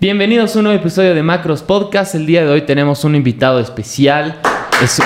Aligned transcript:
Bienvenidos 0.00 0.56
a 0.56 0.60
un 0.60 0.64
nuevo 0.64 0.80
episodio 0.80 1.14
de 1.14 1.22
Macros 1.22 1.62
Podcast. 1.62 2.14
El 2.14 2.24
día 2.24 2.42
de 2.42 2.50
hoy 2.50 2.62
tenemos 2.62 3.04
un 3.04 3.14
invitado 3.14 3.60
especial. 3.60 4.40
Es 4.82 4.98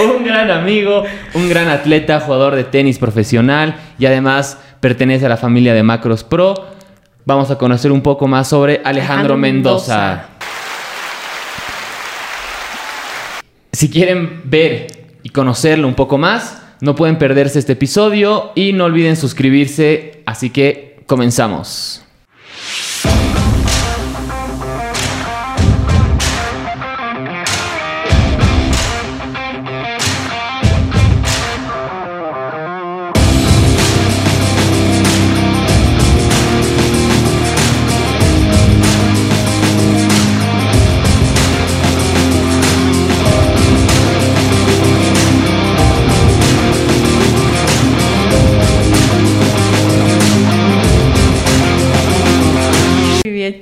un 0.00 0.24
gran 0.24 0.52
amigo, 0.52 1.02
un 1.34 1.48
gran 1.48 1.66
atleta, 1.66 2.20
jugador 2.20 2.54
de 2.54 2.62
tenis 2.62 3.00
profesional 3.00 3.74
y 3.98 4.06
además 4.06 4.56
pertenece 4.78 5.26
a 5.26 5.28
la 5.28 5.36
familia 5.36 5.74
de 5.74 5.82
Macros 5.82 6.22
Pro. 6.22 6.54
Vamos 7.24 7.50
a 7.50 7.58
conocer 7.58 7.90
un 7.90 8.02
poco 8.02 8.28
más 8.28 8.46
sobre 8.46 8.74
Alejandro, 8.74 9.34
Alejandro 9.34 9.36
Mendoza. 9.36 9.98
Mendoza. 9.98 10.28
Si 13.72 13.90
quieren 13.90 14.42
ver 14.44 15.08
y 15.24 15.30
conocerlo 15.30 15.88
un 15.88 15.94
poco 15.94 16.18
más, 16.18 16.62
no 16.80 16.94
pueden 16.94 17.18
perderse 17.18 17.58
este 17.58 17.72
episodio 17.72 18.52
y 18.54 18.72
no 18.74 18.84
olviden 18.84 19.16
suscribirse. 19.16 20.22
Así 20.24 20.50
que 20.50 20.93
comenzamos. 21.06 22.03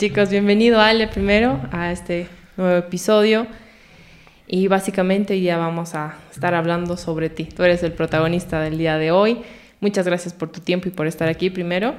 Chicos, 0.02 0.30
bienvenido 0.30 0.80
Ale 0.80 1.06
primero 1.06 1.60
a 1.70 1.92
este 1.92 2.26
nuevo 2.56 2.76
episodio. 2.76 3.46
Y 4.48 4.66
básicamente 4.66 5.40
ya 5.40 5.58
vamos 5.58 5.94
a 5.94 6.16
estar 6.32 6.54
hablando 6.56 6.96
sobre 6.96 7.30
ti. 7.30 7.44
Tú 7.44 7.62
eres 7.62 7.84
el 7.84 7.92
protagonista 7.92 8.60
del 8.60 8.78
día 8.78 8.98
de 8.98 9.12
hoy. 9.12 9.42
Muchas 9.78 10.04
gracias 10.04 10.34
por 10.34 10.50
tu 10.50 10.58
tiempo 10.58 10.88
y 10.88 10.90
por 10.90 11.06
estar 11.06 11.28
aquí 11.28 11.50
primero. 11.50 11.94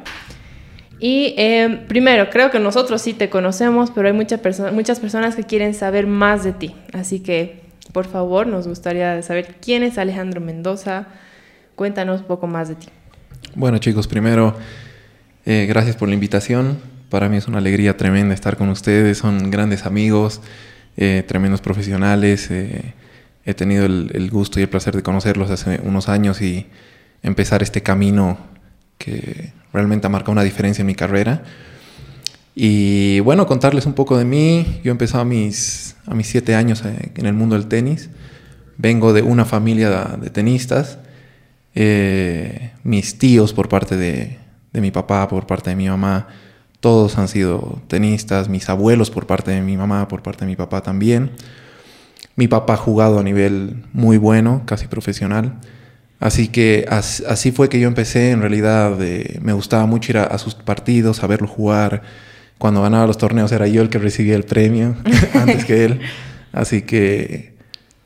Y 0.99 1.33
eh, 1.37 1.85
primero, 1.87 2.29
creo 2.29 2.51
que 2.51 2.59
nosotros 2.59 3.01
sí 3.01 3.13
te 3.13 3.29
conocemos, 3.29 3.89
pero 3.91 4.09
hay 4.09 4.13
mucha 4.13 4.41
perso- 4.41 4.73
muchas 4.73 4.99
personas 4.99 5.37
que 5.37 5.43
quieren 5.43 5.73
saber 5.73 6.05
más 6.05 6.43
de 6.43 6.51
ti. 6.51 6.75
Así 6.91 7.21
que, 7.21 7.61
por 7.93 8.05
favor, 8.05 8.47
nos 8.47 8.67
gustaría 8.67 9.21
saber 9.21 9.55
quién 9.61 9.81
es 9.81 9.97
Alejandro 9.97 10.41
Mendoza. 10.41 11.07
Cuéntanos 11.75 12.19
un 12.19 12.27
poco 12.27 12.47
más 12.47 12.67
de 12.67 12.75
ti. 12.75 12.87
Bueno 13.55 13.77
chicos, 13.77 14.09
primero, 14.09 14.57
eh, 15.45 15.67
gracias 15.69 15.95
por 15.95 16.09
la 16.09 16.15
invitación. 16.15 16.91
Para 17.13 17.29
mí 17.29 17.37
es 17.37 17.47
una 17.47 17.59
alegría 17.59 17.95
tremenda 17.95 18.33
estar 18.33 18.57
con 18.57 18.69
ustedes. 18.69 19.19
Son 19.19 19.51
grandes 19.51 19.85
amigos, 19.85 20.41
eh, 20.97 21.23
tremendos 21.27 21.61
profesionales. 21.61 22.49
eh, 22.49 22.95
he 23.45 23.53
tenido 23.53 23.85
el, 23.85 24.29
gusto 24.31 24.59
y 24.59 24.63
el 24.63 24.69
placer 24.69 24.95
de 24.95 25.03
conocerlos 25.03 25.51
hace 25.51 25.79
unos 25.83 26.09
años 26.09 26.41
y 26.41 26.65
empezar 27.21 27.61
este 27.61 27.83
camino 27.83 28.39
que 28.97 29.53
realmente 29.71 30.07
ha 30.07 30.09
marcado 30.09 30.31
una 30.31 30.41
diferencia 30.41 30.81
en 30.81 30.87
mi 30.87 30.95
carrera. 30.95 31.43
Y 32.55 33.19
bueno, 33.19 33.45
contarles 33.45 33.85
un 33.85 33.93
poco 33.93 34.17
de 34.17 34.25
mí. 34.25 34.81
Yo 34.83 34.89
empecé 34.89 35.15
a 35.15 35.23
mis, 35.23 35.95
a 36.07 36.15
mis 36.15 36.25
siete 36.25 36.55
años 36.55 36.83
eh, 36.83 37.11
en 37.15 37.27
el 37.27 37.33
mundo 37.35 37.55
del 37.55 37.67
tenis. 37.67 38.09
Vengo 38.79 39.13
de 39.13 39.21
una 39.21 39.45
familia 39.45 40.17
de 40.19 40.31
tenistas. 40.31 40.97
Mis 41.75 43.19
tíos 43.19 43.53
por 43.53 43.69
parte 43.69 43.97
de, 43.97 44.39
de 44.71 44.81
mi 44.81 44.89
papá, 44.89 45.27
por 45.27 45.45
parte 45.45 45.69
de 45.69 45.75
mi 45.75 45.87
mamá, 45.87 46.27
todos 46.83 47.17
han 47.17 47.29
sido 47.29 47.81
tenistas. 47.87 48.49
Mis 48.49 48.67
abuelos 48.67 49.09
por 49.09 49.25
parte 49.25 49.51
de 49.51 49.61
mi 49.61 49.77
mamá, 49.77 50.09
por 50.09 50.21
parte 50.21 50.43
de 50.43 50.49
mi 50.51 50.57
papá 50.57 50.81
también. 50.83 51.31
Mi 52.35 52.49
papá 52.49 52.73
ha 52.73 52.77
jugado 52.77 53.19
a 53.19 53.23
nivel 53.23 53.85
muy 53.93 54.17
bueno, 54.17 54.63
casi 54.65 54.87
profesional. 54.87 55.53
Así 56.19 56.49
que 56.49 56.85
as- 56.89 57.23
así 57.25 57.53
fue 57.53 57.69
que 57.69 57.79
yo 57.79 57.87
empecé. 57.87 58.31
En 58.31 58.41
realidad 58.41 59.01
eh, 59.01 59.39
me 59.41 59.53
gustaba 59.53 59.85
mucho 59.85 60.11
ir 60.11 60.17
a, 60.17 60.25
a 60.25 60.37
sus 60.37 60.55
partidos, 60.55 61.23
a 61.23 61.27
verlo 61.27 61.47
jugar. 61.47 62.01
Cuando 62.57 62.81
ganaba 62.81 63.07
los 63.07 63.17
torneos 63.17 63.53
era 63.53 63.65
yo 63.67 63.81
el 63.81 63.87
que 63.89 63.97
recibía 63.97 64.35
el 64.35 64.43
premio 64.43 64.95
antes 65.35 65.63
que 65.63 65.85
él. 65.85 66.01
Así 66.51 66.81
que 66.81 67.53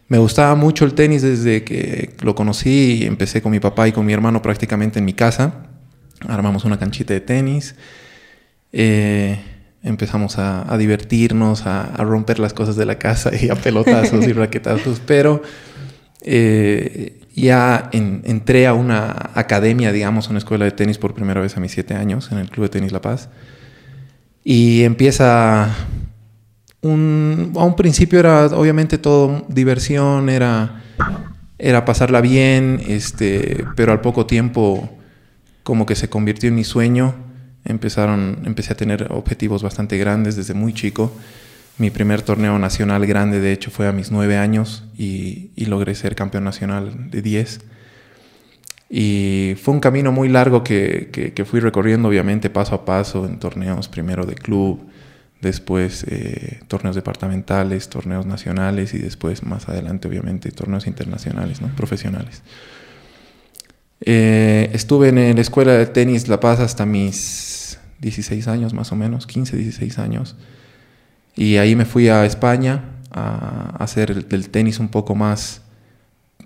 me 0.08 0.20
gustaba 0.20 0.54
mucho 0.54 0.86
el 0.86 0.94
tenis 0.94 1.24
desde 1.24 1.64
que 1.64 2.14
lo 2.22 2.36
conocí. 2.36 3.06
Empecé 3.08 3.42
con 3.42 3.52
mi 3.52 3.60
papá 3.60 3.88
y 3.88 3.92
con 3.92 4.06
mi 4.06 4.14
hermano 4.14 4.44
prácticamente 4.44 5.00
en 5.00 5.06
mi 5.06 5.14
casa. 5.14 5.64
Armamos 6.28 6.64
una 6.64 6.78
canchita 6.78 7.16
de 7.16 7.22
tenis. 7.22 7.74
Eh, 8.74 9.40
empezamos 9.84 10.38
a, 10.38 10.72
a 10.72 10.78
divertirnos, 10.78 11.66
a, 11.66 11.84
a 11.84 12.04
romper 12.04 12.40
las 12.40 12.54
cosas 12.54 12.76
de 12.76 12.86
la 12.86 12.98
casa 13.00 13.32
y 13.40 13.50
a 13.50 13.56
pelotazos 13.56 14.28
y 14.28 14.34
raquetazos. 14.34 15.02
Pero 15.06 15.42
eh, 16.22 17.20
ya 17.36 17.90
en- 17.94 18.22
entré 18.26 18.68
a 18.68 18.74
una 18.74 19.32
academia, 19.36 19.92
digamos, 19.92 20.30
una 20.30 20.40
escuela 20.40 20.66
de 20.66 20.72
tenis 20.72 20.98
por 20.98 21.14
primera 21.14 21.40
vez 21.42 21.56
a 21.58 21.60
mis 21.60 21.72
siete 21.72 21.94
años, 21.94 22.32
en 22.32 22.40
el 22.40 22.50
Club 22.50 22.66
de 22.66 22.70
Tenis 22.70 22.92
La 22.92 23.02
Paz. 23.02 23.30
Y 24.44 24.84
empieza 24.84 25.74
un, 26.82 27.54
a 27.56 27.64
un 27.64 27.76
principio 27.76 28.20
era 28.20 28.46
obviamente 28.48 28.98
todo 28.98 29.46
diversión, 29.50 30.30
era, 30.30 30.82
era 31.60 31.86
pasarla 31.86 32.22
bien, 32.22 32.82
este, 32.88 33.66
pero 33.76 33.92
al 33.92 34.02
poco 34.02 34.26
tiempo 34.26 34.90
como 35.64 35.86
que 35.86 35.96
se 35.96 36.10
convirtió 36.10 36.50
en 36.50 36.56
mi 36.56 36.64
sueño. 36.64 37.14
Empezaron, 37.68 38.40
empecé 38.46 38.74
a 38.74 38.78
tener 38.78 39.08
objetivos 39.12 39.62
bastante 39.62 39.98
grandes 39.98 40.36
desde 40.36 40.54
muy 40.54 40.74
chico. 40.74 41.12
Mi 41.78 41.92
primer 41.92 42.22
torneo 42.24 42.58
nacional 42.58 43.06
grande, 43.06 43.40
de 43.40 43.52
hecho, 43.52 43.70
fue 43.70 43.88
a 43.88 43.92
mis 43.92 44.10
nueve 44.12 44.38
años 44.38 44.84
y, 44.98 45.52
y 45.56 45.66
logré 45.66 45.94
ser 45.94 46.16
campeón 46.16 46.44
nacional 46.46 47.12
de 47.12 47.22
10. 47.22 47.60
Y 48.90 49.56
fue 49.62 49.74
un 49.74 49.80
camino 49.82 50.12
muy 50.12 50.30
largo 50.30 50.64
que, 50.64 51.10
que- 51.12 51.34
que 51.34 51.46
fui 51.46 51.60
recorriendo, 51.60 52.08
obviamente, 52.08 52.50
paso 52.50 52.74
a 52.76 52.86
paso, 52.86 53.26
en 53.26 53.38
torneos 53.38 53.90
primero 53.90 54.26
de 54.26 54.36
club, 54.36 54.80
después 55.42 56.06
eh, 56.08 56.62
torneos 56.68 56.96
departamentales, 56.96 57.90
torneos 57.90 58.26
nacionales 58.26 58.94
y 58.94 58.98
después, 59.00 59.44
más 59.44 59.68
adelante, 59.68 60.08
obviamente, 60.08 60.52
torneos 60.52 60.88
internacionales, 60.88 61.62
¿no? 61.62 61.68
profesionales. 61.76 62.42
Eh, 64.02 64.69
estuve 64.74 65.09
en 65.09 65.35
la 65.35 65.41
escuela 65.41 65.74
de 65.74 65.85
tenis 65.88 66.28
La 66.28 66.40
Paz 66.40 66.59
hasta 66.59 66.85
mis 66.85 67.80
16 68.00 68.47
años, 68.47 68.74
más 68.74 68.91
o 68.91 68.96
menos, 68.96 69.25
15, 69.28 69.58
16 69.58 70.00
años. 70.00 70.35
Y 71.35 71.58
ahí 71.58 71.75
me 71.75 71.85
fui 71.85 72.09
a 72.09 72.25
España 72.25 72.84
a 73.12 73.75
hacer 73.80 74.12
el, 74.12 74.50
tenis 74.50 74.80
un 74.80 74.90
poco 74.90 75.16
más, 75.16 75.62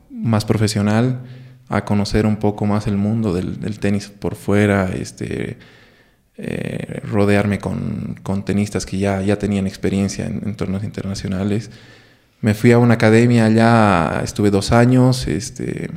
más 0.09 0.45
profesional, 0.45 1.21
a 1.69 1.85
conocer 1.85 2.25
un 2.25 2.37
poco 2.37 2.65
más 2.65 2.87
el 2.87 2.97
mundo 2.97 3.33
del, 3.33 3.79
tenis 3.79 4.09
por 4.09 4.35
fuera, 4.35 4.89
este, 4.89 5.57
eh, 6.37 7.01
rodearme 7.03 7.59
con, 7.59 8.19
con 8.23 8.43
tenistas 8.43 8.85
que 8.85 8.97
ya, 8.97 9.21
ya 9.21 9.37
tenían 9.37 9.67
experiencia 9.67 10.25
en, 10.25 10.41
en 10.45 10.55
torneos 10.55 10.83
internacionales. 10.83 11.71
Me 12.41 12.53
fui 12.53 12.71
a 12.71 12.77
una 12.77 12.95
academia 12.95 13.45
allá, 13.45 14.21
estuve 14.23 14.49
dos 14.51 14.71
años, 14.71 15.27
este, 15.27 15.89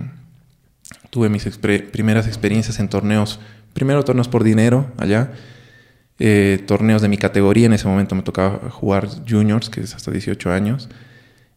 tuve 1.15 1.29
mis 1.29 1.47
expre- 1.47 1.89
primeras 1.93 2.27
experiencias 2.27 2.81
en 2.81 2.89
torneos, 2.89 3.39
primero 3.73 4.03
torneos 4.03 4.27
por 4.27 4.43
dinero 4.43 4.91
allá, 4.99 5.31
eh, 6.19 6.59
torneos 6.67 7.03
de 7.03 7.09
mi 7.09 7.19
categoría, 7.19 7.67
en 7.67 7.73
ese 7.73 7.87
momento 7.87 8.17
me 8.17 8.23
tocaba 8.23 8.69
jugar 8.69 9.07
juniors, 9.29 9.71
que 9.71 9.81
es 9.81 9.95
hasta 9.95 10.11
18 10.11 10.51
años, 10.51 10.89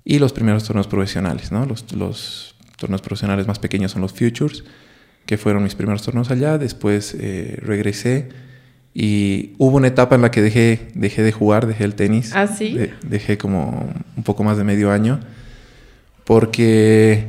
y 0.05 0.19
los 0.19 0.31
primeros 0.31 0.63
torneos 0.63 0.85
profesionales, 0.87 1.51
¿no? 1.51 1.65
Los, 1.65 1.91
los 1.93 2.55
torneos 2.77 3.01
profesionales 3.01 3.47
más 3.47 3.57
pequeños 3.57 3.93
son 3.93 4.03
los 4.03 4.11
futures, 4.13 4.63
que 5.25 5.37
fueron 5.39 5.63
mis 5.63 5.73
primeros 5.73 6.03
torneos 6.03 6.29
allá, 6.29 6.59
después 6.59 7.15
eh, 7.19 7.57
regresé 7.63 8.29
y 8.93 9.53
hubo 9.57 9.77
una 9.77 9.87
etapa 9.87 10.13
en 10.13 10.21
la 10.21 10.29
que 10.29 10.43
dejé, 10.43 10.89
dejé 10.93 11.23
de 11.23 11.31
jugar, 11.31 11.65
dejé 11.65 11.83
el 11.83 11.95
tenis. 11.95 12.31
¿Ah, 12.35 12.45
sí? 12.45 12.73
De- 12.77 12.93
dejé 13.01 13.39
como 13.39 13.91
un 14.15 14.23
poco 14.23 14.43
más 14.43 14.55
de 14.57 14.63
medio 14.63 14.91
año, 14.91 15.19
porque 16.23 17.27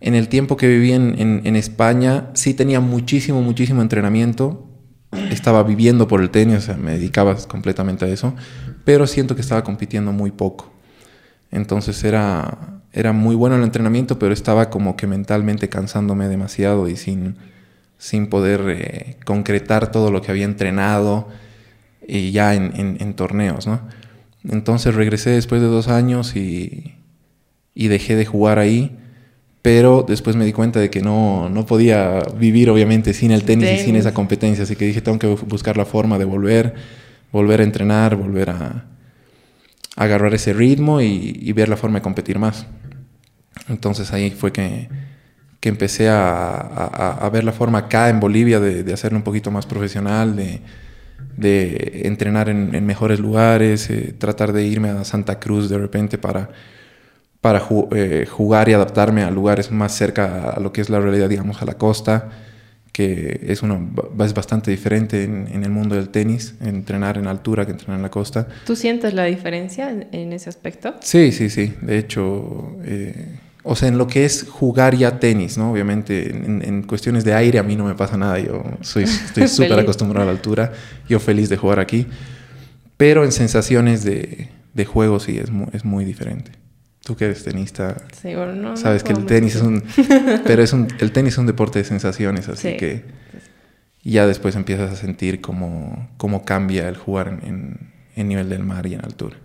en 0.00 0.14
el 0.14 0.28
tiempo 0.28 0.56
que 0.56 0.68
viví 0.68 0.92
en, 0.92 1.56
España 1.56 2.30
sí 2.34 2.54
tenía 2.54 2.80
muchísimo, 2.80 3.42
muchísimo 3.42 3.82
entrenamiento. 3.82 4.66
Estaba 5.30 5.62
viviendo 5.64 6.08
por 6.08 6.20
el 6.20 6.30
tenis, 6.30 6.56
o 6.58 6.60
sea, 6.60 6.76
me 6.76 6.92
dedicaba 6.92 7.34
completamente 7.48 8.04
a 8.04 8.08
eso, 8.08 8.34
pero 8.84 9.06
siento 9.06 9.34
que 9.34 9.40
estaba 9.42 9.64
compitiendo 9.64 10.12
muy 10.12 10.30
poco. 10.30 10.72
Entonces 11.50 12.02
era, 12.04 12.82
era 12.92 13.12
muy 13.12 13.34
bueno 13.34 13.56
el 13.56 13.62
entrenamiento, 13.64 14.18
pero 14.18 14.32
estaba 14.32 14.70
como 14.70 14.96
que 14.96 15.06
mentalmente 15.06 15.68
cansándome 15.68 16.28
demasiado 16.28 16.88
y 16.88 16.96
sin, 16.96 17.36
sin 17.98 18.28
poder 18.28 18.62
eh, 18.68 19.16
concretar 19.24 19.90
todo 19.92 20.10
lo 20.10 20.22
que 20.22 20.30
había 20.30 20.44
entrenado 20.44 21.28
y 22.06 22.32
ya 22.32 22.54
en, 22.54 22.72
en- 22.78 22.96
en 23.00 23.14
torneos, 23.14 23.66
¿no? 23.66 23.80
Entonces 24.48 24.94
regresé 24.94 25.30
después 25.30 25.60
de 25.60 25.68
dos 25.68 25.88
años 25.88 26.36
y, 26.36 26.94
y 27.74 27.88
dejé 27.88 28.16
de 28.16 28.26
jugar 28.26 28.58
ahí 28.58 28.98
pero 29.62 30.04
después 30.06 30.36
me 30.36 30.44
di 30.44 30.52
cuenta 30.52 30.80
de 30.80 30.90
que 30.90 31.00
no, 31.00 31.48
no 31.48 31.66
podía 31.66 32.20
vivir 32.36 32.70
obviamente 32.70 33.12
sin 33.12 33.30
el 33.30 33.44
tenis, 33.44 33.80
y 33.80 33.84
sin 33.84 33.96
esa 33.96 34.14
competencia, 34.14 34.64
así 34.64 34.76
que 34.76 34.86
dije, 34.86 35.00
tengo 35.00 35.18
que 35.18 35.26
buscar 35.26 35.76
la 35.76 35.84
forma 35.84 36.18
de 36.18 36.24
volver, 36.24 36.74
volver 37.32 37.60
a 37.60 37.64
entrenar, 37.64 38.16
volver 38.16 38.50
a, 38.50 38.86
agarrar 39.96 40.32
ese 40.34 40.52
ritmo 40.52 41.00
y, 41.00 41.52
ver 41.52 41.68
la 41.68 41.76
forma 41.76 41.98
de 41.98 42.02
competir 42.02 42.38
más. 42.38 42.66
Entonces 43.68 44.12
ahí 44.12 44.30
fue 44.30 44.52
que, 44.52 44.88
que 45.60 45.68
empecé 45.68 46.08
a, 46.08 46.56
a, 46.56 47.28
ver 47.30 47.44
la 47.44 47.52
forma 47.52 47.78
acá 47.78 48.08
en 48.08 48.18
Bolivia 48.18 48.60
de, 48.60 48.82
de 48.82 48.92
hacerlo 48.92 49.18
un 49.18 49.24
poquito 49.24 49.50
más 49.50 49.66
profesional, 49.66 50.36
de, 50.36 50.62
de 51.36 52.02
entrenar 52.04 52.48
en, 52.48 52.84
mejores 52.86 53.20
lugares, 53.20 53.90
eh, 53.90 54.14
tratar 54.16 54.52
de 54.52 54.64
irme 54.64 54.90
a 54.90 55.04
Santa 55.04 55.38
Cruz 55.38 55.68
de 55.68 55.78
repente 55.78 56.18
para 56.18 56.50
para 57.40 57.66
eh, 57.92 58.26
jugar 58.30 58.68
y 58.68 58.74
adaptarme 58.74 59.22
a 59.22 59.30
lugares 59.30 59.70
más 59.70 59.94
cerca 59.94 60.50
a 60.50 60.60
lo 60.60 60.72
que 60.72 60.80
es 60.80 60.90
la 60.90 61.00
realidad, 61.00 61.28
digamos, 61.28 61.62
a 61.62 61.64
la 61.64 61.74
costa, 61.74 62.28
que 62.92 63.46
es, 63.48 63.62
una, 63.62 63.80
es 64.24 64.34
bastante 64.34 64.70
diferente 64.70 65.24
en, 65.24 65.62
el 65.64 65.70
mundo 65.70 65.94
del 65.94 66.10
tenis, 66.10 66.56
entrenar 66.60 67.16
en 67.16 67.28
altura 67.28 67.64
que 67.64 67.72
entrenar 67.72 67.96
en 67.96 68.02
la 68.02 68.10
costa. 68.10 68.46
¿Tú 68.66 68.76
sientes 68.76 69.14
la 69.14 69.24
diferencia 69.24 69.90
en, 69.90 70.32
ese 70.32 70.50
aspecto? 70.50 70.96
Sí, 71.00 71.32
sí, 71.32 71.48
sí. 71.48 71.72
De 71.80 71.98
hecho, 71.98 72.76
eh, 72.84 73.38
o 73.62 73.76
sea, 73.76 73.88
en 73.88 73.96
lo 73.96 74.06
que 74.06 74.24
es 74.24 74.46
jugar 74.48 74.96
ya 74.96 75.18
tenis, 75.18 75.56
¿no? 75.56 75.72
Obviamente, 75.72 76.30
en, 76.30 76.82
cuestiones 76.82 77.24
de 77.24 77.32
aire 77.32 77.58
a 77.58 77.62
mí 77.62 77.76
no 77.76 77.84
me 77.84 77.94
pasa 77.94 78.18
nada. 78.18 78.38
Yo 78.38 78.64
soy, 78.80 79.04
estoy 79.26 79.48
súper 79.48 79.78
acostumbrado 79.78 80.24
a 80.24 80.32
la 80.32 80.36
altura. 80.36 80.72
Yo 81.08 81.20
feliz 81.20 81.48
de 81.48 81.56
jugar 81.56 81.78
aquí. 81.78 82.06
Pero 82.96 83.24
en 83.24 83.32
sensaciones 83.32 84.04
de, 84.04 84.48
de 84.74 84.84
juego 84.84 85.20
sí, 85.20 85.38
es 85.38 85.50
es 85.72 85.84
muy 85.84 86.04
diferente. 86.04 86.59
Tú 87.04 87.16
que 87.16 87.24
eres 87.24 87.42
tenista, 87.44 87.96
sabes 88.74 89.02
que 89.02 89.12
el 89.12 89.24
tenis 89.24 89.56
es 89.56 89.62
un, 89.62 89.82
pero 90.44 90.62
es 90.62 90.72
un, 90.72 90.86
el 90.98 91.12
tenis 91.12 91.34
es 91.34 91.38
un 91.38 91.46
deporte 91.46 91.78
de 91.78 91.84
sensaciones, 91.84 92.48
así 92.48 92.76
que 92.76 93.04
ya 94.02 94.26
después 94.26 94.54
empiezas 94.54 94.92
a 94.92 94.96
sentir 94.96 95.40
cómo, 95.40 96.10
cómo 96.18 96.44
cambia 96.44 96.88
el 96.88 96.96
jugar 96.96 97.40
en, 97.42 97.90
en, 98.16 98.28
nivel 98.28 98.48
del 98.48 98.62
mar 98.62 98.86
y 98.86 98.94
en 98.94 99.04
altura. 99.04 99.36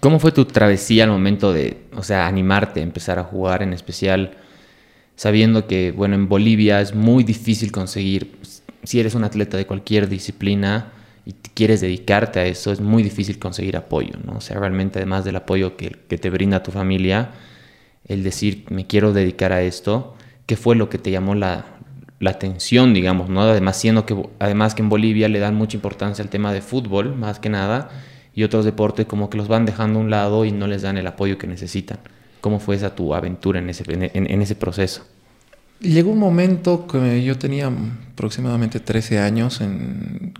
¿Cómo 0.00 0.18
fue 0.18 0.32
tu 0.32 0.44
travesía 0.44 1.04
al 1.04 1.10
momento 1.10 1.52
de, 1.52 1.78
o 1.94 2.02
sea, 2.02 2.26
animarte 2.26 2.80
a 2.80 2.82
empezar 2.82 3.18
a 3.18 3.24
jugar, 3.24 3.62
en 3.62 3.72
especial 3.72 4.36
sabiendo 5.16 5.66
que, 5.66 5.92
bueno, 5.92 6.14
en 6.14 6.28
Bolivia 6.28 6.80
es 6.80 6.94
muy 6.94 7.24
difícil 7.24 7.70
conseguir, 7.70 8.38
si 8.82 9.00
eres 9.00 9.14
un 9.14 9.24
atleta 9.24 9.56
de 9.56 9.66
cualquier 9.66 10.08
disciplina, 10.08 10.92
y 11.24 11.32
quieres 11.54 11.80
dedicarte 11.80 12.40
a 12.40 12.46
eso, 12.46 12.72
es 12.72 12.80
muy 12.80 13.02
difícil 13.02 13.38
conseguir 13.38 13.76
apoyo, 13.76 14.14
¿no? 14.24 14.38
O 14.38 14.40
sea, 14.40 14.58
realmente 14.58 14.98
además 14.98 15.24
del 15.24 15.36
apoyo 15.36 15.76
que, 15.76 15.90
que 16.08 16.18
te 16.18 16.30
brinda 16.30 16.62
tu 16.62 16.72
familia, 16.72 17.30
el 18.08 18.24
decir, 18.24 18.64
me 18.70 18.86
quiero 18.86 19.12
dedicar 19.12 19.52
a 19.52 19.62
esto, 19.62 20.16
¿qué 20.46 20.56
fue 20.56 20.74
lo 20.74 20.88
que 20.88 20.98
te 20.98 21.10
llamó 21.10 21.34
la, 21.34 21.64
la 22.18 22.30
atención, 22.30 22.94
digamos, 22.94 23.28
¿no? 23.28 23.42
Además, 23.42 23.76
siendo 23.76 24.06
que, 24.06 24.16
además 24.38 24.74
que 24.74 24.82
en 24.82 24.88
Bolivia 24.88 25.28
le 25.28 25.38
dan 25.38 25.54
mucha 25.54 25.76
importancia 25.76 26.22
al 26.22 26.30
tema 26.30 26.52
de 26.52 26.62
fútbol, 26.62 27.14
más 27.14 27.38
que 27.38 27.48
nada, 27.48 27.90
y 28.34 28.44
otros 28.44 28.64
deportes 28.64 29.06
como 29.06 29.30
que 29.30 29.36
los 29.36 29.48
van 29.48 29.66
dejando 29.66 29.98
a 29.98 30.02
un 30.02 30.10
lado 30.10 30.44
y 30.44 30.52
no 30.52 30.66
les 30.66 30.82
dan 30.82 30.98
el 30.98 31.06
apoyo 31.06 31.38
que 31.38 31.46
necesitan. 31.46 31.98
¿Cómo 32.40 32.58
fue 32.58 32.76
esa 32.76 32.94
tu 32.94 33.14
aventura 33.14 33.60
en 33.60 33.70
ese, 33.70 33.84
en, 33.88 34.30
en 34.30 34.42
ese 34.42 34.54
proceso? 34.54 35.04
Llegó 35.80 36.12
un 36.12 36.18
momento 36.18 36.86
que 36.86 37.24
yo 37.24 37.38
tenía 37.38 37.70
aproximadamente 38.12 38.78
13 38.78 39.18
años 39.18 39.60
en 39.60 40.32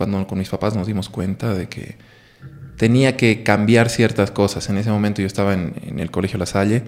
cuando 0.00 0.26
con 0.26 0.38
mis 0.38 0.48
papás 0.48 0.74
nos 0.74 0.86
dimos 0.86 1.10
cuenta 1.10 1.52
de 1.52 1.68
que 1.68 1.96
tenía 2.78 3.18
que 3.18 3.42
cambiar 3.42 3.90
ciertas 3.90 4.30
cosas. 4.30 4.70
En 4.70 4.78
ese 4.78 4.90
momento 4.90 5.20
yo 5.20 5.26
estaba 5.26 5.52
en, 5.52 5.98
el 5.98 6.10
colegio 6.10 6.38
La 6.38 6.46
Salle 6.46 6.84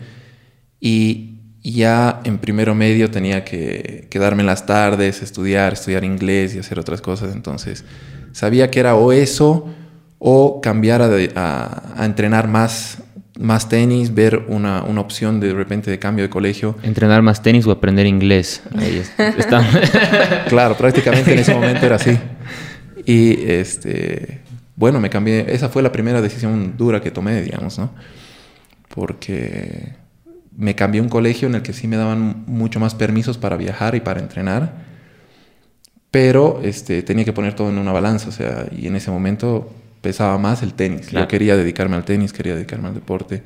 y 0.80 1.34
ya 1.62 2.22
en 2.24 2.38
primero 2.38 2.74
medio 2.74 3.10
tenía 3.10 3.44
que 3.44 4.06
quedarme 4.08 4.40
en 4.40 4.46
las 4.46 4.64
tardes, 4.64 5.20
estudiar, 5.20 5.74
estudiar 5.74 6.04
inglés 6.04 6.54
y 6.54 6.58
hacer 6.58 6.78
otras 6.78 7.02
cosas. 7.02 7.34
Entonces 7.34 7.84
sabía 8.32 8.70
que 8.70 8.80
era 8.80 8.94
o 8.94 9.12
eso 9.12 9.68
o 10.18 10.62
cambiar 10.62 11.02
a, 11.02 12.02
entrenar 12.02 12.48
más, 12.48 13.02
más 13.38 13.68
tenis, 13.68 14.14
ver 14.14 14.46
una, 14.48 14.84
una, 14.84 15.02
opción 15.02 15.38
de, 15.38 15.48
de 15.48 15.54
repente 15.54 15.90
de 15.90 15.98
cambio 15.98 16.24
de 16.24 16.30
colegio. 16.30 16.78
Entrenar 16.82 17.20
más 17.20 17.42
tenis 17.42 17.66
o 17.66 17.72
aprender 17.72 18.06
inglés. 18.06 18.62
claro, 20.48 20.78
prácticamente 20.78 21.34
en 21.34 21.40
ese 21.40 21.52
momento 21.52 21.84
era 21.84 21.96
así. 21.96 22.18
Y 23.04 23.50
este, 23.50 24.40
bueno, 24.76 25.00
me 25.00 25.10
cambié. 25.10 25.46
Esa 25.48 25.68
fue 25.68 25.82
la 25.82 25.92
primera 25.92 26.20
decisión 26.20 26.76
dura 26.76 27.00
que 27.00 27.10
tomé, 27.10 27.42
digamos, 27.42 27.78
¿no? 27.78 27.92
Porque 28.88 29.94
me 30.56 30.74
cambié 30.74 31.00
un 31.00 31.08
colegio 31.08 31.48
en 31.48 31.54
el 31.54 31.62
que 31.62 31.72
sí 31.72 31.88
me 31.88 31.96
daban 31.96 32.44
mucho 32.46 32.78
más 32.80 32.94
permisos 32.94 33.38
para 33.38 33.56
viajar 33.56 33.94
y 33.94 34.00
para 34.00 34.20
entrenar. 34.20 34.92
Pero 36.10 36.60
este, 36.62 37.02
tenía 37.02 37.24
que 37.24 37.32
poner 37.32 37.54
todo 37.54 37.70
en 37.70 37.78
una 37.78 37.92
balanza, 37.92 38.28
o 38.28 38.32
sea, 38.32 38.66
y 38.70 38.86
en 38.86 38.96
ese 38.96 39.10
momento 39.10 39.72
pesaba 40.02 40.36
más 40.36 40.62
el 40.62 40.74
tenis. 40.74 41.10
Yo 41.10 41.26
quería 41.26 41.56
dedicarme 41.56 41.96
al 41.96 42.04
tenis, 42.04 42.32
quería 42.32 42.54
dedicarme 42.54 42.88
al 42.88 42.94
deporte. 42.94 43.42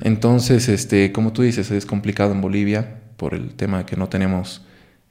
Entonces, 0.00 0.68
este, 0.68 1.12
como 1.12 1.32
tú 1.32 1.42
dices, 1.42 1.70
es 1.70 1.86
complicado 1.86 2.32
en 2.32 2.40
Bolivia 2.40 2.96
por 3.16 3.34
el 3.34 3.54
tema 3.54 3.78
de 3.78 3.84
que 3.84 3.96
no 3.96 4.08
tenemos 4.08 4.62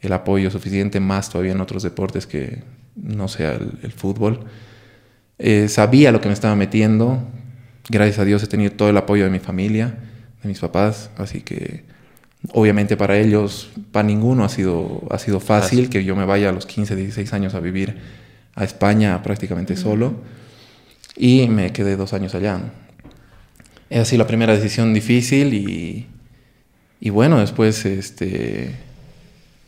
el 0.02 0.14
apoyo 0.14 0.50
suficiente, 0.50 1.00
más 1.00 1.30
todavía 1.30 1.52
en 1.52 1.62
otros 1.62 1.84
deportes 1.84 2.26
que 2.28 2.64
no 2.96 3.28
sea 3.28 3.54
el, 3.54 3.92
fútbol. 3.92 4.42
Eh, 5.38 5.68
sabía 5.70 6.12
lo 6.12 6.22
que 6.22 6.28
me 6.28 6.34
estaba 6.34 6.56
metiendo. 6.56 7.24
Gracias 7.90 8.20
a 8.20 8.26
Dios 8.26 8.44
he 8.44 8.48
tenido 8.48 8.72
todo 8.72 8.90
el 8.90 8.98
apoyo 8.98 9.24
de 9.24 9.30
mi 9.30 9.40
familia, 9.40 9.96
de 10.42 10.50
mis 10.50 10.60
papás, 10.60 11.10
así 11.18 11.42
que 11.42 11.84
obviamente 12.54 12.98
para 12.98 13.18
ellos, 13.18 13.70
para 13.92 14.08
ninguno 14.08 14.44
ha 14.44 14.50
sido, 14.50 15.04
ha 15.10 15.20
sido 15.20 15.40
fácil, 15.40 15.90
que 15.90 16.04
yo 16.04 16.16
me 16.16 16.26
vaya 16.26 16.50
a 16.50 16.52
los 16.52 16.66
15, 16.66 16.96
16 16.96 17.34
años 17.34 17.54
a 17.54 17.60
vivir 17.60 17.98
a 18.56 18.64
España 18.64 19.22
prácticamente 19.24 19.76
solo 19.76 20.16
y 21.16 21.48
me 21.48 21.72
quedé 21.72 21.96
dos 21.96 22.14
años 22.14 22.36
allá. 22.36 22.60
Es 23.90 24.00
así 24.00 24.18
la 24.18 24.28
primera 24.28 24.56
decisión 24.56 24.94
difícil 24.94 25.54
y, 25.54 26.08
y 27.00 27.10
bueno, 27.10 27.40
después 27.40 27.86
este, 27.86 28.76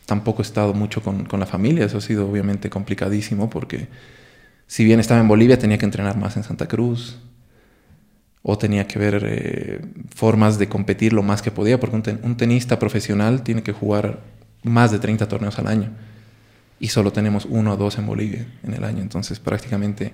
tampoco 0.06 0.42
he 0.42 0.44
estado 0.44 0.74
mucho 0.74 1.02
con, 1.02 1.24
con, 1.24 1.40
la 1.40 1.46
familia, 1.46 1.86
eso 1.86 1.98
ha 1.98 2.00
sido 2.00 2.28
obviamente 2.28 2.70
complicadísimo 2.70 3.48
porque 3.50 3.88
si 4.66 4.84
bien 4.84 5.00
estaba 5.00 5.20
en 5.20 5.28
Bolivia 5.28 5.58
tenía 5.58 5.78
que 5.78 5.84
entrenar 5.84 6.16
más 6.16 6.36
en 6.36 6.42
Santa 6.42 6.66
Cruz 6.66 7.18
o 8.42 8.58
tenía 8.58 8.86
que 8.86 8.98
ver 8.98 9.22
eh, 9.26 9.80
formas 10.14 10.58
de 10.58 10.68
competir 10.68 11.12
lo 11.12 11.22
más 11.22 11.40
que 11.40 11.50
podía 11.50 11.80
porque 11.80 12.16
un, 12.22 12.36
tenista 12.36 12.78
profesional 12.78 13.42
tiene 13.42 13.62
que 13.62 13.72
jugar 13.72 14.20
más 14.62 14.92
de 14.92 14.98
30 14.98 15.26
torneos 15.28 15.58
al 15.58 15.66
año 15.66 15.90
y 16.78 16.88
solo 16.88 17.12
tenemos 17.12 17.46
uno 17.46 17.72
o 17.72 17.76
dos 17.76 17.96
en 17.98 18.06
Bolivia 18.06 18.46
en 18.62 18.74
el 18.74 18.84
año, 18.84 19.00
entonces 19.00 19.40
prácticamente 19.40 20.12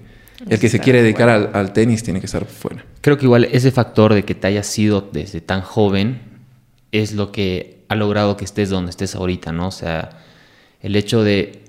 el 0.49 0.59
que 0.59 0.69
se 0.69 0.79
quiere 0.79 1.03
dedicar 1.03 1.29
al, 1.29 1.51
al, 1.53 1.73
tenis 1.73 2.03
tiene 2.03 2.21
que 2.21 2.27
estar 2.27 2.47
fuera. 2.47 2.85
Creo 3.03 3.19
que 3.19 3.27
igual 3.27 3.45
ese 3.45 3.71
factor 3.73 4.15
de 4.15 4.25
que 4.25 4.35
te 4.35 4.47
hayas 4.47 4.67
sido 4.67 5.11
desde 5.13 5.43
tan 5.43 5.61
joven 5.61 6.21
es 6.93 7.13
lo 7.13 7.31
que 7.31 7.80
ha 7.91 7.97
logrado 7.97 8.37
que 8.37 8.45
estés 8.45 8.71
donde 8.71 8.91
estés 8.91 9.17
ahorita, 9.17 9.51
¿no? 9.51 9.67
O 9.67 9.73
sea, 9.73 10.11
el 10.81 10.95
hecho 10.95 11.25
de 11.25 11.65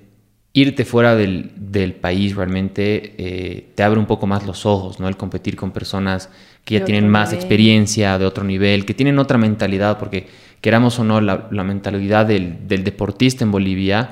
irte 0.52 0.84
fuera 0.84 1.16
del, 1.16 1.50
del 1.56 1.94
país 1.94 2.36
realmente 2.36 3.16
eh, 3.18 3.72
te 3.74 3.82
abre 3.82 3.98
un 3.98 4.06
poco 4.06 4.28
más 4.28 4.46
los 4.46 4.64
ojos, 4.64 5.00
¿no? 5.00 5.08
El 5.08 5.16
competir 5.16 5.56
con 5.56 5.72
personas 5.72 6.28
que 6.64 6.78
ya 6.78 6.84
tienen 6.84 7.08
más 7.08 7.32
experiencia, 7.32 8.18
de 8.18 8.24
otro 8.24 8.44
nivel, 8.44 8.86
que 8.86 8.94
tienen 8.94 9.18
otra 9.18 9.36
mentalidad, 9.36 9.98
porque 9.98 10.28
queramos 10.60 10.96
o 11.00 11.04
no, 11.04 11.20
la, 11.20 11.48
la 11.50 11.64
mentalidad 11.64 12.24
del, 12.24 12.68
del, 12.68 12.84
deportista 12.84 13.42
en 13.42 13.50
Bolivia 13.50 14.10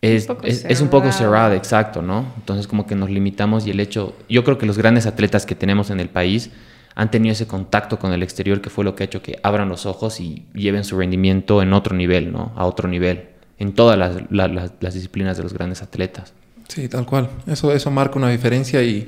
es, 0.00 0.28
es, 0.42 0.64
es, 0.64 0.80
un 0.80 0.88
poco 0.88 1.12
cerrada, 1.12 1.54
exacto, 1.54 2.02
¿no? 2.02 2.32
Entonces 2.36 2.66
como 2.66 2.84
que 2.84 2.96
nos 2.96 3.10
limitamos 3.10 3.64
y 3.64 3.70
el 3.70 3.78
hecho, 3.78 4.16
yo 4.28 4.42
creo 4.42 4.58
que 4.58 4.66
los 4.66 4.76
grandes 4.76 5.06
atletas 5.06 5.46
que 5.46 5.54
tenemos 5.54 5.90
en 5.90 6.00
el 6.00 6.08
país, 6.08 6.50
han 6.98 7.12
tenido 7.12 7.32
ese 7.32 7.46
contacto 7.46 8.00
con 8.00 8.12
el 8.12 8.24
exterior 8.24 8.60
que 8.60 8.70
fue 8.70 8.82
lo 8.82 8.96
que 8.96 9.04
ha 9.04 9.06
hecho 9.06 9.22
que 9.22 9.38
abran 9.44 9.68
los 9.68 9.86
ojos 9.86 10.18
y 10.18 10.46
lleven 10.52 10.82
su 10.82 10.98
rendimiento 10.98 11.62
en 11.62 11.72
otro 11.72 11.96
nivel, 11.96 12.32
¿no? 12.32 12.52
A 12.56 12.66
otro 12.66 12.88
nivel, 12.88 13.28
en 13.56 13.72
todas 13.72 13.96
las, 13.96 14.80
disciplinas 14.92 15.36
de 15.36 15.44
los 15.44 15.54
grandes 15.54 15.80
atletas. 15.80 16.32
Sí, 16.66 16.88
tal 16.88 17.06
cual. 17.06 17.30
Eso, 17.46 17.72
eso 17.72 17.92
marca 17.92 18.18
una 18.18 18.30
diferencia 18.30 18.82
y 18.82 19.06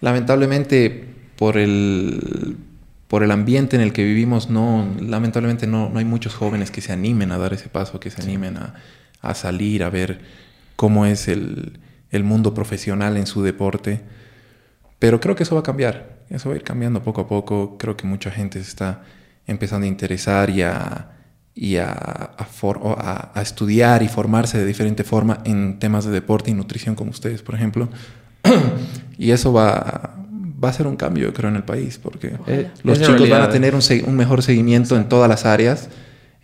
lamentablemente 0.00 1.04
por 1.36 1.56
el, 1.56 2.56
por 3.06 3.22
el 3.22 3.30
ambiente 3.30 3.76
en 3.76 3.82
el 3.82 3.92
que 3.92 4.02
vivimos, 4.02 4.50
no, 4.50 4.84
lamentablemente 5.00 5.68
no, 5.68 5.90
no 5.90 6.00
hay 6.00 6.04
muchos 6.04 6.34
jóvenes 6.34 6.72
que 6.72 6.80
se 6.80 6.92
animen 6.92 7.30
a 7.30 7.38
dar 7.38 7.52
ese 7.52 7.68
paso, 7.68 8.00
que 8.00 8.10
se 8.10 8.22
animen 8.22 8.56
a, 8.56 8.74
a 9.20 9.34
salir, 9.34 9.84
a 9.84 9.88
ver 9.88 10.18
cómo 10.74 11.06
es 11.06 11.28
el, 11.28 11.78
el 12.10 12.24
mundo 12.24 12.54
profesional 12.54 13.16
en 13.16 13.28
su 13.28 13.44
deporte. 13.44 14.00
Pero 14.98 15.20
creo 15.20 15.36
que 15.36 15.44
eso 15.44 15.54
va 15.54 15.60
a 15.60 15.64
cambiar 15.64 16.13
eso 16.30 16.48
va 16.48 16.54
a 16.54 16.58
ir 16.58 16.64
cambiando 16.64 17.02
poco 17.02 17.22
a 17.22 17.28
poco. 17.28 17.76
Creo 17.78 17.96
que 17.96 18.06
mucha 18.06 18.30
gente 18.30 18.62
se 18.62 18.68
está 18.68 19.02
empezando 19.46 19.84
a 19.84 19.88
interesar 19.88 20.50
y 20.50 20.62
a, 20.62 21.10
y 21.54 21.76
a, 21.76 21.90
a, 22.36 23.40
estudiar 23.42 24.02
y 24.02 24.08
formarse 24.08 24.58
de 24.58 24.66
diferente 24.66 25.04
forma 25.04 25.40
en 25.44 25.78
temas 25.78 26.04
de 26.04 26.10
deporte 26.10 26.50
y 26.50 26.54
nutrición 26.54 26.94
como 26.94 27.10
ustedes, 27.10 27.42
por 27.42 27.54
ejemplo. 27.54 27.88
y 29.18 29.30
eso 29.30 29.52
va, 29.52 30.16
va 30.62 30.68
a 30.68 30.72
ser 30.72 30.86
un 30.86 30.96
cambio, 30.96 31.24
yo 31.24 31.34
creo, 31.34 31.50
en 31.50 31.56
el 31.56 31.64
país, 31.64 31.98
porque 31.98 32.36
Eh, 32.46 32.70
los 32.82 32.98
chicos 32.98 33.20
van 33.20 33.28
realidad. 33.28 33.48
a 33.48 33.50
tener 33.50 33.74
un, 33.74 33.82
un 34.06 34.16
mejor 34.16 34.42
seguimiento 34.42 34.96
en 34.96 35.08
todas 35.08 35.28
las 35.28 35.44
áreas, 35.44 35.88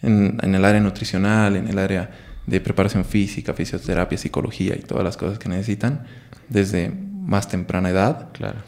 en, 0.03 0.39
en 0.43 0.55
el 0.55 0.65
área 0.65 0.81
nutricional, 0.81 1.57
en 1.57 1.69
el 1.69 1.79
área 1.79 2.11
de 2.47 2.61
preparación 2.61 3.05
física, 3.05 3.53
fisioterapia, 3.55 4.19
psicología 4.19 4.75
y 4.77 4.81
todas 4.83 5.05
las 5.05 5.17
cosas 5.17 5.39
que 5.39 5.49
necesitan 5.49 6.05
desde 6.49 6.91
más 6.91 7.49
temprana 7.49 7.91
edad. 7.91 8.29
Claro. 8.33 8.59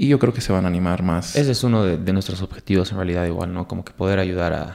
Y 0.00 0.06
yo 0.08 0.18
creo 0.20 0.32
que 0.32 0.40
se 0.40 0.52
van 0.52 0.64
a 0.64 0.68
animar 0.68 1.02
más. 1.02 1.34
Ese 1.34 1.50
es 1.50 1.64
uno 1.64 1.82
de, 1.82 1.98
de 1.98 2.12
nuestros 2.12 2.40
objetivos 2.40 2.90
en 2.92 2.98
realidad 2.98 3.26
igual, 3.26 3.52
¿no? 3.52 3.66
Como 3.66 3.84
que 3.84 3.92
poder 3.92 4.20
ayudar 4.20 4.52
a, 4.52 4.74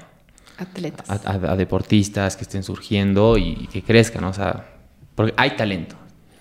Atletas. 0.58 1.10
a, 1.10 1.13
a- 1.32 1.51
a 1.53 1.56
deportistas 1.56 2.36
que 2.36 2.44
estén 2.44 2.62
surgiendo 2.63 3.38
y, 3.38 3.68
que 3.72 3.82
crezcan, 3.82 4.22
¿no? 4.24 4.30
O 4.30 4.34
sea, 4.34 4.65
porque 5.15 5.34
hay 5.38 5.56
talento. 5.56 5.96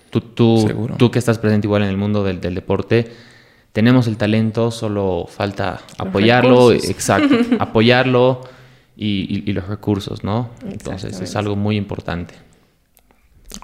Tú, 0.09 0.19
tú, 0.21 0.65
Seguro. 0.67 0.95
tú 0.97 1.09
que 1.11 1.17
estás 1.17 1.39
presente 1.39 1.65
igual 1.65 1.83
en 1.83 1.89
el 1.89 1.97
mundo 1.97 2.23
del, 2.25 2.41
del 2.41 2.55
deporte, 2.55 3.09
tenemos 3.71 4.05
el 4.07 4.17
talento, 4.17 4.69
solo 4.69 5.27
falta 5.29 5.79
apoyarlo, 5.97 6.69
recursos. 6.71 6.89
exacto, 6.91 7.35
apoyarlo 7.59 8.41
y, 8.97 9.21
y- 9.33 9.49
y 9.49 9.53
los 9.53 9.65
recursos, 9.67 10.25
¿no? 10.25 10.49
Entonces 10.69 11.19
es 11.21 11.35
algo 11.37 11.55
muy 11.55 11.77
importante. 11.77 12.35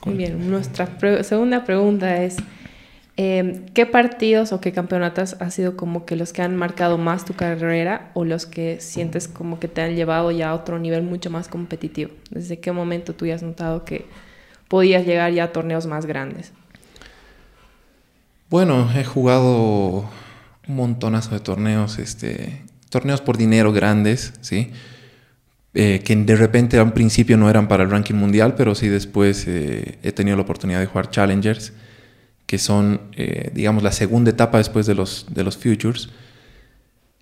Muy 0.05 0.15
bien, 0.15 0.49
nuestra 0.49 0.85
pre- 0.85 1.23
segunda 1.23 1.65
pregunta 1.65 2.23
es, 2.23 2.37
eh, 3.21 3.65
¿qué 3.73 3.85
partidos 3.85 4.53
o 4.53 4.61
qué 4.61 4.71
campeonatos 4.71 5.35
ha 5.41 5.51
sido 5.51 5.75
como 5.75 6.05
que 6.05 6.15
los 6.15 6.31
que 6.31 6.41
han 6.41 6.55
marcado 6.55 6.97
más 6.97 7.25
tu 7.25 7.33
carrera 7.33 8.11
o 8.13 8.23
los 8.23 8.45
que 8.45 8.79
sientes 8.79 9.27
como 9.27 9.59
que 9.59 9.67
te 9.67 9.81
han 9.81 9.97
llevado 9.97 10.31
ya 10.31 10.51
a 10.51 10.55
otro 10.55 10.79
nivel 10.79 11.03
mucho 11.03 11.29
más 11.29 11.49
competitivo? 11.49 12.11
¿Desde 12.29 12.61
qué 12.61 12.71
momento 12.71 13.13
tú 13.13 13.25
ya 13.25 13.35
has 13.35 13.43
notado 13.43 13.83
que 13.83 14.05
podías 14.69 15.05
llegar 15.05 15.33
ya 15.33 15.43
a 15.43 15.51
torneos 15.51 15.85
más 15.85 16.05
grandes? 16.05 16.53
Bueno, 18.49 18.89
he 18.95 19.03
jugado 19.03 20.09
un 20.69 20.75
montonazo 20.77 21.31
de 21.31 21.41
torneos, 21.41 21.99
este, 21.99 22.61
torneos 22.89 23.19
por 23.19 23.35
dinero 23.35 23.73
grandes, 23.73 24.31
¿sí? 24.39 24.71
Eh, 25.73 25.99
que 26.05 26.15
de 26.15 26.35
repente 26.37 26.77
a 26.77 26.83
un 26.83 26.93
principio 26.93 27.35
no 27.35 27.49
eran 27.49 27.67
para 27.67 27.83
el 27.83 27.91
ranking 27.91 28.15
mundial, 28.15 28.55
pero 28.55 28.75
sí 28.75 28.87
después 28.87 29.45
eh, 29.45 29.97
he 30.03 30.13
tenido 30.13 30.37
la 30.37 30.43
oportunidad 30.43 30.79
de 30.79 30.85
jugar 30.85 31.09
Challengers, 31.09 31.73
que 32.49 32.57
son, 32.57 33.01
eh, 33.15 33.51
digamos, 33.53 33.83
la 33.83 33.91
segunda 33.91 34.31
etapa 34.31 34.57
después 34.57 34.87
de 34.87 34.95
los, 34.95 35.27
de 35.29 35.43
los 35.43 35.55
Futures. 35.55 36.09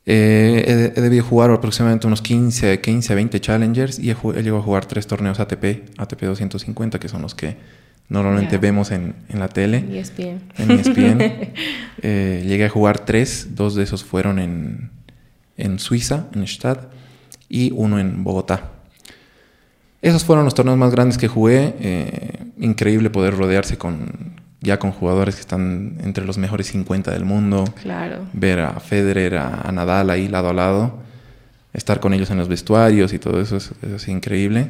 Eh, 0.06 0.64
he, 0.96 0.98
he 0.98 1.02
debido 1.02 1.22
jugar 1.22 1.52
aproximadamente 1.52 2.08
unos 2.08 2.22
15, 2.22 2.80
15 2.80 3.12
a 3.12 3.16
20 3.18 3.42
Challengers 3.42 4.00
y 4.00 4.10
he, 4.10 4.14
he 4.14 4.42
llegado 4.42 4.60
a 4.60 4.62
jugar 4.62 4.86
tres 4.86 5.06
torneos 5.06 5.42
ATP, 5.42 5.90
ATP 5.98 6.22
250, 6.22 6.98
que 6.98 7.10
son 7.10 7.24
los 7.24 7.36
que 7.36 7.58
normalmente 8.08 8.58
vemos 8.58 8.90
en, 8.92 9.16
en 9.28 9.40
la 9.40 9.50
tele 9.50 9.84
ESPN. 10.00 10.40
en 10.60 10.72
E 10.72 10.74
ESPN. 10.76 11.54
Eh, 12.04 12.46
llegué 12.48 12.64
a 12.64 12.70
jugar 12.70 13.04
tres, 13.04 13.50
dos 13.52 13.76
de 13.76 13.84
esos 13.84 14.06
fueron 14.06 14.40
en, 14.40 14.92
en 15.58 15.78
Suiza, 15.78 16.28
en 16.34 16.44
Stad, 16.44 16.78
y 17.50 17.74
uno 17.76 18.00
en 18.00 18.24
Bogotá. 18.24 18.72
Esos 20.02 20.24
fueron 20.24 20.46
los 20.46 20.56
torneos 20.56 20.78
más 20.78 20.92
grandes 20.92 21.18
que 21.18 21.28
jugué. 21.28 21.76
eh, 21.82 22.46
increíble 22.60 23.10
poder 23.10 23.36
rodearse 23.36 23.78
con 23.78 24.37
ya 24.62 24.80
con 24.80 24.92
jugadores 24.92 25.36
que 25.36 25.42
están 25.42 25.98
entre 26.04 26.26
los 26.26 26.38
mejores 26.38 26.68
50 26.68 27.12
del 27.12 27.26
mundo. 27.26 27.66
Claro. 27.82 28.26
Ver 28.34 28.60
a 28.60 28.80
Federer, 28.80 29.36
a, 29.36 29.62
a 29.62 29.72
Nadal 29.72 30.10
ahí 30.10 30.28
lado 30.28 30.50
a 30.50 30.54
lado. 30.54 31.00
Estar 31.74 32.00
con 32.00 32.14
ellos 32.14 32.32
en 32.32 32.38
los 32.38 32.48
vestuarios 32.48 33.14
y 33.14 33.20
todo 33.20 33.40
eso 33.40 33.58
es, 33.58 33.72
es 33.82 33.94
así 33.94 34.12
increíble. 34.12 34.70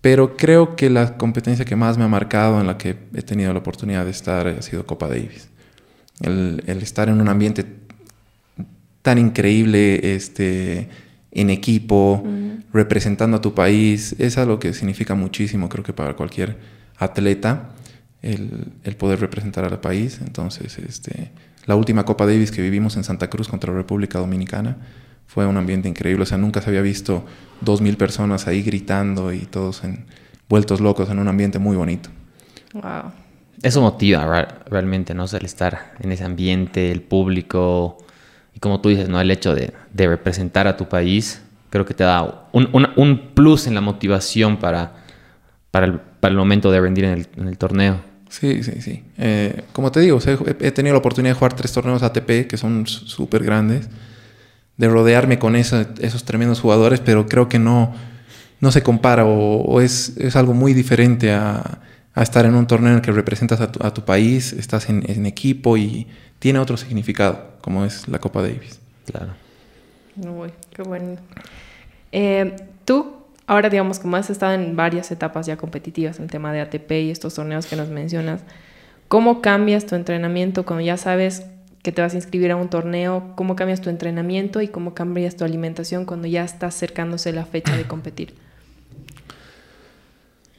Pero 0.00 0.36
creo 0.36 0.76
que 0.76 0.90
la 0.90 1.16
competencia 1.16 1.64
que 1.64 1.74
más 1.74 1.98
me 1.98 2.04
ha 2.04 2.08
marcado, 2.08 2.60
en 2.60 2.66
la 2.66 2.78
que 2.78 2.96
he 3.14 3.22
tenido 3.22 3.52
la 3.52 3.58
oportunidad 3.58 4.04
de 4.04 4.12
estar, 4.12 4.46
ha 4.46 4.62
sido 4.62 4.86
Copa 4.86 5.08
Davis. 5.08 5.48
El, 6.20 6.62
el 6.66 6.82
estar 6.82 7.08
en 7.08 7.20
un 7.20 7.28
ambiente 7.28 7.64
tan 9.02 9.18
increíble, 9.18 10.14
este, 10.14 10.88
en 11.30 11.50
equipo, 11.50 12.24
representando 12.72 13.36
a 13.36 13.40
tu 13.40 13.54
país, 13.54 14.16
es 14.18 14.38
algo 14.38 14.58
que 14.58 14.72
significa 14.72 15.14
muchísimo, 15.14 15.68
creo 15.68 15.84
que 15.84 15.92
para 15.92 16.14
cualquier 16.14 16.56
atleta, 16.98 17.70
el, 18.32 18.72
el 18.84 18.96
poder 18.96 19.20
representar 19.20 19.64
al 19.64 19.80
país. 19.80 20.20
Entonces, 20.20 20.78
este, 20.78 21.30
la 21.66 21.74
última 21.76 22.04
Copa 22.04 22.26
Davis 22.26 22.50
que 22.50 22.62
vivimos 22.62 22.96
en 22.96 23.04
Santa 23.04 23.28
Cruz 23.30 23.48
contra 23.48 23.72
la 23.72 23.78
República 23.78 24.18
Dominicana 24.18 24.76
fue 25.26 25.46
un 25.46 25.56
ambiente 25.56 25.88
increíble. 25.88 26.22
O 26.22 26.26
sea, 26.26 26.38
nunca 26.38 26.60
se 26.60 26.70
había 26.70 26.82
visto 26.82 27.24
dos 27.60 27.80
mil 27.80 27.96
personas 27.96 28.46
ahí 28.46 28.62
gritando 28.62 29.32
y 29.32 29.40
todos 29.40 29.82
en, 29.84 30.04
vueltos 30.48 30.80
locos 30.80 31.10
en 31.10 31.18
un 31.18 31.28
ambiente 31.28 31.58
muy 31.58 31.76
bonito. 31.76 32.10
Wow. 32.74 33.12
Eso 33.62 33.80
motiva 33.80 34.46
realmente, 34.68 35.14
¿no? 35.14 35.24
O 35.24 35.26
sea, 35.26 35.38
el 35.38 35.46
estar 35.46 35.94
en 36.00 36.12
ese 36.12 36.24
ambiente, 36.24 36.92
el 36.92 37.00
público, 37.00 37.96
y 38.54 38.60
como 38.60 38.80
tú 38.80 38.90
dices, 38.90 39.08
¿no? 39.08 39.18
El 39.20 39.30
hecho 39.30 39.54
de, 39.54 39.72
de 39.92 40.06
representar 40.08 40.66
a 40.68 40.76
tu 40.76 40.88
país, 40.88 41.42
creo 41.70 41.84
que 41.86 41.94
te 41.94 42.04
da 42.04 42.48
un, 42.52 42.68
un- 42.72 42.88
un 42.96 43.18
plus 43.34 43.66
en 43.66 43.74
la 43.74 43.80
motivación 43.80 44.58
para, 44.58 44.92
para, 45.70 45.86
el, 45.86 45.94
para 46.20 46.32
el 46.32 46.38
momento 46.38 46.70
de 46.70 46.80
rendir 46.80 47.04
en 47.06 47.12
el, 47.12 47.26
en 47.36 47.48
el 47.48 47.56
torneo. 47.56 48.00
Sí, 48.28 48.62
sí, 48.62 48.80
sí. 48.80 49.04
Eh, 49.18 49.62
como 49.72 49.92
te 49.92 50.00
digo, 50.00 50.16
o 50.16 50.20
sea, 50.20 50.34
he, 50.34 50.66
he 50.66 50.72
tenido 50.72 50.94
la 50.94 50.98
oportunidad 50.98 51.34
de 51.34 51.38
jugar 51.38 51.54
tres 51.54 51.72
torneos 51.72 52.02
ATP 52.02 52.46
que 52.48 52.56
son 52.56 52.86
súper 52.86 53.44
grandes, 53.44 53.88
de 54.76 54.88
rodearme 54.88 55.38
con 55.38 55.56
esa- 55.56 55.88
esos 56.00 56.24
tremendos 56.24 56.60
jugadores, 56.60 57.00
pero 57.00 57.26
creo 57.26 57.48
que 57.48 57.58
no, 57.58 57.94
no 58.60 58.72
se 58.72 58.82
compara 58.82 59.24
o, 59.24 59.62
o 59.62 59.80
es, 59.80 60.16
es 60.18 60.36
algo 60.36 60.54
muy 60.54 60.74
diferente 60.74 61.32
a, 61.32 61.78
a 62.14 62.22
estar 62.22 62.44
en 62.46 62.54
un 62.54 62.66
torneo 62.66 62.90
en 62.90 62.96
el 62.96 63.02
que 63.02 63.12
representas 63.12 63.60
a 63.60 63.72
tu, 63.72 63.84
a 63.86 63.94
tu 63.94 64.04
país, 64.04 64.52
estás 64.52 64.88
en, 64.90 65.04
en 65.08 65.24
equipo 65.26 65.76
y 65.76 66.06
tiene 66.38 66.58
otro 66.58 66.76
significado, 66.76 67.52
como 67.62 67.84
es 67.84 68.06
la 68.08 68.18
Copa 68.18 68.42
Davis. 68.42 68.80
Claro. 69.06 69.32
Uy, 70.16 70.50
qué 70.74 70.82
bueno. 70.82 71.16
Eh, 72.12 72.56
tú, 72.84 73.15
ahora 73.46 73.70
digamos, 73.70 73.98
como 73.98 74.16
has 74.16 74.30
estado 74.30 74.54
en 74.54 74.76
varias 74.76 75.10
etapas 75.10 75.46
ya 75.46 75.56
competitivas 75.56 76.18
el 76.18 76.30
tema 76.30 76.52
de 76.52 76.60
ATP 76.60 76.90
y 76.92 77.10
estos 77.10 77.34
torneos 77.34 77.66
que 77.66 77.76
nos 77.76 77.88
mencionas, 77.88 78.42
¿cómo 79.08 79.40
cambias 79.40 79.86
tu 79.86 79.94
entrenamiento 79.94 80.64
cuando 80.64 80.84
ya 80.84 80.96
sabes 80.96 81.46
que 81.82 81.92
te 81.92 82.02
vas 82.02 82.14
a 82.14 82.16
inscribir 82.16 82.50
a 82.50 82.56
un 82.56 82.68
torneo? 82.68 83.32
¿Cómo 83.36 83.54
cambias 83.54 83.80
tu 83.80 83.90
entrenamiento 83.90 84.60
y 84.60 84.68
cómo 84.68 84.94
cambias 84.94 85.36
tu 85.36 85.44
alimentación 85.44 86.04
cuando 86.04 86.26
ya 86.26 86.44
está 86.44 86.66
acercándose 86.66 87.32
la 87.32 87.44
fecha 87.44 87.76
de 87.76 87.84
competir? 87.84 88.34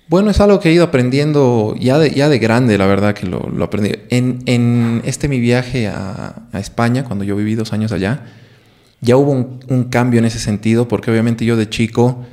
Bueno, 0.08 0.32
es 0.32 0.40
algo 0.40 0.62
que 0.62 0.70
he 0.70 0.72
ido 0.72 0.86
aprendiendo 0.86 1.76
ya 1.78 2.00
de, 2.00 2.40
grande, 2.40 2.78
la 2.78 2.86
verdad 2.86 3.14
que 3.14 3.26
lo, 3.26 3.62
aprendí. 3.62 3.92
En, 4.10 5.02
este 5.04 5.28
mi 5.28 5.42
viaje 5.42 5.88
a, 5.88 6.44
a 6.54 6.60
España, 6.62 7.04
cuando 7.04 7.26
yo 7.26 7.36
viví 7.36 7.56
dos 7.56 7.74
años 7.74 7.92
allá, 7.92 8.24
ya 9.02 9.18
hubo 9.18 9.34
un, 9.34 9.60
un 9.68 9.84
cambio 9.90 10.20
en 10.20 10.26
ese 10.26 10.40
sentido, 10.40 10.88
porque 10.88 11.12
obviamente 11.12 11.44
yo 11.44 11.58
de 11.58 11.68
chico 11.68 12.26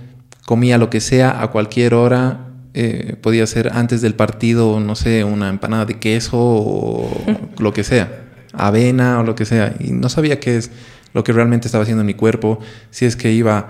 comía 0.46 0.78
lo 0.78 0.90
que 0.90 1.00
sea 1.00 1.42
a 1.42 1.48
cualquier 1.50 1.94
hora. 1.94 2.40
eh, 2.76 3.16
podía 3.22 3.46
ser 3.46 3.70
antes 3.72 4.00
del 4.02 4.14
partido, 4.14 4.80
no 4.80 4.96
sé, 4.96 5.22
una 5.24 5.48
empanada 5.48 5.84
de 5.86 5.98
queso 6.00 6.36
o 6.40 7.08
lo 7.58 7.72
que 7.72 7.84
sea, 7.84 8.10
avena 8.52 9.20
o 9.20 9.22
lo 9.22 9.34
que 9.36 9.44
sea. 9.44 9.74
Y 9.78 9.92
no 9.92 10.08
sabía 10.08 10.40
qué 10.40 10.56
es 10.56 10.70
lo 11.12 11.22
que 11.22 11.32
realmente 11.32 11.68
estaba 11.68 11.82
haciendo 11.82 12.00
en 12.00 12.06
mi 12.08 12.14
cuerpo, 12.14 12.58
si 12.90 13.04
es 13.06 13.14
que 13.14 13.30
iba 13.32 13.68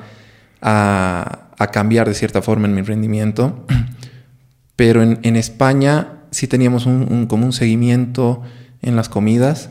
a, 0.63 1.49
a 1.59 1.67
cambiar 1.71 2.09
de 2.09 2.15
cierta 2.15 2.41
forma 2.41 2.67
en 2.67 2.75
mi 2.75 2.81
rendimiento. 2.83 3.67
Pero 4.77 5.03
en, 5.03 5.19
en 5.23 5.37
España 5.37 6.09
sí 6.31 6.49
teníamos 6.49 6.87
un, 6.87 7.07
un- 7.11 7.27
como 7.27 7.45
un 7.47 7.53
seguimiento 7.53 8.43
en 8.83 8.97
las 8.97 9.09
comidas. 9.09 9.69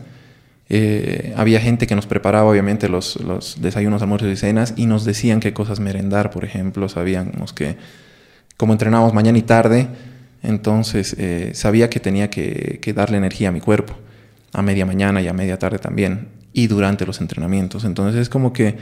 Eh, 0.69 1.33
había 1.35 1.59
gente 1.59 1.87
que 1.87 1.95
nos 1.95 2.07
preparaba, 2.07 2.49
obviamente, 2.49 2.89
los, 2.89 3.17
desayunos, 3.59 4.01
almuerzos 4.01 4.31
y 4.31 4.35
cenas 4.35 4.73
y 4.77 4.85
nos 4.85 5.05
decían 5.05 5.39
qué 5.39 5.53
cosas 5.53 5.79
merendar, 5.79 6.31
por 6.31 6.45
ejemplo. 6.45 6.89
Sabíamos 6.89 7.53
que, 7.53 7.77
como 8.57 8.73
entrenábamos 8.73 9.13
mañana 9.13 9.37
y 9.37 9.41
tarde, 9.43 9.87
entonces 10.41 11.15
eh, 11.19 11.51
sabía 11.53 11.89
que 11.89 11.99
tenía 11.99 12.29
que, 12.29 12.79
que 12.81 12.93
darle 12.93 13.17
energía 13.17 13.49
a 13.49 13.51
mi 13.51 13.61
cuerpo, 13.61 13.95
a 14.51 14.61
media 14.61 14.85
mañana 14.85 15.21
y 15.21 15.27
a 15.27 15.33
media 15.33 15.59
tarde 15.59 15.79
también, 15.79 16.29
y 16.53 16.67
durante 16.67 17.05
los 17.05 17.19
entrenamientos. 17.21 17.83
Entonces 17.83 18.21
es 18.21 18.29
como 18.29 18.53
que 18.53 18.77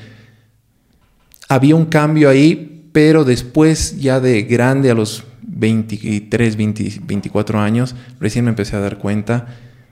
había 1.49 1.75
un 1.75 1.85
cambio 1.85 2.29
ahí, 2.29 2.89
pero 2.93 3.23
después 3.23 3.99
ya 3.99 4.19
de 4.19 4.43
grande 4.43 4.91
a 4.91 4.93
los 4.93 5.23
23, 5.41 6.55
20, 6.55 7.01
24 7.03 7.59
años, 7.59 7.95
recién 8.19 8.45
me 8.45 8.49
empecé 8.49 8.75
a 8.75 8.79
dar 8.79 8.97
cuenta 8.97 9.47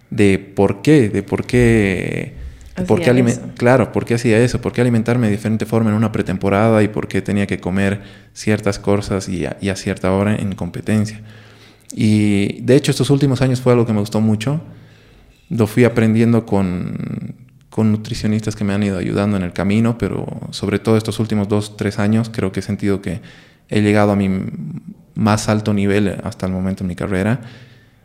de 0.09 0.39
por 0.39 0.81
qué, 0.81 1.09
de 1.09 1.23
por 1.23 1.45
qué, 1.45 2.33
de 2.75 2.85
por 2.85 3.01
qué 3.01 3.11
eso. 3.11 3.41
claro, 3.55 3.91
por 3.91 4.05
qué 4.05 4.15
hacía 4.15 4.39
eso, 4.39 4.61
por 4.61 4.71
qué 4.71 4.81
alimentarme 4.81 5.27
de 5.27 5.31
diferente 5.31 5.65
forma 5.65 5.89
en 5.89 5.95
una 5.95 6.11
pretemporada 6.11 6.81
y 6.83 6.87
por 6.87 7.07
qué 7.07 7.21
tenía 7.21 7.47
que 7.47 7.59
comer 7.59 8.01
ciertas 8.33 8.79
cosas 8.79 9.29
y 9.29 9.45
a, 9.45 9.57
y 9.61 9.69
a 9.69 9.75
cierta 9.75 10.11
hora 10.11 10.35
en 10.35 10.55
competencia. 10.55 11.21
Y 11.93 12.61
de 12.61 12.75
hecho 12.75 12.91
estos 12.91 13.09
últimos 13.09 13.41
años 13.41 13.61
fue 13.61 13.73
algo 13.73 13.85
que 13.85 13.93
me 13.93 13.99
gustó 13.99 14.21
mucho. 14.21 14.61
Lo 15.49 15.67
fui 15.67 15.83
aprendiendo 15.83 16.45
con, 16.45 17.35
con 17.69 17.91
nutricionistas 17.91 18.55
que 18.55 18.63
me 18.63 18.73
han 18.73 18.83
ido 18.83 18.97
ayudando 18.97 19.37
en 19.37 19.43
el 19.43 19.53
camino, 19.53 19.97
pero 19.97 20.27
sobre 20.51 20.79
todo 20.79 20.97
estos 20.97 21.19
últimos 21.19 21.47
dos, 21.47 21.77
tres 21.77 21.99
años 21.99 22.29
creo 22.31 22.51
que 22.51 22.59
he 22.59 22.63
sentido 22.63 23.01
que 23.01 23.21
he 23.69 23.81
llegado 23.81 24.11
a 24.11 24.15
mi 24.15 24.29
más 25.15 25.49
alto 25.49 25.73
nivel 25.73 26.15
hasta 26.23 26.45
el 26.45 26.51
momento 26.51 26.83
en 26.83 26.87
mi 26.87 26.95
carrera 26.95 27.41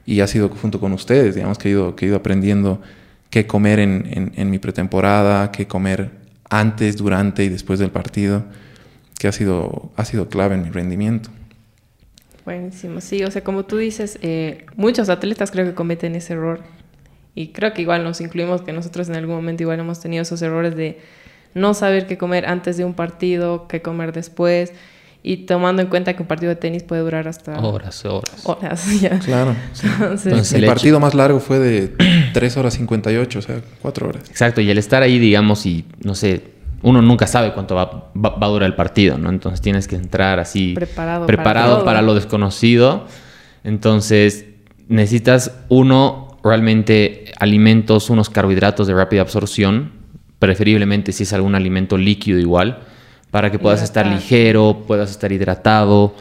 y 0.06 0.20
ha 0.20 0.26
sido 0.26 0.48
junto 0.48 0.80
con 0.80 0.92
ustedes, 0.92 1.34
digamos, 1.34 1.58
que 1.58 1.68
he 1.68 1.72
ido, 1.72 1.96
que 1.96 2.04
he 2.04 2.08
ido 2.08 2.16
aprendiendo 2.16 2.80
qué 3.30 3.46
comer 3.46 3.78
en, 3.78 4.32
en, 4.36 4.50
mi 4.50 4.58
pretemporada, 4.58 5.50
qué 5.50 5.66
comer 5.66 6.10
antes, 6.50 6.96
durante 6.96 7.44
y 7.44 7.48
después 7.48 7.78
del 7.78 7.90
partido, 7.90 8.44
que 9.18 9.28
ha 9.28 9.32
sido, 9.32 9.90
ha 9.96 10.04
sido 10.04 10.28
clave 10.28 10.54
en 10.54 10.62
mi 10.62 10.70
rendimiento. 10.70 11.30
Buenísimo, 12.44 13.00
sí, 13.00 13.24
o 13.24 13.30
sea, 13.30 13.42
como 13.42 13.64
tú 13.64 13.78
dices, 13.78 14.18
eh, 14.20 14.66
muchos 14.76 15.08
atletas 15.08 15.50
creo 15.50 15.64
que 15.64 15.74
cometen 15.74 16.14
ese 16.14 16.34
error 16.34 16.60
y 17.34 17.48
creo 17.48 17.72
que 17.72 17.82
igual 17.82 18.04
nos 18.04 18.20
incluimos 18.20 18.62
que 18.62 18.72
nosotros 18.72 19.08
en 19.08 19.16
algún 19.16 19.34
momento 19.34 19.62
igual 19.62 19.80
hemos 19.80 20.00
tenido 20.00 20.22
esos 20.22 20.42
errores 20.42 20.76
de 20.76 21.00
no 21.54 21.72
saber 21.72 22.06
qué 22.06 22.18
comer 22.18 22.46
antes 22.46 22.76
de 22.76 22.84
un 22.84 22.94
partido, 22.94 23.66
qué 23.66 23.80
comer 23.80 24.12
después 24.12 24.72
y 25.26 25.38
tomando 25.38 25.80
en 25.80 25.88
cuenta 25.88 26.14
que 26.14 26.20
un 26.20 26.28
partido 26.28 26.50
de 26.50 26.56
tenis 26.56 26.82
puede 26.82 27.00
durar 27.00 27.26
hasta... 27.26 27.58
Horas, 27.58 28.04
horas. 28.04 28.42
Horas, 28.44 29.00
ya. 29.00 29.18
Claro. 29.20 29.56
Entonces, 29.82 30.52
el, 30.52 30.66
partido 30.66 31.00
más 31.00 31.14
largo 31.14 31.40
fue 31.40 31.58
de 31.58 31.88
3 32.34 32.56
horas 32.58 32.74
58, 32.74 33.38
o 33.38 33.42
sea, 33.42 33.62
4 33.80 34.06
horas. 34.06 34.28
Exacto, 34.28 34.60
y 34.60 34.68
el 34.68 34.76
estar 34.76 35.02
ahí, 35.02 35.18
digamos, 35.18 35.64
y 35.64 35.86
no 36.02 36.14
sé, 36.14 36.42
uno 36.82 37.00
nunca 37.00 37.26
sabe 37.26 37.54
cuánto 37.54 37.74
va, 37.74 38.12
va, 38.14 38.36
a 38.38 38.48
durar 38.48 38.66
el 38.66 38.76
partido, 38.76 39.16
¿no? 39.16 39.30
Entonces 39.30 39.62
tienes 39.62 39.88
que 39.88 39.96
entrar 39.96 40.38
así 40.40 40.74
preparado, 40.74 41.26
preparado 41.26 41.84
para, 41.86 42.02
lo 42.02 42.14
desconocido. 42.14 43.06
Entonces 43.64 44.44
necesitas 44.88 45.52
uno 45.70 46.36
realmente 46.44 47.32
alimentos, 47.40 48.10
unos 48.10 48.28
carbohidratos 48.28 48.86
de 48.86 48.92
rápida 48.92 49.22
absorción, 49.22 49.92
preferiblemente 50.38 51.12
si 51.12 51.22
es 51.22 51.32
algún 51.32 51.54
alimento 51.54 51.96
líquido 51.96 52.38
igual, 52.38 52.80
para 53.34 53.50
que 53.50 53.58
puedas 53.58 53.82
estar 53.82 54.06
ligero, 54.06 54.84
puedas 54.86 55.10
estar 55.10 55.32
hidratado. 55.32 56.14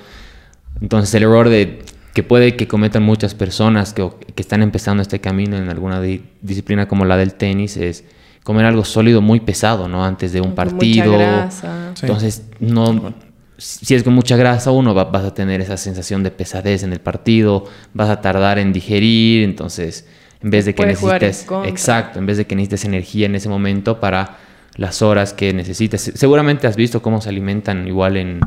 Entonces 0.82 1.14
el 1.14 1.22
error 1.22 1.48
de 1.48 1.84
que 2.12 2.24
puede 2.24 2.56
que 2.56 2.68
cometan 2.68 3.04
muchas 3.04 3.36
personas 3.36 3.94
que, 3.94 4.10
que 4.34 4.42
están 4.42 4.64
empezando 4.64 5.04
este 5.04 5.22
camino 5.22 5.56
en 5.56 5.70
alguna 5.70 6.02
disciplina 6.42 6.88
como 6.88 7.06
la 7.06 7.16
del 7.16 7.36
tenis 7.36 7.78
es 7.78 8.04
comer 8.42 8.66
algo 8.66 8.84
sólido 8.84 9.22
muy 9.22 9.42
pesado, 9.42 9.88
¿no? 9.88 10.04
Antes 10.04 10.34
de 10.34 10.42
un 10.42 10.56
partido. 10.56 11.12
Mucha 11.12 11.24
grasa. 11.24 11.94
Entonces, 12.02 12.48
no, 12.60 13.14
si 13.60 13.94
es 13.94 14.02
con 14.02 14.16
mucha 14.16 14.36
grasa, 14.36 14.72
uno 14.72 14.96
va, 14.96 15.04
vas 15.04 15.26
a 15.26 15.36
tener 15.36 15.62
esa 15.62 15.78
sensación 15.78 16.24
de 16.24 16.32
pesadez 16.32 16.82
en 16.82 16.94
el 16.94 17.00
partido, 17.00 17.66
vas 17.94 18.10
a 18.10 18.22
tardar 18.22 18.58
en 18.58 18.74
digerir, 18.74 19.44
entonces, 19.44 20.08
en 20.42 20.50
vez 20.50 20.66
de 20.66 20.74
que 20.74 20.84
necesites, 20.84 21.46
exacto, 21.66 22.18
en 22.18 22.26
vez 22.26 22.38
de 22.38 22.48
que 22.48 22.56
necesites 22.56 22.86
energía 22.86 23.28
en 23.28 23.36
ese 23.36 23.50
momento 23.50 24.00
para 24.00 24.40
las 24.76 25.02
horas 25.02 25.34
que 25.34 25.54
necesites. 25.54 26.12
Seguramente 26.16 26.68
has 26.68 26.76
visto 26.76 27.02
cómo 27.02 27.22
se 27.22 27.30
alimentan 27.30 27.88
igual 27.88 28.18
en, 28.18 28.40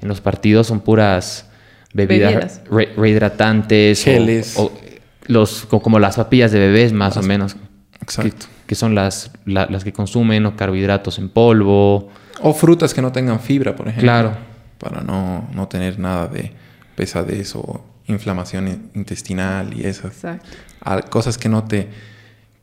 en 0.00 0.08
los 0.08 0.20
partidos, 0.20 0.66
son 0.66 0.80
puras 0.80 1.48
bebidas, 1.92 2.60
rehidratantes 2.96 4.06
o, 4.56 4.72
los 5.26 5.66
como 5.66 5.98
las 5.98 6.16
papillas 6.16 6.52
de 6.52 6.58
bebés 6.58 6.92
más 6.92 7.16
o 7.16 7.22
menos. 7.22 7.56
Exacto 8.00 8.46
que 8.66 8.74
son 8.74 8.94
las, 8.94 9.30
las 9.44 9.84
que 9.84 9.92
consumen, 9.92 10.46
o 10.46 10.56
carbohidratos 10.56 11.18
en 11.18 11.28
polvo. 11.28 12.10
O 12.40 12.54
frutas 12.54 12.94
que 12.94 13.02
no 13.02 13.12
tengan 13.12 13.40
fibra, 13.40 13.76
por 13.76 13.88
ejemplo. 13.88 14.04
Claro. 14.04 14.32
Para 14.78 15.02
no, 15.02 15.48
no 15.52 15.68
tener 15.68 15.98
nada 15.98 16.26
de 16.28 16.52
pesadez 16.96 17.54
o 17.56 17.84
inflamación 18.06 18.90
intestinal 18.94 19.78
y 19.78 19.86
esas 19.86 20.12
Exacto. 20.12 21.10
cosas 21.10 21.38
que 21.38 21.48
no 21.48 21.64
te, 21.64 21.88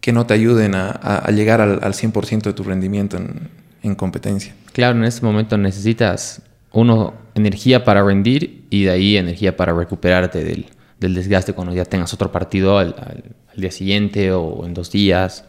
que 0.01 0.11
no 0.11 0.25
te 0.25 0.33
ayuden 0.33 0.75
a, 0.75 0.89
a 0.89 1.31
llegar 1.31 1.61
al, 1.61 1.79
al 1.83 1.93
100% 1.93 2.41
de 2.41 2.53
tu 2.53 2.63
rendimiento 2.63 3.17
en, 3.17 3.49
en, 3.83 3.95
competencia. 3.95 4.53
Claro, 4.73 4.97
en 4.97 5.05
ese 5.05 5.23
momento 5.23 5.57
necesitas, 5.57 6.41
uno, 6.71 7.13
energía 7.35 7.83
para 7.83 8.03
rendir 8.03 8.65
y 8.69 8.85
de 8.85 8.91
ahí 8.91 9.17
energía 9.17 9.55
para 9.55 9.73
recuperarte 9.73 10.43
del, 10.43 10.65
del 10.99 11.13
desgaste 11.13 11.53
cuando 11.53 11.73
ya 11.73 11.85
tengas 11.85 12.13
otro 12.13 12.31
partido 12.31 12.79
al, 12.79 12.95
al 12.97 13.61
día 13.61 13.71
siguiente 13.71 14.31
o 14.31 14.65
en 14.65 14.73
dos 14.73 14.91
días 14.91 15.45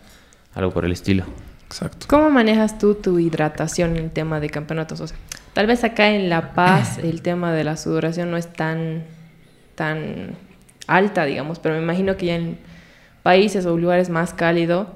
algo 0.54 0.70
por 0.70 0.84
el 0.84 0.92
estilo. 0.92 1.24
Exacto. 1.66 2.06
¿Cómo 2.08 2.28
manejas 2.28 2.78
tú 2.78 2.94
tu 2.94 3.18
hidratación 3.18 3.96
en 3.96 4.04
el 4.04 4.10
tema 4.10 4.40
de 4.40 4.50
campeonatos? 4.50 5.00
O 5.00 5.06
sea, 5.06 5.16
tal 5.54 5.66
vez 5.66 5.84
acá 5.84 6.10
en 6.10 6.28
La 6.28 6.52
Paz 6.52 6.98
el 7.02 7.22
tema 7.22 7.52
de 7.52 7.64
la 7.64 7.78
sudoración 7.78 8.30
no 8.30 8.36
es 8.36 8.52
tan, 8.52 9.04
tan 9.74 10.36
alta, 10.86 11.24
digamos, 11.24 11.58
pero 11.58 11.76
me 11.76 11.82
imagino 11.82 12.16
que 12.16 12.26
ya 12.26 12.34
en 12.34 12.58
países 13.22 13.66
o 13.66 13.76
lugares 13.76 14.08
más 14.10 14.34
cálidos 14.34 14.88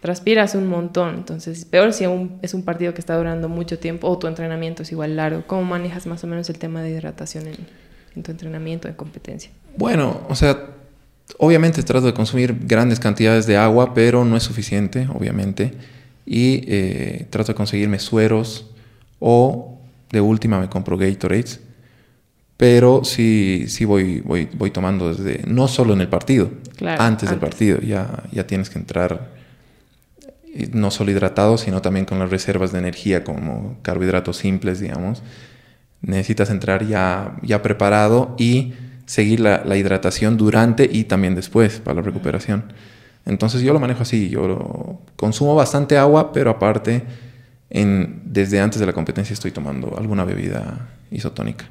transpiras 0.00 0.54
un 0.54 0.68
montón. 0.68 1.16
Entonces, 1.16 1.64
peor 1.64 1.92
si 1.92 2.04
es 2.42 2.54
un 2.54 2.62
partido 2.62 2.94
que 2.94 3.00
está 3.00 3.16
durando 3.16 3.48
mucho 3.48 3.78
tiempo 3.78 4.08
o 4.08 4.18
tu 4.18 4.26
entrenamiento 4.26 4.82
es 4.82 4.92
igual 4.92 5.16
largo. 5.16 5.42
¿Cómo 5.46 5.64
manejas 5.64 6.06
más 6.06 6.22
o 6.24 6.26
menos 6.26 6.48
el 6.50 6.58
tema 6.58 6.82
de 6.82 6.90
hidratación 6.90 7.48
en, 7.48 7.56
en 8.14 8.22
tu 8.22 8.30
entrenamiento, 8.30 8.88
en 8.88 8.94
competencia? 8.94 9.50
Bueno, 9.76 10.20
o 10.28 10.34
sea, 10.34 10.56
Obviamente 11.36 11.82
trato 11.82 12.06
de 12.06 12.14
consumir 12.14 12.58
grandes 12.66 12.98
cantidades 12.98 13.46
de 13.46 13.56
agua, 13.56 13.92
pero 13.92 14.24
no 14.24 14.36
es 14.36 14.42
suficiente, 14.42 15.06
obviamente. 15.12 15.72
Y 16.24 16.64
eh, 16.66 17.26
trato 17.30 17.52
de 17.52 17.56
conseguirme 17.56 17.98
sueros 17.98 18.70
o 19.20 19.78
de 20.10 20.20
última 20.20 20.58
me 20.58 20.68
compro 20.68 20.96
Gatorades. 20.96 21.60
Pero 22.58 23.04
sí, 23.04 23.66
sí 23.68 23.84
voy, 23.84 24.20
voy, 24.20 24.48
voy 24.52 24.72
tomando 24.72 25.14
desde, 25.14 25.46
no 25.46 25.68
solo 25.68 25.92
en 25.92 26.00
el 26.00 26.08
partido, 26.08 26.50
antes, 26.98 27.30
del 27.30 27.38
partido. 27.38 27.80
Ya, 27.80 28.24
ya 28.32 28.48
tienes 28.48 28.68
que 28.68 28.80
entrar 28.80 29.30
eh, 30.44 30.68
no 30.72 30.90
solo 30.90 31.12
hidratado, 31.12 31.56
sino 31.56 31.80
también 31.80 32.04
con 32.04 32.18
las 32.18 32.30
reservas 32.30 32.72
de 32.72 32.80
energía 32.80 33.22
como 33.22 33.78
carbohidratos 33.82 34.38
simples, 34.38 34.80
digamos. 34.80 35.22
Necesitas 36.02 36.50
entrar 36.50 36.84
ya, 36.84 37.36
ya 37.42 37.62
preparado 37.62 38.34
y 38.38 38.72
seguir 39.06 39.38
la, 39.38 39.76
hidratación 39.76 40.36
durante 40.36 40.88
y 40.90 41.04
también 41.04 41.36
después 41.36 41.78
para 41.78 41.94
la 41.94 42.02
recuperación. 42.02 42.72
Entonces 43.24 43.62
yo 43.62 43.72
lo 43.72 43.78
manejo 43.78 44.02
así, 44.02 44.30
yo 44.30 45.00
consumo 45.14 45.54
bastante 45.54 45.96
agua, 45.96 46.32
pero 46.32 46.50
aparte 46.50 47.04
en, 47.70 48.20
desde 48.24 48.60
antes 48.60 48.80
de 48.80 48.86
la 48.86 48.92
competencia 48.92 49.32
estoy 49.32 49.52
tomando 49.52 49.96
alguna 49.96 50.24
bebida 50.24 50.88
isotónica. 51.12 51.70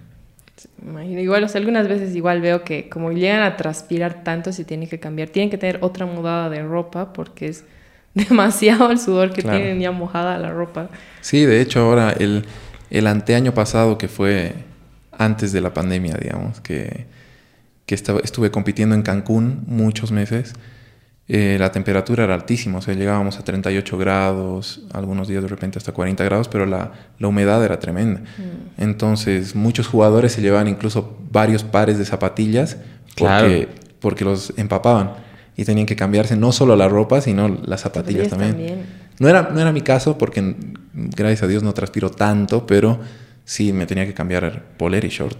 Imagino, 0.81 1.19
igual, 1.19 1.43
o 1.43 1.47
sea, 1.47 1.59
algunas 1.59 1.87
veces 1.87 2.15
igual 2.15 2.41
veo 2.41 2.63
que 2.63 2.89
como 2.89 3.11
llegan 3.11 3.41
a 3.41 3.57
transpirar 3.57 4.23
tanto, 4.23 4.51
se 4.51 4.63
tienen 4.65 4.89
que 4.89 4.99
cambiar. 4.99 5.29
Tienen 5.29 5.49
que 5.49 5.57
tener 5.57 5.79
otra 5.81 6.05
mudada 6.05 6.49
de 6.49 6.63
ropa 6.63 7.13
porque 7.13 7.47
es 7.47 7.63
demasiado 8.13 8.91
el 8.91 8.99
sudor 8.99 9.33
que 9.33 9.41
tienen 9.41 9.79
ya 9.79 9.91
mojada 9.91 10.37
la 10.37 10.51
ropa. 10.51 10.89
Sí, 11.21 11.45
de 11.45 11.61
hecho 11.61 11.81
ahora 11.81 12.11
el, 12.11 12.45
el 12.89 13.07
anteaño 13.07 13.53
pasado 13.53 13.97
que 13.97 14.07
fue 14.07 14.53
antes 15.11 15.51
de 15.51 15.61
la 15.61 15.73
pandemia, 15.73 16.15
digamos, 16.15 16.61
que 16.61 17.05
que 17.87 17.95
estaba, 17.95 18.19
estuve 18.19 18.51
compitiendo 18.51 18.93
en 18.93 19.01
Cancún 19.01 19.63
muchos 19.65 20.11
meses, 20.11 20.53
eh, 21.29 21.57
la 21.59 21.71
temperatura 21.71 22.23
era 22.23 22.35
altísima, 22.35 22.77
o 22.77 22.81
sea, 22.81 22.93
llegábamos 22.93 23.37
a 23.37 23.43
38 23.43 23.97
grados, 23.97 24.81
algunos 24.93 25.27
días 25.27 25.43
de 25.43 25.49
repente 25.49 25.77
hasta 25.77 25.91
40 25.91 26.23
grados, 26.23 26.47
pero 26.47 26.65
la, 26.65 26.91
la 27.19 27.27
humedad 27.27 27.63
era 27.65 27.79
tremenda. 27.79 28.21
Mm. 28.21 28.81
Entonces, 28.81 29.53
muchos 29.53 29.87
jugadores 29.87 30.31
se 30.31 30.41
llevaban 30.41 30.69
incluso 30.69 31.17
varios 31.29 31.63
pares 31.63 31.97
de 31.97 32.05
zapatillas 32.05 32.77
porque, 33.17 33.67
porque 33.99 34.23
los 34.23 34.53
empapaban 34.55 35.15
y 35.57 35.65
tenían 35.65 35.85
que 35.85 35.95
cambiarse 35.95 36.37
no 36.37 36.51
solo 36.53 36.75
la 36.75 36.87
ropa, 36.87 37.19
sino 37.19 37.49
las 37.49 37.81
zapatillas 37.81 38.29
también. 38.29 38.85
No, 39.19 39.27
era, 39.27 39.49
no 39.51 39.59
era 39.59 39.73
mi 39.73 39.81
caso 39.81 40.17
porque, 40.17 40.55
gracias 40.93 41.43
a 41.43 41.47
Dios, 41.47 41.61
no 41.61 41.73
transpiro 41.73 42.09
tanto, 42.09 42.65
pero 42.65 42.99
sí 43.43 43.73
me 43.73 43.85
tenía 43.85 44.05
que 44.05 44.13
cambiar 44.13 44.63
poler 44.77 45.03
y 45.03 45.09
short 45.09 45.37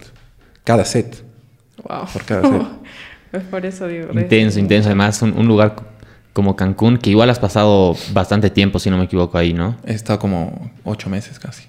cada 0.64 0.84
set. 0.84 1.24
Wow. 1.88 2.06
Por 2.12 2.24
cada 2.24 2.42
por 3.50 3.66
eso 3.66 3.86
digo. 3.86 4.08
Intenso, 4.12 4.58
intenso. 4.58 4.88
Además, 4.88 5.20
un, 5.22 5.32
un, 5.36 5.46
lugar 5.46 5.76
como 6.32 6.56
Cancún, 6.56 6.98
que 6.98 7.10
igual 7.10 7.30
has 7.30 7.38
pasado 7.38 7.96
bastante 8.12 8.50
tiempo, 8.50 8.78
si 8.78 8.90
no 8.90 8.98
me 8.98 9.04
equivoco, 9.04 9.38
ahí, 9.38 9.52
¿no? 9.52 9.76
He 9.84 9.92
estado 9.92 10.18
como 10.18 10.70
ocho 10.84 11.10
meses 11.10 11.38
casi. 11.38 11.64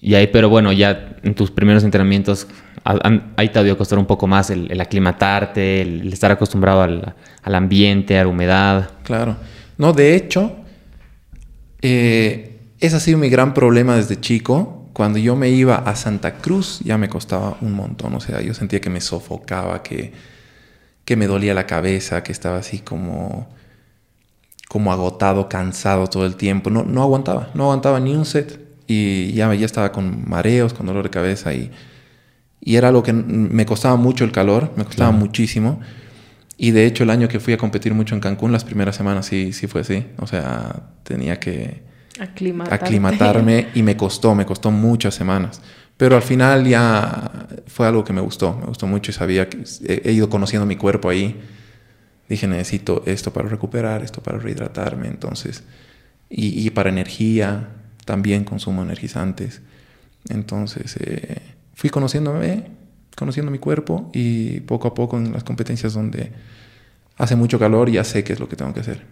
Y 0.00 0.14
ahí, 0.14 0.26
pero 0.28 0.48
bueno, 0.48 0.72
ya 0.72 1.16
en 1.22 1.34
tus 1.34 1.50
primeros 1.50 1.82
entrenamientos, 1.84 2.46
ahí 2.84 3.48
te 3.48 3.58
debió 3.58 3.76
costar 3.76 3.98
un 3.98 4.06
poco 4.06 4.26
más 4.26 4.50
el, 4.50 4.80
aclimatarte, 4.80 5.82
el, 5.82 6.12
estar 6.12 6.30
acostumbrado 6.30 6.82
al, 6.82 7.14
al, 7.42 7.54
ambiente, 7.54 8.18
a 8.18 8.22
la 8.24 8.28
humedad. 8.28 8.90
Claro. 9.02 9.36
No, 9.78 9.92
de 9.92 10.14
hecho, 10.14 10.56
eh, 11.82 12.60
ese 12.80 12.96
ha 12.96 13.00
sido 13.00 13.18
mi 13.18 13.28
gran 13.28 13.54
problema 13.54 13.96
desde 13.96 14.20
chico 14.20 14.88
cuando 14.92 15.18
yo 15.18 15.36
me 15.36 15.50
iba 15.50 15.76
a 15.76 15.94
Santa 15.94 16.38
Cruz 16.38 16.80
ya 16.82 16.96
me 16.96 17.08
costaba 17.08 17.58
un 17.60 17.74
montón, 17.74 18.14
o 18.14 18.20
sea, 18.20 18.40
yo 18.40 18.54
sentía 18.54 18.80
que 18.80 18.88
me 18.88 19.02
sofocaba, 19.02 19.82
que, 19.82 20.12
que 21.06 21.16
me 21.16 21.26
dolía 21.26 21.54
la 21.54 21.66
cabeza, 21.66 22.22
que 22.22 22.32
estaba 22.32 22.58
así 22.58 22.80
como, 22.80 23.48
como 24.68 24.92
agotado, 24.92 25.48
cansado 25.48 26.08
todo 26.08 26.26
el 26.26 26.36
tiempo, 26.36 26.68
no, 26.68 26.82
no 26.82 27.02
aguantaba, 27.02 27.48
no 27.54 27.62
aguantaba 27.64 27.98
ni 28.00 28.14
un 28.14 28.26
set 28.26 28.60
y 28.86 29.32
ya, 29.32 29.54
ya 29.54 29.64
estaba 29.64 29.92
con 29.92 30.28
mareos, 30.28 30.74
con 30.74 30.84
dolor 30.84 31.04
de 31.04 31.10
cabeza 31.10 31.54
y, 31.54 31.70
y 32.60 32.76
era 32.76 32.88
algo 32.88 33.02
que 33.02 33.12
me 33.12 33.64
costaba 33.64 33.96
mucho 33.96 34.24
el 34.24 34.32
calor, 34.32 34.72
me 34.76 34.84
costaba 34.84 35.12
muchísimo. 35.12 35.80
Y 36.58 36.72
de 36.72 36.86
hecho 36.86 37.04
el 37.04 37.10
año 37.10 37.28
que 37.28 37.38
fui 37.38 37.52
a 37.52 37.58
competir 37.58 37.94
mucho 37.94 38.14
en 38.14 38.20
Cancún, 38.20 38.50
las 38.50 38.64
primeras 38.64 38.96
semanas 38.96 39.26
sí, 39.26 39.52
sí 39.52 39.66
fue 39.66 39.82
así. 39.82 40.06
O 40.18 40.26
sea, 40.26 40.90
tenía 41.04 41.38
que, 41.38 41.82
aclimatarme 42.70 43.68
y 43.74 43.82
me 43.82 43.96
costó, 43.96 44.34
me 44.34 44.46
costó 44.46 44.70
muchas 44.70 45.14
semanas. 45.14 45.60
Pero 45.96 46.16
al 46.16 46.22
final 46.22 46.66
ya 46.66 47.45
fue 47.76 47.86
algo 47.86 48.04
que 48.04 48.14
me 48.14 48.22
gustó, 48.22 48.56
me 48.56 48.64
gustó 48.64 48.86
mucho 48.86 49.10
y 49.10 49.14
sabía 49.14 49.50
que 49.50 49.62
he 49.86 50.12
ido 50.12 50.30
conociendo 50.30 50.64
mi 50.64 50.76
cuerpo 50.76 51.10
ahí 51.10 51.38
dije, 52.28 52.46
necesito 52.46 53.02
esto 53.06 53.32
para 53.32 53.48
recuperar, 53.48 54.02
esto 54.02 54.22
para 54.22 54.38
rehidratarme, 54.38 55.08
entonces, 55.08 55.62
y, 56.30 56.68
para 56.70 56.88
energía, 56.88 57.68
también 58.04 58.44
consumo 58.44 58.82
energizantes. 58.82 59.60
Entonces, 60.28 60.96
eh, 61.00 61.40
fui 61.74 61.90
conociéndome, 61.90 62.64
conociendo 63.14 63.52
mi 63.52 63.58
cuerpo 63.58 64.10
y 64.12 64.60
poco 64.60 64.88
a 64.88 64.94
poco 64.94 65.18
en 65.18 65.32
las 65.32 65.44
competencias 65.44 65.92
donde 65.92 66.32
hace 67.16 67.36
mucho 67.36 67.58
calor 67.58 67.90
ya 67.90 68.02
sé 68.02 68.24
qué 68.24 68.32
es 68.32 68.40
lo 68.40 68.48
que 68.48 68.56
tengo 68.56 68.74
que 68.74 68.80
hacer. 68.80 69.02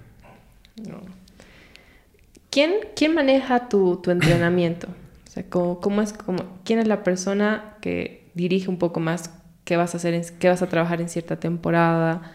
¿Quién, 2.50 2.72
quién 2.96 3.14
maneja 3.14 3.68
tu, 3.68 4.00
tu 4.02 4.10
entrenamiento? 4.10 4.88
O 5.28 5.30
sea, 5.30 5.44
¿cómo, 5.48 5.80
cómo, 5.80 6.58
¿quién 6.64 6.80
es 6.80 6.88
la 6.88 7.04
persona 7.04 7.76
que 7.80 8.23
dirige 8.34 8.68
un 8.68 8.78
poco 8.78 9.00
más 9.00 9.30
qué 9.64 9.76
vas 9.76 9.94
a 9.94 9.96
hacer, 9.96 10.22
qué 10.38 10.48
vas 10.48 10.62
a 10.62 10.68
trabajar 10.68 11.00
en 11.00 11.08
cierta 11.08 11.36
temporada? 11.36 12.32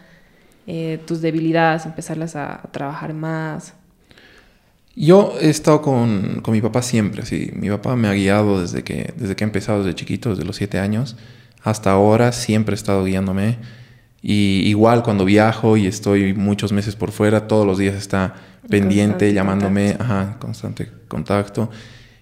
Eh, 0.66 1.00
tus 1.06 1.20
debilidades, 1.20 1.86
empezarlas 1.86 2.36
a, 2.36 2.68
trabajar 2.70 3.14
más? 3.14 3.74
Yo 4.94 5.34
he 5.40 5.48
estado 5.48 5.80
con, 5.82 6.40
con, 6.42 6.52
mi 6.52 6.60
papá 6.60 6.82
siempre, 6.82 7.24
sí. 7.24 7.50
Mi 7.54 7.70
papá 7.70 7.96
me 7.96 8.08
ha 8.08 8.12
guiado 8.12 8.60
desde 8.60 8.84
que, 8.84 9.14
desde 9.16 9.34
que 9.34 9.44
he 9.44 9.46
empezado, 9.46 9.82
desde 9.82 9.94
chiquito, 9.94 10.30
desde 10.30 10.44
los 10.44 10.56
siete 10.56 10.78
años. 10.78 11.16
Hasta 11.62 11.90
ahora 11.90 12.32
siempre 12.32 12.74
he 12.74 12.76
estado 12.76 13.04
guiándome. 13.04 13.58
Y 14.22 14.62
igual 14.68 15.02
cuando 15.02 15.24
viajo 15.24 15.76
y 15.76 15.86
estoy 15.86 16.34
muchos 16.34 16.72
meses 16.72 16.94
por 16.94 17.10
fuera, 17.10 17.48
todos 17.48 17.66
los 17.66 17.78
días 17.78 17.94
está 17.94 18.34
pendiente, 18.68 19.32
llamándome, 19.32 19.96
ajá, 19.98 20.36
constante 20.38 20.90
contacto. 21.08 21.70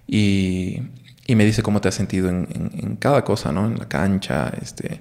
Y, 0.07 0.83
y, 1.29 1.37
me 1.37 1.45
dice 1.45 1.63
cómo 1.63 1.81
te 1.81 1.89
has 1.89 1.95
sentido 1.95 2.29
en, 2.29 2.49
en, 2.53 2.71
en, 2.75 2.97
cada 2.97 3.23
cosa, 3.23 3.53
¿no? 3.53 3.67
En 3.67 3.79
la 3.79 3.87
cancha, 3.87 4.53
este, 4.61 5.01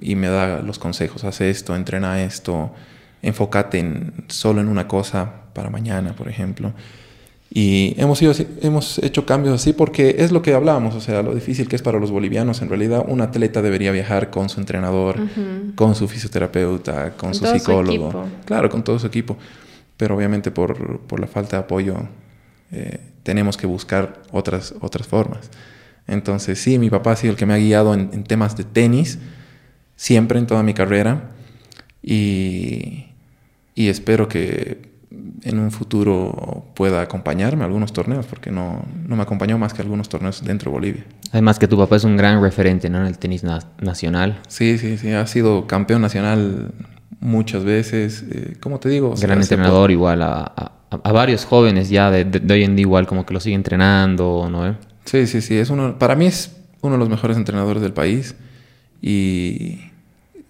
y 0.00 0.16
me 0.16 0.28
da 0.28 0.60
los 0.60 0.78
consejos, 0.78 1.24
haz 1.24 1.40
esto, 1.40 1.74
entrena 1.74 2.22
esto, 2.22 2.72
enfócate 3.22 3.78
en, 3.78 4.12
solo 4.28 4.60
en 4.60 4.68
una 4.68 4.86
cosa 4.86 5.32
para 5.54 5.70
mañana, 5.70 6.14
por 6.14 6.28
ejemplo. 6.28 6.72
Y 7.56 7.94
hemos, 7.98 8.20
ido, 8.20 8.32
hemos 8.62 8.98
hecho 8.98 9.24
cambios 9.26 9.54
así 9.54 9.72
porque 9.72 10.16
es 10.18 10.32
lo 10.32 10.42
que 10.42 10.54
hablábamos, 10.54 10.96
o 10.96 11.00
sea, 11.00 11.22
lo 11.22 11.34
difícil 11.34 11.68
que 11.68 11.76
es 11.76 11.82
para 11.82 12.00
los 12.00 12.10
bolivianos. 12.10 12.60
En 12.62 12.68
realidad, 12.68 13.04
un 13.06 13.20
atleta 13.20 13.62
debería 13.62 13.92
viajar 13.92 14.30
con 14.30 14.48
su 14.48 14.58
entrenador, 14.58 15.20
con 15.76 15.94
su 15.94 16.08
fisioterapeuta, 16.08 17.12
con, 17.12 17.32
su 17.32 17.46
psicólogo. 17.46 18.26
claro, 18.44 18.68
con 18.68 18.82
todo 18.82 18.98
su 18.98 19.06
equipo. 19.06 19.36
Pero 19.96 20.16
obviamente 20.16 20.50
por, 20.50 20.98
por 21.00 21.20
la 21.20 21.28
falta 21.28 21.58
de 21.58 21.62
apoyo 21.62 21.96
eh, 22.72 22.98
tenemos 23.24 23.56
que 23.56 23.66
buscar 23.66 24.22
otras, 24.30 24.74
otras 24.80 25.08
formas. 25.08 25.50
Entonces, 26.06 26.60
sí, 26.60 26.78
mi 26.78 26.90
papá 26.90 27.12
ha 27.12 27.16
sido 27.16 27.32
el 27.32 27.36
que 27.36 27.46
me 27.46 27.54
ha 27.54 27.58
guiado 27.58 27.92
en, 27.94 28.10
en 28.12 28.22
temas 28.22 28.56
de 28.56 28.62
tenis 28.62 29.18
siempre 29.96 30.38
en 30.38 30.46
toda 30.46 30.62
mi 30.62 30.74
carrera 30.74 31.30
y, 32.02 33.06
y 33.74 33.88
espero 33.88 34.28
que 34.28 34.94
en 35.42 35.58
un 35.58 35.70
futuro 35.70 36.66
pueda 36.74 37.02
acompañarme 37.02 37.62
a 37.62 37.66
algunos 37.66 37.92
torneos, 37.92 38.26
porque 38.26 38.50
no, 38.50 38.84
no, 39.06 39.16
me 39.16 39.22
acompañó 39.22 39.58
más 39.58 39.72
que 39.72 39.82
algunos 39.82 40.08
torneos 40.08 40.42
dentro 40.44 40.70
de 40.70 40.74
Bolivia. 40.74 41.04
Además 41.30 41.58
que 41.58 41.68
tu 41.68 41.78
papá 41.78 41.96
es 41.96 42.04
un 42.04 42.16
gran 42.16 42.42
referente 42.42 42.90
¿no? 42.90 42.98
en 42.98 43.06
el 43.06 43.18
tenis 43.18 43.44
nacional. 43.80 44.40
Sí, 44.48 44.78
sí, 44.78 44.98
sí, 44.98 45.12
ha 45.12 45.26
sido 45.26 45.66
campeón 45.66 46.02
nacional 46.02 46.72
muchas 47.20 47.64
veces, 47.64 48.24
eh, 48.30 48.56
como 48.60 48.80
te 48.80 48.88
digo. 48.88 49.14
Gran 49.20 49.40
entrenador 49.40 49.90
igual 49.90 50.22
a, 50.22 50.52
a, 50.56 50.72
varios 50.98 51.44
jóvenes 51.44 51.88
ya 51.88 52.10
de, 52.10 52.24
de, 52.24 52.54
hoy 52.54 52.64
en 52.64 52.76
día 52.76 52.82
igual 52.82 53.06
como 53.06 53.24
que 53.26 53.34
lo 53.34 53.40
sigue 53.40 53.56
entrenando, 53.56 54.48
¿no? 54.50 54.76
Sí, 55.04 55.26
sí, 55.26 55.40
sí, 55.40 55.56
es 55.56 55.70
uno, 55.70 55.98
para 55.98 56.14
mí 56.14 56.26
es 56.26 56.56
uno 56.80 56.94
de 56.94 56.98
los 56.98 57.08
mejores 57.08 57.36
entrenadores 57.36 57.82
del 57.82 57.92
país 57.92 58.34
y 59.00 59.80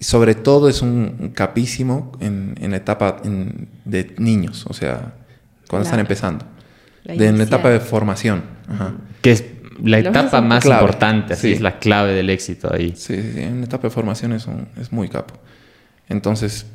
sobre 0.01 0.35
todo 0.35 0.69
es 0.69 0.83
un 0.83 1.33
capísimo 1.35 2.13
en, 2.21 2.55
la 2.61 2.77
etapa 2.77 3.23
de 3.85 4.15
niños, 4.19 4.67
o 4.69 4.75
sea, 4.75 5.15
cuando 5.69 5.85
están 5.85 6.01
empezando. 6.01 6.45
de, 7.05 7.27
en 7.27 7.39
la 7.39 7.45
etapa 7.45 7.71
de 7.71 7.81
formación. 7.81 8.43
Que 9.23 9.33
es 9.33 9.45
la 9.83 9.99
etapa 9.99 10.41
más 10.41 10.65
importante, 10.67 11.35
así 11.35 11.53
es 11.53 11.61
la 11.61 11.79
clave 11.79 12.13
del 12.13 12.31
éxito 12.31 12.73
ahí. 12.73 12.93
Sí, 12.97 13.21
sí, 13.21 13.41
en 13.41 13.61
la 13.61 13.67
etapa 13.67 13.89
de 13.89 13.91
formación 13.91 14.33
es, 14.33 14.47
es 14.81 14.93
muy 14.93 15.09
capo. 15.09 15.35
Entonces, 16.09 16.67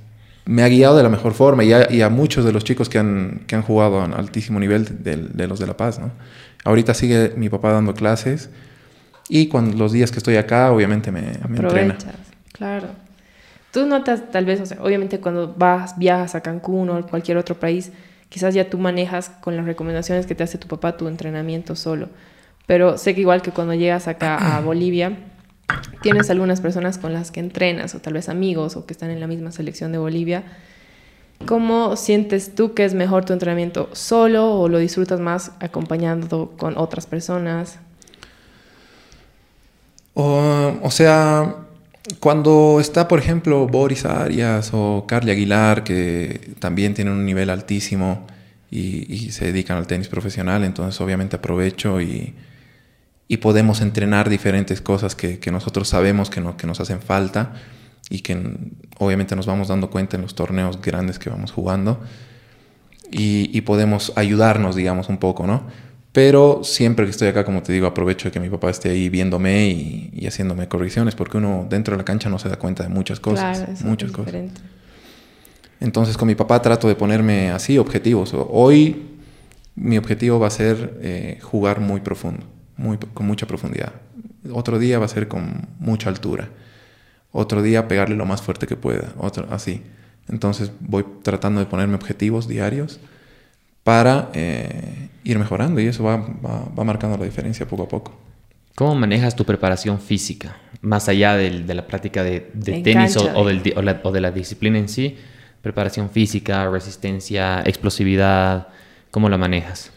me 0.45 0.63
ha 0.63 0.67
guiado 0.67 0.97
de 0.97 1.04
la 1.04 1.10
mejor 1.10 1.34
forma 1.34 1.63
y 1.63 2.02
a, 2.02 2.10
muchos 2.10 2.43
de 2.45 2.52
los 2.52 2.63
chicos 2.63 2.89
que 2.89 2.97
han, 2.97 3.43
que 3.47 3.56
han 3.56 3.62
jugado 3.62 4.02
a 4.02 4.06
altísimo 4.06 4.60
nivel 4.60 5.04
de, 5.04 5.47
los 5.47 5.60
de 5.60 5.67
La 5.67 5.78
Paz, 5.78 5.99
¿no? 5.99 6.12
Ahorita 6.65 6.93
sigue 6.93 7.34
mi 7.38 7.49
papá 7.49 7.71
dando 7.71 7.93
clases 7.93 8.49
y 9.30 9.47
cuando 9.47 9.78
los 9.78 9.91
días 9.91 10.12
que 10.12 10.17
estoy 10.17 10.38
acá, 10.38 10.71
obviamente 10.71 11.12
me, 11.12 11.34
me 11.47 11.60
entrena. 11.60 11.97
Claro. 12.52 12.88
Tú 13.71 13.86
notas, 13.86 14.32
tal 14.32 14.45
vez, 14.45 14.75
obviamente 14.82 15.19
cuando 15.19 15.54
vas, 15.56 15.97
viajas 15.97 16.34
a 16.34 16.41
Cancún 16.41 16.89
o 16.89 17.06
cualquier 17.06 17.38
otro 17.38 17.60
país, 17.60 17.91
quizás 18.30 18.56
ya 18.56 18.69
tú 18.69 18.80
manejas 18.80 19.30
con 19.30 19.56
las 19.56 19.65
recomendaciones 19.65 20.25
que 20.25 20.34
te 20.34 20.43
hace 20.43 20.58
tu 20.58 20.67
papá 20.67 20.97
tu 20.97 21.08
entrenamiento 21.08 21.75
solo. 21.75 22.10
Pero 22.65 22.97
sé 22.97 23.13
que 23.15 23.21
igual 23.21 23.41
que 23.41 23.52
cuando 23.52 23.73
llegas 23.73 24.08
acá 24.08 24.58
a 24.58 24.62
Bolivia, 24.62 25.17
tienes 26.01 26.29
algunas 26.29 26.62
personas 26.62 26.97
con 26.97 27.13
las 27.13 27.32
que 27.32 27.39
entrenas, 27.39 27.95
o 27.95 27.99
tal 27.99 28.13
vez 28.13 28.29
amigos, 28.29 28.75
o 28.75 28.86
que 28.86 28.93
están 28.93 29.10
en 29.10 29.19
la 29.19 29.27
misma 29.27 29.51
selección 29.51 29.91
de 29.91 29.97
Bolivia. 29.97 30.43
¿Cómo 31.45 31.95
sientes 31.95 32.55
tú 32.55 32.73
que 32.73 32.86
es 32.86 32.93
mejor 32.93 33.25
tu 33.25 33.34
entrenamiento 33.34 33.89
solo 33.93 34.60
o 34.60 34.67
lo 34.67 34.77
disfrutas 34.77 35.19
más 35.19 35.51
acompañando 35.60 36.53
con 36.58 36.77
otras 36.77 37.05
personas? 37.05 37.79
o 40.21 40.91
sea, 40.91 41.55
cuando 42.19 42.79
está, 42.82 43.08
por 43.08 43.19
ejemplo, 43.19 43.67
Boris 43.67 44.05
Arias 44.05 44.71
o 44.73 45.05
Carly 45.08 45.32
Aguilar, 45.32 45.84
que 45.84 46.55
también 46.60 46.93
tienen 46.93 47.13
un 47.13 47.25
nivel 47.25 47.49
altísimo 47.49 48.27
y, 48.71 49.32
se 49.32 49.45
dedican 49.45 49.77
al 49.77 49.88
tenis 49.88 50.08
profesional, 50.08 50.63
entonces 50.63 50.99
obviamente 51.01 51.36
aprovecho 51.36 52.01
y, 52.01 52.34
podemos 53.37 53.81
entrenar 53.81 54.29
diferentes 54.29 54.81
cosas 54.81 55.15
que, 55.15 55.39
nosotros 55.51 55.87
sabemos 55.87 56.29
que, 56.29 56.43
que 56.57 56.67
nos 56.67 56.79
hacen 56.79 57.01
falta 57.01 57.53
y 58.09 58.21
que 58.21 58.37
obviamente 58.97 59.35
nos 59.35 59.45
vamos 59.45 59.67
dando 59.67 59.89
cuenta 59.89 60.15
en 60.15 60.23
los 60.23 60.35
torneos 60.35 60.81
grandes 60.81 61.19
que 61.19 61.29
vamos 61.29 61.51
jugando 61.51 62.01
y, 63.11 63.55
y 63.55 63.61
podemos 63.61 64.13
ayudarnos, 64.15 64.75
digamos, 64.75 65.09
un 65.09 65.17
poco, 65.17 65.47
¿no? 65.47 65.63
Pero 66.11 66.63
siempre 66.63 67.05
que 67.05 67.11
estoy 67.11 67.27
acá, 67.27 67.45
como 67.45 67.61
te 67.61 67.71
digo, 67.71 67.85
aprovecho 67.85 68.29
de 68.29 68.31
que 68.31 68.39
mi 68.39 68.49
papá 68.49 68.71
esté 68.71 68.89
ahí 68.89 69.09
viéndome 69.09 69.67
y, 69.67 70.25
haciéndome 70.25 70.67
correcciones, 70.67 71.13
porque 71.13 71.37
uno 71.37 71.67
dentro 71.69 71.93
de 71.93 71.99
la 71.99 72.05
cancha 72.05 72.29
no 72.29 72.39
se 72.39 72.49
da 72.49 72.57
cuenta 72.57 72.83
de 72.83 72.89
muchas 72.89 73.19
cosas. 73.19 73.59
Claro, 73.59 73.73
muchas 73.83 74.11
cosas. 74.11 74.33
Entonces 75.79 76.17
con 76.17 76.27
mi 76.27 76.35
papá 76.35 76.61
trato 76.61 76.87
de 76.87 76.95
ponerme 76.95 77.51
así 77.51 77.77
objetivos. 77.77 78.33
Hoy 78.33 79.05
mi 79.75 79.97
objetivo 79.97 80.39
va 80.39 80.47
a 80.47 80.51
ser 80.51 80.97
eh, 81.01 81.39
jugar 81.41 81.79
muy 81.79 82.01
profundo, 82.01 82.45
muy, 82.79 82.97
con 82.97 83.27
mucha 83.27 83.45
profundidad. 83.45 83.93
Otro 84.51 84.79
día 84.79 84.99
va 84.99 85.05
a 85.05 85.09
ser 85.09 85.27
con 85.27 85.67
mucha 85.79 86.09
altura. 86.09 86.49
Otro 87.31 87.61
día 87.61 87.87
pegarle 87.87 88.15
lo 88.15 88.25
más 88.25 88.41
fuerte 88.41 88.65
que 88.65 88.75
pueda. 88.75 89.13
Otro, 89.17 89.47
así. 89.51 89.83
Entonces 90.29 90.71
voy 90.79 91.05
tratando 91.21 91.59
de 91.59 91.65
ponerme 91.65 91.95
objetivos 91.95 92.47
diarios 92.47 92.99
para 93.83 94.29
eh, 94.33 95.09
ir 95.23 95.39
mejorando 95.39 95.79
y 95.79 95.87
eso 95.87 96.03
va, 96.03 96.17
va, 96.17 96.83
marcando 96.83 97.17
la 97.17 97.25
diferencia 97.25 97.67
poco 97.67 97.83
a 97.83 97.87
poco. 97.87 98.17
¿Cómo 98.75 98.95
manejas 98.95 99.35
tu 99.35 99.45
preparación 99.45 99.99
física? 99.99 100.57
Más 100.81 101.09
allá 101.09 101.35
de, 101.35 101.63
de 101.63 101.73
la 101.73 101.85
práctica 101.85 102.23
de, 102.23 102.49
de 102.53 102.81
tenis 102.81 103.17
o, 103.17 103.25
o, 103.35 103.45
del, 103.45 103.73
o, 103.75 103.81
la, 103.81 103.99
o, 104.03 104.11
de 104.11 104.21
la 104.21 104.31
disciplina 104.31 104.77
en 104.77 104.87
sí, 104.87 105.17
preparación 105.61 106.09
física, 106.09 106.69
resistencia, 106.69 107.61
explosividad, 107.65 108.67
¿cómo 109.11 109.27
la 109.27 109.37
manejas? 109.37 109.91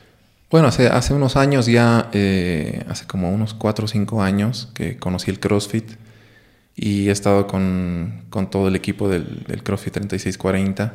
Bueno, 0.53 0.69
hace, 0.69 1.15
unos 1.15 1.37
años 1.37 1.65
ya, 1.65 2.11
eh, 2.13 2.85
hace 2.87 3.07
como 3.07 3.33
unos 3.33 3.55
4 3.55 3.87
o 3.87 3.89
5 3.89 4.23
años 4.23 4.69
que 4.75 4.99
conocí 4.99 5.31
el 5.31 5.41
CrossFit 5.41 5.93
y 6.77 7.09
he 7.09 7.11
estado 7.11 7.47
con, 7.47 8.25
con 8.29 8.51
todo 8.51 8.69
el 8.69 8.77
equipo 8.77 9.09
del, 9.09 9.45
del 9.45 9.63
CrossFit 9.63 9.95
3640 9.95 10.93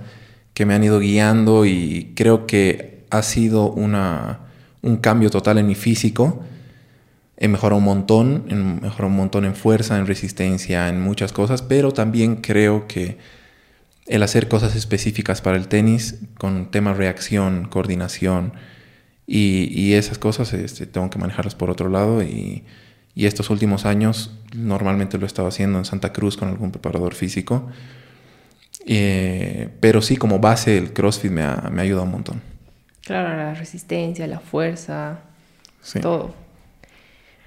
que 0.54 0.68
me 0.68 0.76
han 0.76 0.84
ido 0.84 1.00
guiando 1.00 1.66
y 1.66 2.14
creo 2.16 2.46
que 2.46 3.04
ha 3.10 3.24
sido 3.24 3.72
una, 3.72 4.42
un 4.84 4.98
cambio 4.98 5.32
total 5.32 5.58
en 5.58 5.66
mi 5.66 5.74
físico. 5.74 6.44
He 7.36 7.48
mejorado 7.48 7.80
un 7.80 7.86
montón, 7.86 8.46
he 8.50 8.54
mejorado 8.54 9.08
un 9.08 9.16
montón 9.16 9.44
en 9.44 9.56
fuerza, 9.56 9.98
en 9.98 10.06
resistencia, 10.06 10.88
en 10.88 11.02
muchas 11.02 11.34
cosas, 11.34 11.64
pero 11.64 11.94
también 11.94 12.36
creo 12.36 12.86
que 12.86 13.18
el 14.06 14.22
hacer 14.22 14.50
cosas 14.50 14.76
específicas 14.76 15.42
para 15.42 15.58
el 15.58 15.68
tenis 15.68 16.20
con 16.38 16.70
temas 16.70 16.96
reacción, 16.96 17.68
coordinación 17.68 18.54
y, 19.28 19.70
y 19.80 19.94
esas 19.94 20.18
cosas 20.18 20.54
este, 20.54 20.88
tengo 20.88 21.10
que 21.12 21.20
manejarlas 21.20 21.54
por 21.54 21.70
otro 21.70 21.90
lado 21.90 22.24
y, 22.24 22.64
y 23.14 23.26
estos 23.28 23.50
últimos 23.52 23.86
años 23.86 24.32
normalmente 24.56 25.18
lo 25.20 25.26
he 25.26 25.28
estado 25.28 25.50
haciendo 25.50 25.78
en 25.78 25.86
Santa 25.86 26.14
Cruz 26.14 26.38
con 26.38 26.48
algún 26.48 26.72
preparador 26.72 27.14
físico 27.14 27.70
eh, 28.90 29.70
pero 29.82 30.02
sí, 30.02 30.16
como 30.16 30.40
base, 30.40 30.78
el 30.78 30.94
CrossFit 30.94 31.30
me 31.30 31.44
ha, 31.44 31.70
me 31.72 31.82
ha, 31.82 31.84
ayudado 31.84 32.06
un 32.06 32.12
montón. 32.12 32.42
Claro, 33.02 33.36
la 33.36 33.54
resistencia, 33.54 34.26
la 34.28 34.40
fuerza, 34.40 35.20
todo. 36.02 36.34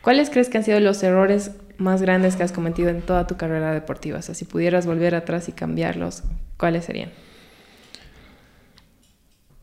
¿Cuáles 0.02 0.28
crees 0.28 0.50
que 0.50 0.58
han 0.58 0.64
sido 0.64 0.78
los 0.80 1.02
errores 1.02 1.52
más 1.78 2.02
grandes 2.02 2.36
que 2.36 2.42
has 2.42 2.52
cometido 2.52 2.90
en 2.90 3.00
toda 3.00 3.26
tu 3.26 3.38
carrera 3.38 3.72
deportiva? 3.72 4.18
O 4.18 4.22
sea, 4.22 4.34
si 4.34 4.44
pudieras 4.44 4.84
volver 4.84 5.14
atrás 5.14 5.48
y 5.48 5.52
cambiarlos, 5.52 6.24
¿cuáles 6.58 6.84
serían? 6.84 7.10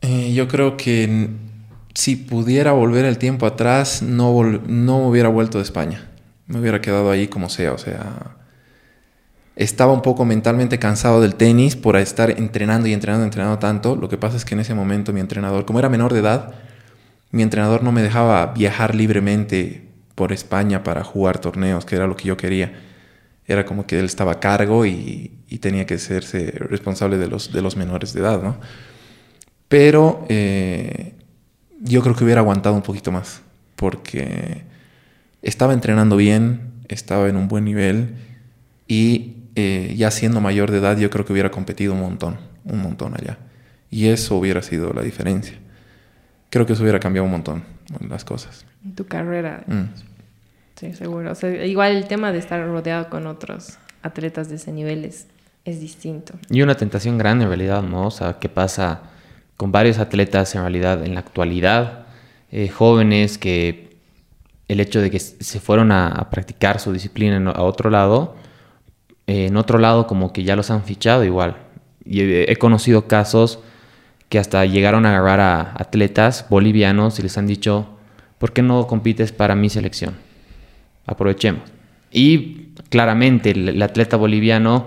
Eh, 0.00 0.32
yo 0.32 0.48
creo 0.48 0.76
que 0.76 1.28
si 1.94 2.16
pudiera 2.16 2.72
volver 2.72 3.04
el 3.04 3.18
tiempo 3.18 3.46
atrás, 3.46 4.02
no, 4.02 4.42
no 4.66 5.08
hubiera 5.08 5.28
vuelto 5.28 5.58
de 5.58 5.64
España. 5.64 6.08
Me 6.46 6.60
hubiera 6.60 6.80
quedado 6.80 7.10
ahí 7.10 7.28
como 7.28 7.48
sea. 7.48 7.72
O 7.72 7.78
sea, 7.78 8.36
estaba 9.56 9.92
un 9.92 10.02
poco 10.02 10.24
mentalmente 10.24 10.78
cansado 10.78 11.20
del 11.20 11.34
tenis 11.34 11.74
por 11.74 11.96
estar 11.96 12.30
entrenando 12.30 12.88
y 12.88 12.92
entrenando, 12.92 13.24
entrenando 13.24 13.58
tanto. 13.58 13.96
Lo 13.96 14.08
que 14.08 14.16
pasa 14.16 14.36
es 14.36 14.44
que 14.44 14.54
en 14.54 14.60
ese 14.60 14.74
momento 14.74 15.12
mi 15.12 15.20
entrenador, 15.20 15.64
como 15.66 15.80
era 15.80 15.88
menor 15.88 16.12
de 16.12 16.20
edad, 16.20 16.54
mi 17.30 17.42
entrenador 17.42 17.82
no 17.82 17.92
me 17.92 18.02
dejaba 18.02 18.46
viajar 18.54 18.94
libremente 18.94 19.88
por 20.14 20.32
España 20.32 20.82
para 20.82 21.04
jugar 21.04 21.38
torneos, 21.40 21.84
que 21.84 21.96
era 21.96 22.06
lo 22.06 22.16
que 22.16 22.28
yo 22.28 22.36
quería. 22.36 22.72
Era 23.46 23.64
como 23.64 23.86
que 23.86 23.98
él 23.98 24.04
estaba 24.04 24.32
a 24.32 24.40
cargo 24.40 24.86
y, 24.86 25.34
tenía 25.60 25.86
que 25.86 25.98
serse 25.98 26.52
responsable 26.52 27.18
de 27.18 27.26
los, 27.26 27.52
de 27.52 27.62
los 27.62 27.76
menores 27.76 28.12
de 28.12 28.20
edad, 28.20 28.42
¿no? 28.42 28.60
Pero 29.68 30.24
eh, 30.28 31.17
yo 31.80 32.02
creo 32.02 32.14
que 32.14 32.24
hubiera 32.24 32.40
aguantado 32.40 32.74
un 32.74 32.82
poquito 32.82 33.12
más, 33.12 33.42
porque 33.76 34.62
estaba 35.42 35.72
entrenando 35.72 36.16
bien, 36.16 36.72
estaba 36.88 37.28
en 37.28 37.36
un 37.36 37.48
buen 37.48 37.64
nivel 37.64 38.16
y 38.86 39.36
eh, 39.54 39.94
ya 39.96 40.10
siendo 40.10 40.40
mayor 40.40 40.70
de 40.70 40.78
edad 40.78 40.96
yo 40.96 41.10
creo 41.10 41.24
que 41.24 41.32
hubiera 41.32 41.50
competido 41.50 41.92
un 41.92 42.00
montón, 42.00 42.38
un 42.64 42.80
montón 42.80 43.14
allá. 43.14 43.38
Y 43.90 44.08
eso 44.08 44.36
hubiera 44.36 44.62
sido 44.62 44.92
la 44.92 45.02
diferencia. 45.02 45.58
Creo 46.50 46.66
que 46.66 46.74
eso 46.74 46.82
hubiera 46.82 47.00
cambiado 47.00 47.24
un 47.24 47.32
montón 47.32 47.64
las 48.08 48.24
cosas. 48.24 48.64
En 48.84 48.94
tu 48.94 49.06
carrera. 49.06 49.64
Mm. 49.66 49.84
Sí, 50.76 50.94
seguro. 50.94 51.32
igual 51.64 51.96
el 51.96 52.06
tema 52.06 52.32
de 52.32 52.38
estar 52.38 52.64
rodeado 52.64 53.08
con 53.10 53.26
otros 53.26 53.78
atletas 54.02 54.48
de 54.48 54.56
ese 54.56 54.72
nivel 54.72 55.04
es, 55.04 55.26
es 55.64 55.80
distinto. 55.80 56.34
Y 56.50 56.62
una 56.62 56.76
tentación 56.76 57.18
grande 57.18 57.44
en 57.44 57.50
realidad, 57.50 57.82
¿no? 57.82 58.06
O 58.06 58.10
sea, 58.10 58.38
¿qué 58.38 58.48
pasa 58.48 59.02
con 59.58 59.72
varios 59.72 59.98
atletas 59.98 60.54
en 60.54 60.62
realidad 60.62 61.04
en 61.04 61.14
la 61.14 61.20
actualidad, 61.20 62.06
eh, 62.52 62.68
jóvenes 62.68 63.38
que 63.38 63.98
el 64.68 64.78
hecho 64.78 65.00
de 65.00 65.10
que 65.10 65.18
se 65.18 65.58
fueron 65.60 65.90
a, 65.90 66.28
practicar 66.30 66.78
su 66.78 66.92
disciplina 66.92 67.50
a 67.50 67.62
otro 67.62 67.90
lado, 67.90 68.36
eh, 69.26 69.46
en 69.46 69.56
otro 69.56 69.78
lado 69.78 70.06
como 70.06 70.32
que 70.32 70.44
ya 70.44 70.54
los 70.54 70.70
han 70.70 70.84
fichado 70.84 71.24
igual. 71.24 71.56
Y 72.04 72.20
he, 72.20 72.56
conocido 72.56 73.08
casos 73.08 73.58
que 74.28 74.38
hasta 74.38 74.64
llegaron 74.64 75.04
a 75.04 75.10
agarrar 75.10 75.40
a 75.40 75.74
atletas 75.76 76.46
bolivianos 76.48 77.18
y 77.18 77.22
les 77.22 77.36
han 77.36 77.48
dicho, 77.48 77.88
¿por 78.38 78.52
qué 78.52 78.62
no 78.62 78.86
compites 78.86 79.32
para 79.32 79.56
mi 79.56 79.70
selección? 79.70 80.14
Aprovechemos. 81.04 81.62
Y 82.12 82.68
claramente 82.90 83.50
el 83.50 83.82
atleta 83.82 84.16
boliviano 84.16 84.86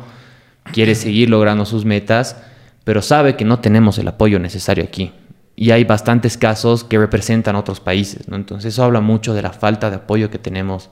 quiere 0.72 0.96
seguir 0.96 1.30
logrando 1.30 1.66
sus 1.66 1.84
metas, 1.84 2.42
pero 2.84 3.02
sabe 3.02 3.36
que 3.36 3.46
no 3.46 3.60
tenemos 3.60 3.98
el 3.98 4.08
apoyo 4.08 4.40
necesario 4.40 4.84
aquí. 4.84 5.12
Y 5.56 5.72
hay 5.72 5.84
bastantes 5.84 6.38
casos 6.38 6.84
que 6.84 6.98
representan 6.98 7.56
otros 7.56 7.80
países, 7.80 8.28
¿no? 8.28 8.36
Entonces 8.36 8.74
eso 8.74 8.84
habla 8.84 9.02
mucho 9.02 9.34
de 9.34 9.42
la 9.42 9.52
falta 9.52 9.90
de 9.90 9.98
apoyo 9.98 10.32
que 10.32 10.40
tenemos 10.40 10.90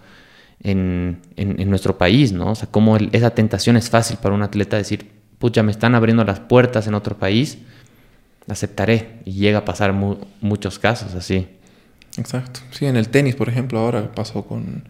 en, 0.61 1.21
en, 1.37 1.69
nuestro 1.69 1.97
país, 1.97 2.33
¿no? 2.33 2.51
O 2.51 2.55
sea, 2.55 2.67
cómo 2.69 2.97
esa 2.97 3.31
tentación 3.31 3.77
es 3.77 3.89
fácil 3.89 4.17
para 4.17 4.35
un 4.35 4.43
atleta 4.43 4.77
decir, 4.77 5.11
pucha, 5.39 5.63
me 5.63 5.71
están 5.71 5.95
abriendo 5.95 6.23
las 6.23 6.41
puertas 6.41 6.85
en 6.87 6.93
otro 6.93 7.17
país, 7.17 7.57
aceptaré. 8.47 9.21
Y 9.25 9.33
llega 9.33 9.59
a 9.59 9.65
pasar 9.65 9.93
muchos 9.93 10.77
casos 10.77 11.15
así. 11.15 11.47
Exacto. 12.17 12.59
Sí, 12.71 12.85
en 12.85 12.97
el 12.97 13.09
tenis, 13.09 13.35
por 13.35 13.49
ejemplo, 13.49 13.79
ahora 13.79 14.11
pasó 14.11 14.45
con 14.45 14.83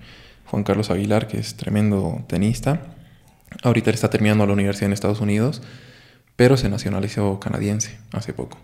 Juan 0.45 0.63
Carlos 0.63 0.89
Aguilar, 0.89 1.27
que 1.27 1.37
es 1.37 1.55
tremendo 1.55 2.23
tenista. 2.27 2.81
Ahorita 3.63 3.91
está 3.91 4.09
terminando 4.09 4.45
la 4.45 4.53
universidad 4.53 4.87
en 4.87 4.93
Estados 4.93 5.21
Unidos 5.21 5.61
pero 6.39 6.55
se 6.55 6.69
nacionalizó 6.69 7.37
canadiense 7.37 7.97
hace 8.13 8.31
poco. 8.31 8.57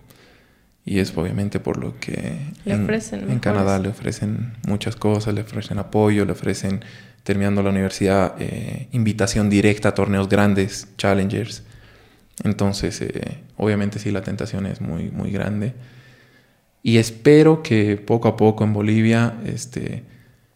Y 0.86 1.00
es 1.00 1.12
obviamente 1.18 1.60
por 1.60 1.76
lo 1.76 2.00
que 2.00 2.38
en, 2.64 3.40
Canadá 3.40 3.80
le 3.80 3.90
ofrecen 3.90 4.54
muchas 4.66 4.96
cosas, 4.96 5.34
le 5.34 5.42
ofrecen 5.42 5.78
apoyo, 5.78 6.24
le 6.24 6.32
ofrecen, 6.32 6.86
terminando 7.24 7.62
la 7.62 7.72
universidad, 7.72 8.36
eh, 8.40 8.88
invitación 8.94 9.50
directa 9.50 9.90
a 9.90 9.94
torneos 9.94 10.30
grandes, 10.30 10.88
challengers. 10.98 11.64
Entonces, 12.46 13.02
eh, 13.02 13.40
obviamente 13.58 14.00
sí, 14.00 14.10
la 14.10 14.22
tentación 14.22 14.68
es 14.68 14.80
muy, 14.80 15.12
muy 15.12 15.32
grande. 15.32 15.74
Y 16.82 16.96
espero 16.96 17.62
que 17.62 17.98
poco 17.98 18.30
a 18.30 18.38
poco 18.38 18.64
en 18.64 18.72
Bolivia 18.72 19.34
este, 19.46 20.06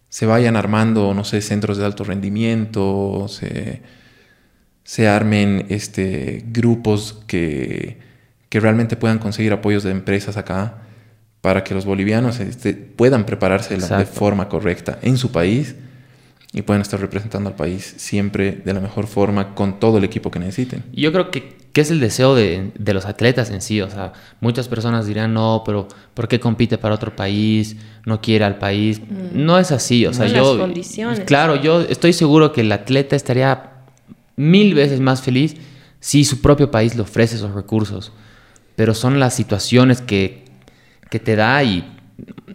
se 0.07 0.25
vayan 0.25 0.55
armando, 0.55 1.13
no 1.13 1.25
sé, 1.25 1.41
centros 1.41 1.77
de 1.77 1.83
alto 1.85 2.05
rendimiento, 2.05 3.27
se 3.27 3.98
se 4.89 5.07
armen 5.07 5.67
este, 5.69 6.43
grupos 6.47 7.19
que, 7.27 7.99
que 8.49 8.59
realmente 8.59 8.95
puedan 8.95 9.19
conseguir 9.19 9.53
apoyos 9.53 9.83
de 9.83 9.91
empresas 9.91 10.35
acá 10.35 10.79
para 11.41 11.63
que 11.63 11.75
los 11.75 11.85
bolivianos 11.85 12.39
este, 12.39 12.73
puedan 12.73 13.27
prepararse 13.27 13.77
de 13.77 14.05
forma 14.07 14.49
correcta 14.49 14.97
en 15.03 15.17
su 15.17 15.31
país 15.31 15.75
y 16.53 16.63
puedan 16.63 16.81
estar 16.81 16.99
representando 16.99 17.51
al 17.51 17.55
país 17.55 17.93
siempre 17.97 18.63
de 18.65 18.73
la 18.73 18.79
mejor 18.79 19.05
forma 19.05 19.53
con 19.53 19.79
todo 19.79 19.99
el 19.99 20.05
equipo 20.05 20.31
que 20.31 20.39
necesiten. 20.39 20.83
Yo 20.91 21.11
creo 21.11 21.29
que, 21.29 21.55
que 21.71 21.81
es 21.81 21.91
el 21.91 21.99
deseo 21.99 22.33
de, 22.33 22.71
de, 22.73 22.93
los 22.95 23.05
atletas 23.05 23.51
en 23.51 23.61
sí. 23.61 23.81
O 23.81 23.91
sea, 23.91 24.13
muchas 24.41 24.67
personas 24.67 25.05
dirán, 25.05 25.35
no, 25.35 25.61
pero 25.63 25.87
¿por 26.15 26.27
qué 26.27 26.39
compite 26.39 26.79
para 26.79 26.95
otro 26.95 27.15
país? 27.15 27.75
No 28.07 28.21
quiere 28.21 28.43
al 28.43 28.57
país. 28.57 28.99
Mm. 28.99 29.45
No 29.45 29.59
es 29.59 29.71
así. 29.71 30.07
O 30.07 30.13
sea, 30.13 30.25
yo... 30.25 30.57
condiciones. 30.57 31.19
Claro, 31.19 31.57
yo 31.57 31.81
estoy 31.81 32.11
seguro 32.13 32.51
que 32.51 32.61
el 32.61 32.71
atleta 32.71 33.15
estaría 33.15 33.75
mil 34.39 34.73
veces 34.73 35.01
más 35.01 35.21
feliz 35.21 35.57
si 35.99 36.23
su 36.23 36.39
propio 36.39 36.71
país 36.71 36.95
le 36.95 37.01
ofrece 37.01 37.35
esos 37.35 37.53
recursos. 37.53 38.13
Pero 38.77 38.93
son 38.93 39.19
las 39.19 39.33
situaciones 39.33 39.99
que, 40.01 40.45
que 41.09 41.19
te 41.19 41.35
da 41.35 41.61
y 41.61 41.85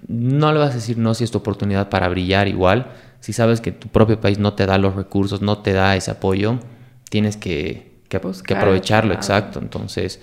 no 0.08 0.50
le 0.50 0.60
vas 0.60 0.70
a 0.70 0.76
decir 0.76 0.96
no 0.96 1.12
si 1.12 1.24
es 1.24 1.30
tu 1.30 1.36
oportunidad 1.36 1.90
para 1.90 2.08
brillar 2.08 2.48
igual. 2.48 2.90
Si 3.20 3.34
sabes 3.34 3.60
que 3.60 3.70
tu 3.70 3.88
propio 3.88 4.18
país 4.18 4.38
no 4.38 4.54
te 4.54 4.64
da 4.64 4.78
los 4.78 4.94
recursos, 4.94 5.42
no 5.42 5.58
te 5.58 5.74
da 5.74 5.94
ese 5.94 6.10
apoyo, 6.10 6.58
tienes 7.10 7.36
que, 7.36 7.92
que, 8.08 8.16
aprovecharlo, 8.16 9.12
exacto. 9.12 9.58
Entonces, 9.58 10.22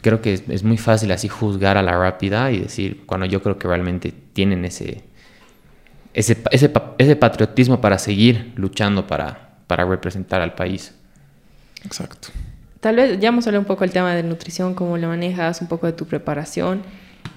creo 0.00 0.22
que 0.22 0.34
es, 0.34 0.44
es, 0.48 0.62
muy 0.62 0.78
fácil 0.78 1.10
así 1.10 1.26
juzgar 1.26 1.76
a 1.76 1.82
la 1.82 1.98
rápida 1.98 2.52
y 2.52 2.60
decir, 2.60 3.02
cuando 3.06 3.26
yo 3.26 3.42
creo 3.42 3.58
que 3.58 3.66
realmente 3.66 4.14
tienen 4.32 4.64
ese, 4.64 5.02
ese, 6.14 6.40
ese, 6.52 6.72
ese 6.98 7.16
patriotismo 7.16 7.80
para 7.80 7.98
seguir 7.98 8.52
luchando 8.54 9.08
para, 9.08 9.51
para 9.72 9.86
representar 9.86 10.42
al 10.42 10.52
país. 10.52 10.92
Exacto. 11.82 12.28
Tal 12.80 12.96
vez 12.96 13.18
ya 13.20 13.28
hemos 13.28 13.46
hablado 13.46 13.62
un 13.62 13.66
poco 13.66 13.84
del 13.84 13.90
tema 13.90 14.14
de 14.14 14.22
nutrición, 14.22 14.74
cómo 14.74 14.98
lo 14.98 15.08
manejas, 15.08 15.62
un 15.62 15.66
poco 15.66 15.86
de 15.86 15.94
tu 15.94 16.04
preparación. 16.04 16.82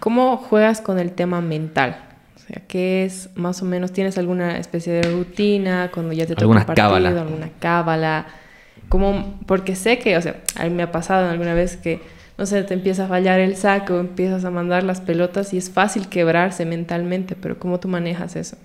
¿Cómo 0.01 0.35
juegas 0.35 0.81
con 0.81 0.99
el 0.99 1.13
tema 1.13 1.39
mental? 1.39 1.95
O 2.35 2.39
sea, 2.39 2.61
¿qué 2.67 3.05
es 3.05 3.29
más 3.35 3.61
o 3.61 3.65
menos? 3.65 3.93
¿Tienes 3.93 4.17
alguna 4.17 4.57
especie 4.57 4.91
de 4.91 5.03
rutina 5.03 5.91
cuando 5.93 6.11
ya 6.11 6.25
te 6.25 6.35
toca 6.35 6.45
un 6.45 6.65
partido? 6.65 6.89
Cábala. 6.89 7.21
¿Alguna 7.21 7.49
cábala? 7.57 8.25
¿Cómo? 8.89 9.39
Porque 9.45 9.77
sé 9.77 9.97
que, 9.97 10.17
o 10.17 10.21
sea, 10.21 10.35
a 10.57 10.65
mí 10.65 10.71
me 10.71 10.83
ha 10.83 10.91
pasado 10.91 11.29
alguna 11.29 11.53
vez 11.53 11.77
que, 11.77 12.01
no 12.37 12.45
sé, 12.45 12.63
te 12.63 12.73
empieza 12.73 13.05
a 13.05 13.07
fallar 13.07 13.39
el 13.39 13.55
saco, 13.55 13.97
empiezas 13.97 14.43
a 14.43 14.51
mandar 14.51 14.83
las 14.83 14.99
pelotas 14.99 15.53
y 15.53 15.57
es 15.57 15.69
fácil 15.69 16.09
quebrarse 16.09 16.65
mentalmente, 16.65 17.37
pero 17.37 17.57
¿cómo 17.59 17.79
tú 17.79 17.87
manejas 17.87 18.35
eso? 18.35 18.57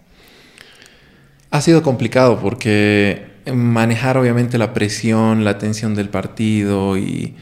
Ha 1.52 1.61
sido 1.61 1.85
complicado 1.85 2.40
porque 2.40 3.29
manejar 3.54 4.16
obviamente 4.16 4.58
la 4.58 4.72
presión, 4.72 5.44
la 5.44 5.58
tensión 5.58 5.94
del 5.94 6.08
partido 6.08 6.96
y 6.96 7.36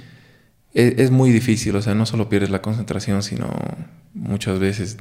e, 0.74 0.94
es, 0.98 1.10
muy 1.10 1.30
difícil, 1.30 1.74
o 1.76 1.82
sea, 1.82 1.94
no 1.94 2.06
solo 2.06 2.28
pierdes 2.28 2.50
la 2.50 2.62
concentración, 2.62 3.22
sino 3.22 3.48
muchas 4.14 4.58
veces 4.58 4.98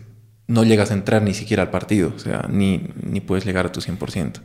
no 0.48 0.64
llegas 0.64 0.92
a 0.92 0.94
entrar 0.94 1.22
ni 1.22 1.34
siquiera 1.34 1.64
al 1.64 1.70
partido, 1.70 2.14
o 2.16 2.20
sea, 2.20 2.48
ni, 2.50 2.90
ni 3.04 3.22
puedes 3.22 3.46
llegar 3.46 3.66
a 3.66 3.72
tu 3.72 3.82
100%. 3.82 4.42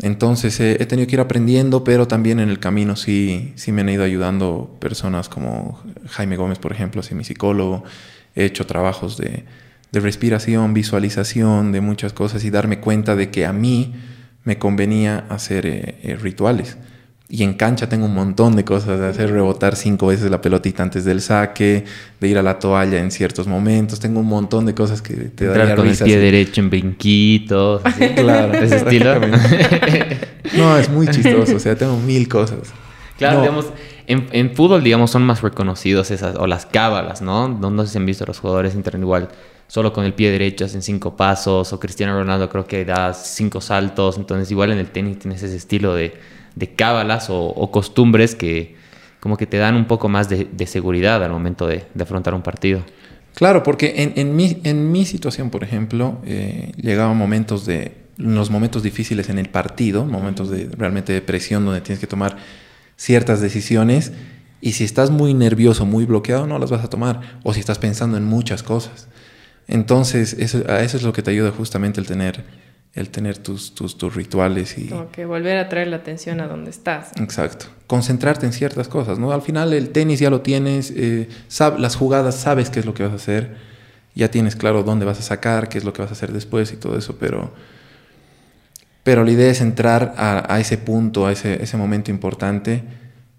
Entonces 0.00 0.58
he 0.58 0.86
tenido 0.86 1.06
que 1.06 1.14
ir 1.14 1.20
aprendiendo, 1.20 1.84
pero 1.84 2.08
también 2.08 2.40
en 2.40 2.48
el 2.48 2.58
camino 2.58 2.96
sí, 2.96 3.52
sí 3.54 3.70
me 3.70 3.82
han 3.82 3.90
ido 3.90 4.02
ayudando 4.02 4.76
personas 4.80 5.28
como 5.28 5.80
Jaime 6.08 6.36
Gómez, 6.36 6.58
por 6.58 6.72
ejemplo, 6.72 7.00
así 7.00 7.14
mi 7.14 7.22
psicólogo. 7.22 7.84
He 8.34 8.44
hecho 8.44 8.66
trabajos 8.66 9.16
de, 9.16 9.44
de 9.92 10.00
respiración, 10.00 10.74
visualización, 10.74 11.70
de 11.70 11.80
muchas 11.80 12.12
cosas 12.12 12.44
y 12.44 12.50
darme 12.50 12.80
cuenta 12.80 13.14
de 13.14 13.30
que 13.30 13.46
a 13.46 13.52
mí 13.52 13.94
me 14.44 14.58
convenía 14.58 15.24
hacer 15.28 15.66
eh, 15.66 15.98
eh, 16.02 16.16
rituales. 16.16 16.76
Y 17.26 17.42
en 17.42 17.54
cancha 17.54 17.88
tengo 17.88 18.04
un 18.04 18.14
montón 18.14 18.54
de 18.54 18.64
cosas, 18.64 19.00
de 19.00 19.08
hacer 19.08 19.32
rebotar 19.32 19.76
cinco 19.76 20.08
veces 20.08 20.30
la 20.30 20.40
pelotita 20.40 20.82
antes 20.82 21.04
del 21.04 21.22
saque, 21.22 21.84
de 22.20 22.28
ir 22.28 22.38
a 22.38 22.42
la 22.42 22.58
toalla 22.58 23.00
en 23.00 23.10
ciertos 23.10 23.46
momentos. 23.46 23.98
Tengo 23.98 24.20
un 24.20 24.26
montón 24.26 24.66
de 24.66 24.74
cosas 24.74 25.00
que 25.00 25.14
te 25.14 25.46
dan 25.46 25.74
con 25.74 25.88
el 25.88 25.96
pie 25.96 26.18
derecho 26.18 26.60
en 26.60 26.70
brinquitos. 26.70 27.82
Claro. 28.14 28.52
ese 28.52 28.76
estilo. 28.76 29.20
no, 30.56 30.76
es 30.76 30.90
muy 30.90 31.08
chistoso. 31.08 31.56
O 31.56 31.58
sea, 31.58 31.74
tengo 31.74 31.96
mil 31.96 32.28
cosas. 32.28 32.72
Claro, 33.16 33.40
digamos, 33.40 33.66
en, 34.06 34.28
en, 34.32 34.54
fútbol, 34.54 34.84
digamos, 34.84 35.10
son 35.10 35.22
más 35.22 35.40
reconocidos 35.40 36.10
esas, 36.10 36.36
o 36.36 36.46
las 36.46 36.66
cábalas, 36.66 37.22
¿no? 37.22 37.48
No, 37.48 37.70
no 37.70 37.84
sé 37.84 37.92
si 37.92 37.98
han 37.98 38.06
visto 38.06 38.26
los 38.26 38.38
jugadores 38.38 38.74
entran 38.74 39.00
igual 39.00 39.30
solo 39.66 39.92
con 39.92 40.04
el 40.04 40.14
pie 40.14 40.30
derecho 40.30 40.64
hacen 40.64 40.82
cinco 40.82 41.16
pasos, 41.16 41.72
o 41.72 41.80
Cristiano 41.80 42.14
Ronaldo 42.14 42.48
creo 42.48 42.66
que 42.66 42.84
da 42.84 43.12
cinco 43.14 43.60
saltos, 43.60 44.16
entonces 44.16 44.50
igual 44.50 44.72
en 44.72 44.78
el 44.78 44.90
tenis 44.90 45.18
tienes 45.18 45.42
ese 45.42 45.56
estilo 45.56 45.94
de, 45.94 46.14
de 46.54 46.74
cábalas 46.74 47.26
o, 47.30 47.70
costumbres 47.70 48.34
que 48.34 48.76
como 49.20 49.36
que 49.36 49.46
te 49.46 49.56
dan 49.56 49.74
un 49.74 49.86
poco 49.86 50.08
más 50.08 50.28
de, 50.28 50.66
seguridad 50.66 51.22
al 51.24 51.30
momento 51.30 51.66
de, 51.66 51.84
afrontar 51.98 52.34
un 52.34 52.42
partido. 52.42 52.82
Claro, 53.34 53.62
porque 53.62 53.94
en, 53.96 54.12
en, 54.16 54.36
mi, 54.36 54.60
en 54.62 54.92
mi 54.92 55.04
situación, 55.06 55.50
por 55.50 55.64
ejemplo, 55.64 56.18
eh, 56.24 56.72
llegaban 56.76 57.16
momentos 57.16 57.66
de, 57.66 58.04
los 58.16 58.50
momentos 58.50 58.82
difíciles 58.82 59.28
en 59.28 59.38
el 59.38 59.48
partido, 59.48 60.04
momentos 60.04 60.50
de 60.50 60.68
realmente 60.76 61.12
de 61.12 61.20
presión 61.20 61.64
donde 61.64 61.80
tienes 61.80 61.98
que 61.98 62.06
tomar 62.06 62.36
ciertas 62.96 63.40
decisiones 63.40 64.12
y 64.60 64.72
si 64.72 64.84
estás 64.84 65.10
muy 65.10 65.34
nervioso, 65.34 65.84
muy 65.84 66.04
bloqueado, 66.04 66.46
no 66.46 66.58
las 66.58 66.70
vas 66.70 66.84
a 66.84 66.88
tomar. 66.88 67.20
O 67.42 67.52
si 67.52 67.60
estás 67.60 67.78
pensando 67.78 68.16
en 68.16 68.24
muchas 68.24 68.62
cosas. 68.62 69.08
Entonces, 69.66 70.34
eso, 70.34 70.62
a 70.68 70.80
eso 70.80 70.96
es 70.96 71.02
lo 71.02 71.12
que 71.12 71.22
te 71.22 71.30
ayuda 71.30 71.50
justamente 71.50 72.00
el 72.00 72.06
tener, 72.06 72.44
el 72.92 73.08
tener 73.08 73.38
tus, 73.38 73.74
tus, 73.74 73.96
tus 73.96 74.14
rituales 74.14 74.76
y... 74.78 74.88
Como 74.88 75.10
que 75.10 75.24
volver 75.24 75.58
a 75.58 75.68
traer 75.68 75.88
la 75.88 75.96
atención 75.96 76.40
a 76.40 76.46
donde 76.46 76.70
estás. 76.70 77.12
Exacto. 77.20 77.66
Concentrarte 77.86 78.46
en 78.46 78.52
ciertas 78.52 78.88
cosas, 78.88 79.18
¿no? 79.18 79.32
Al 79.32 79.42
final 79.42 79.72
el 79.72 79.90
tenis 79.90 80.20
ya 80.20 80.30
lo 80.30 80.42
tienes, 80.42 80.92
eh, 80.94 81.28
las 81.78 81.96
jugadas 81.96 82.36
sabes 82.36 82.70
qué 82.70 82.80
es 82.80 82.86
lo 82.86 82.94
que 82.94 83.04
vas 83.04 83.12
a 83.12 83.16
hacer, 83.16 83.56
ya 84.14 84.30
tienes 84.30 84.54
claro 84.54 84.82
dónde 84.82 85.06
vas 85.06 85.18
a 85.18 85.22
sacar, 85.22 85.68
qué 85.68 85.78
es 85.78 85.84
lo 85.84 85.92
que 85.92 86.02
vas 86.02 86.10
a 86.10 86.14
hacer 86.14 86.32
después 86.32 86.72
y 86.72 86.76
todo 86.76 86.96
eso, 86.96 87.16
pero... 87.18 87.52
Pero 89.02 89.22
la 89.22 89.32
idea 89.32 89.50
es 89.50 89.60
entrar 89.60 90.14
a, 90.16 90.50
a 90.54 90.60
ese 90.60 90.78
punto, 90.78 91.26
a 91.26 91.32
ese, 91.32 91.62
ese 91.62 91.76
momento 91.76 92.10
importante, 92.10 92.84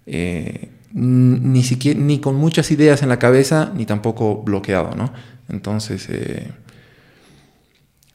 eh, 0.06 0.68
ni 0.92 1.62
siquiera 1.62 1.98
ni 2.00 2.20
con 2.20 2.36
muchas 2.36 2.70
ideas 2.70 3.02
en 3.02 3.08
la 3.08 3.18
cabeza 3.18 3.72
ni 3.74 3.84
tampoco 3.84 4.42
bloqueado, 4.42 4.94
¿no? 4.94 5.12
Entonces 5.48 6.08
eh, 6.10 6.52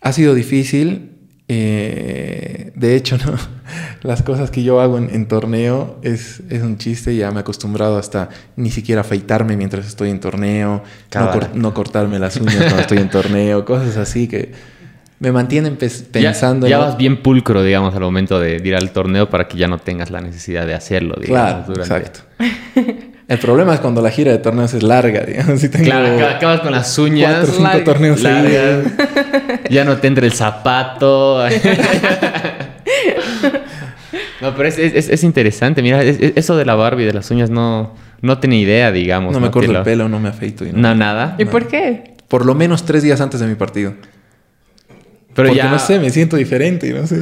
ha 0.02 0.12
sido 0.12 0.34
difícil. 0.34 1.18
Eh, 1.48 2.72
de 2.76 2.96
hecho, 2.96 3.18
¿no? 3.26 3.36
las 4.04 4.24
cosas 4.24 4.52
que 4.52 4.64
yo 4.64 4.80
hago 4.80 4.98
en, 4.98 5.28
torneo 5.28 6.00
es, 6.02 6.42
es, 6.50 6.62
un 6.62 6.78
chiste. 6.78 7.16
Ya 7.16 7.32
me 7.32 7.38
he 7.38 7.42
acostumbrado 7.42 7.98
hasta 7.98 8.30
ni 8.56 8.72
siquiera 8.72 9.02
afeitarme 9.02 9.58
mientras 9.58 9.86
estoy 9.86 10.10
en 10.10 10.20
torneo, 10.20 10.84
no, 11.14 11.40
no, 11.54 11.74
cortarme 11.74 12.20
las 12.20 12.38
uñas 12.38 12.56
cuando 12.56 12.80
estoy 12.80 13.00
en 13.00 13.10
torneo, 13.10 13.66
cosas 13.66 13.98
así 13.98 14.28
que 14.28 14.52
me 15.20 15.32
mantienen 15.32 15.78
pensando. 15.78 16.68
Ya, 16.68 16.80
vas 16.80 16.98
bien 16.98 17.22
pulcro, 17.22 17.62
digamos, 17.62 17.94
al 17.94 18.02
momento 18.02 18.40
de 18.40 18.56
ir 18.56 18.76
al 18.76 18.92
torneo 18.92 19.30
para 19.30 19.48
que 19.48 19.56
ya 19.56 19.68
no 19.68 19.78
tengas 19.78 20.10
la 20.10 20.20
necesidad 20.20 20.66
de 20.66 20.74
hacerlo, 20.74 21.16
digamos. 21.22 21.66
Claro, 21.66 21.80
exacto. 21.80 22.22
El 23.32 23.40
problema 23.40 23.74
es 23.74 23.80
cuando 23.80 24.02
la 24.02 24.12
gira 24.12 24.30
de 24.34 24.40
torneos 24.40 24.74
es 24.74 24.84
larga, 24.84 25.22
digamos. 25.22 25.62
claro, 25.70 26.28
acabas 26.28 26.60
con 26.60 26.74
las 26.74 27.00
uñas. 27.00 27.46
Cuatro, 27.46 27.72
cinco 27.72 27.86
torneos 27.86 28.22
largas. 28.22 28.88
ya 29.70 29.86
no 29.86 29.96
te 30.00 30.08
entra 30.08 30.26
el 30.26 30.34
zapato. 30.34 31.42
no, 34.42 34.54
pero 34.54 34.68
es, 34.68 35.24
interesante. 35.24 35.82
Mira, 35.82 36.04
eso 36.04 36.58
de 36.58 36.66
la 36.66 36.76
Barbie 36.76 37.06
de 37.06 37.14
las 37.14 37.32
uñas 37.32 37.50
no, 37.50 37.96
no 38.20 38.40
tenía 38.40 38.60
idea, 38.60 38.92
digamos. 38.92 39.32
No 39.32 39.40
me 39.40 39.50
corto 39.50 39.72
el 39.72 39.82
pelo, 39.84 40.10
no 40.10 40.20
me 40.20 40.28
afeito. 40.28 40.66
Y 40.66 40.74
no, 40.74 40.94
nada. 40.94 41.36
¿Y 41.38 41.46
por 41.46 41.70
qué? 41.70 42.16
Por 42.28 42.46
lo 42.46 42.54
menos 42.54 42.84
tres 42.84 43.02
días 43.02 43.22
antes 43.22 43.40
de 43.40 43.48
mi 43.48 43.56
partido. 43.56 43.94
Pero 45.34 45.48
Porque 45.48 45.56
ya... 45.56 45.72
no 45.72 45.80
sé, 45.80 46.00
me 46.00 46.10
siento 46.10 46.36
diferente, 46.36 46.90
no 46.92 47.08
sé. 47.08 47.22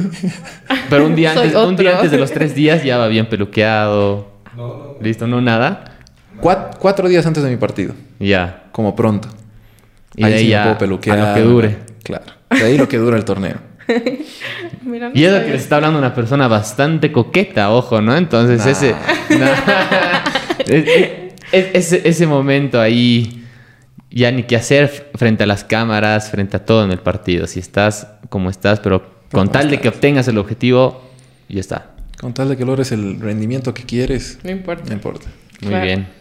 Pero 0.90 1.06
un 1.06 1.14
día, 1.14 1.30
antes, 1.30 1.54
un 1.54 1.76
día 1.76 1.94
antes 1.94 2.10
de 2.10 2.18
los 2.18 2.32
tres 2.32 2.56
días 2.56 2.82
ya 2.82 2.98
va 2.98 3.06
bien 3.06 3.28
peluqueado. 3.28 4.28
No, 4.56 4.96
¿Listo? 5.00 5.28
¿No 5.28 5.40
nada? 5.40 5.89
Cuatro, 6.40 7.08
días 7.08 7.26
antes 7.26 7.42
de 7.42 7.50
mi 7.50 7.56
partido. 7.56 7.94
Ya. 8.18 8.64
Como 8.72 8.96
pronto. 8.96 9.28
Y 10.16 10.24
ahí, 10.24 10.48
ya 10.48 10.64
puedo 10.64 10.78
peluquear. 10.78 11.18
A 11.18 11.28
lo 11.28 11.34
que 11.34 11.40
dure. 11.42 11.78
Claro. 12.02 12.24
De 12.50 12.64
ahí 12.64 12.78
lo 12.78 12.88
que 12.88 12.98
dura 12.98 13.16
el 13.16 13.24
torneo. 13.24 13.56
y 15.14 15.24
es 15.24 15.32
lo 15.32 15.40
que 15.40 15.50
les 15.50 15.62
está 15.62 15.76
hablando 15.76 15.98
una 15.98 16.14
persona 16.14 16.48
bastante 16.48 17.12
coqueta, 17.12 17.70
ojo, 17.70 18.00
¿no? 18.00 18.16
Entonces 18.16 18.64
ese, 18.66 18.94
ese... 20.66 21.28
Ese 21.52 22.26
momento 22.26 22.80
ahí 22.80 23.44
ya 24.10 24.30
ni 24.30 24.44
qué 24.44 24.56
hacer 24.56 25.10
frente 25.14 25.44
a 25.44 25.46
las 25.46 25.64
cámaras, 25.64 26.30
frente 26.30 26.56
a 26.56 26.64
todo 26.64 26.84
en 26.84 26.92
el 26.92 27.00
partido. 27.00 27.46
Si 27.46 27.58
estás 27.60 28.06
como 28.28 28.50
estás, 28.50 28.80
pero 28.80 29.20
con 29.32 29.50
tal 29.50 29.70
de 29.70 29.80
que 29.80 29.88
obtengas 29.88 30.28
el 30.28 30.38
objetivo, 30.38 31.02
ya 31.48 31.60
está. 31.60 31.90
Con 32.20 32.34
tal 32.34 32.48
de 32.48 32.56
que 32.56 32.64
logres 32.64 32.92
el 32.92 33.18
rendimiento 33.20 33.72
que 33.74 33.84
quieres. 33.84 34.38
No 34.42 34.50
importa. 34.50 34.84
No 34.86 34.92
importa. 34.92 35.26
Muy 35.62 35.80
bien. 35.80 36.19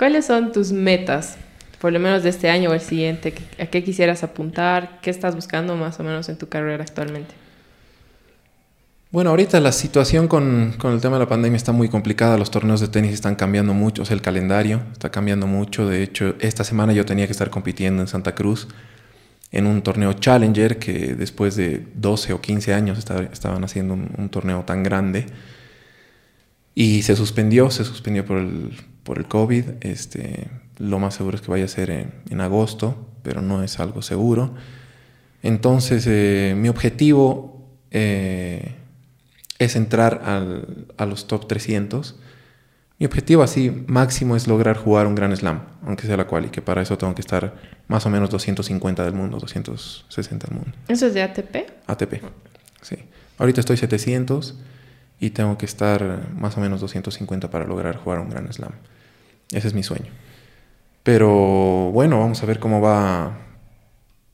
¿Cuáles 0.00 0.24
son 0.24 0.50
tus 0.50 0.72
metas, 0.72 1.36
por 1.78 1.92
lo 1.92 2.00
menos 2.00 2.22
de 2.22 2.30
este 2.30 2.48
año 2.48 2.70
o 2.70 2.72
el 2.72 2.80
siguiente? 2.80 3.34
¿A 3.58 3.66
qué 3.66 3.84
quisieras 3.84 4.24
apuntar? 4.24 4.98
¿Qué 5.02 5.10
estás 5.10 5.34
buscando 5.34 5.76
más 5.76 6.00
o 6.00 6.02
menos 6.02 6.30
en 6.30 6.38
tu 6.38 6.48
carrera 6.48 6.82
actualmente? 6.82 7.34
Bueno, 9.10 9.28
ahorita 9.28 9.60
la 9.60 9.72
situación 9.72 10.26
con, 10.26 10.74
el 10.82 11.00
tema 11.02 11.16
de 11.16 11.24
la 11.24 11.28
pandemia 11.28 11.58
está 11.58 11.72
muy 11.72 11.90
complicada, 11.90 12.38
los 12.38 12.50
torneos 12.50 12.80
de 12.80 12.88
tenis 12.88 13.12
están 13.12 13.34
cambiando 13.34 13.74
mucho, 13.74 14.00
o 14.00 14.04
sea, 14.06 14.14
el 14.14 14.22
calendario 14.22 14.80
está 14.90 15.10
cambiando 15.10 15.46
mucho, 15.46 15.86
de 15.86 16.02
hecho, 16.02 16.34
esta 16.40 16.64
semana 16.64 16.94
yo 16.94 17.04
tenía 17.04 17.26
que 17.26 17.32
estar 17.32 17.50
compitiendo 17.50 18.00
en 18.00 18.08
Santa 18.08 18.34
Cruz 18.34 18.68
en 19.52 19.66
un 19.66 19.82
torneo 19.82 20.14
Challenger, 20.14 20.78
que 20.78 21.14
después 21.14 21.56
de 21.56 21.86
12 21.96 22.32
o 22.32 22.40
15 22.40 22.72
años 22.72 22.96
estaban 22.96 23.64
haciendo 23.64 23.92
un, 23.92 24.30
torneo 24.30 24.62
tan 24.62 24.82
grande, 24.82 25.26
y 26.74 27.02
se 27.02 27.16
suspendió, 27.16 27.70
se 27.70 27.84
suspendió 27.84 28.24
por 28.24 28.38
el, 28.38 28.70
por 29.10 29.18
el 29.18 29.26
COVID, 29.26 29.64
este, 29.80 30.46
lo 30.78 31.00
más 31.00 31.14
seguro 31.14 31.34
es 31.34 31.42
que 31.42 31.50
vaya 31.50 31.64
a 31.64 31.68
ser 31.68 31.90
en, 31.90 32.40
agosto, 32.40 33.08
pero 33.24 33.42
no 33.42 33.64
es 33.64 33.80
algo 33.80 34.02
seguro. 34.02 34.54
Entonces, 35.42 36.06
eh, 36.06 36.54
mi 36.56 36.68
objetivo... 36.68 37.66
Eh, 37.90 38.76
es 39.60 39.76
entrar 39.76 40.22
al, 40.24 40.86
a 40.96 41.06
los 41.06 41.26
top 41.28 41.46
300. 41.46 42.16
Mi 42.98 43.06
objetivo 43.06 43.42
así 43.42 43.84
máximo 43.86 44.34
es 44.34 44.48
lograr 44.48 44.76
jugar 44.76 45.06
un 45.06 45.14
Gran 45.14 45.36
Slam, 45.36 45.60
aunque 45.86 46.06
sea 46.06 46.16
la 46.16 46.26
cual, 46.26 46.46
y 46.46 46.48
que 46.48 46.62
para 46.62 46.80
eso 46.80 46.96
tengo 46.96 47.14
que 47.14 47.20
estar 47.20 47.54
más 47.86 48.06
o 48.06 48.10
menos 48.10 48.30
250 48.30 49.04
del 49.04 49.12
mundo, 49.12 49.38
260 49.38 50.46
del 50.46 50.56
mundo. 50.56 50.72
¿Eso 50.88 51.06
es 51.06 51.14
de 51.14 51.22
ATP? 51.22 51.56
ATP, 51.86 52.22
sí. 52.80 52.96
Ahorita 53.38 53.60
estoy 53.60 53.76
700 53.76 54.58
y 55.20 55.30
tengo 55.30 55.58
que 55.58 55.66
estar 55.66 56.30
más 56.38 56.56
o 56.56 56.60
menos 56.60 56.80
250 56.80 57.50
para 57.50 57.66
lograr 57.66 57.96
jugar 57.96 58.20
un 58.20 58.30
Gran 58.30 58.50
Slam. 58.50 58.72
Ese 59.52 59.68
es 59.68 59.74
mi 59.74 59.82
sueño. 59.82 60.10
Pero 61.02 61.90
bueno, 61.92 62.20
vamos 62.20 62.42
a 62.42 62.46
ver 62.46 62.58
cómo 62.58 62.80
va, 62.80 63.38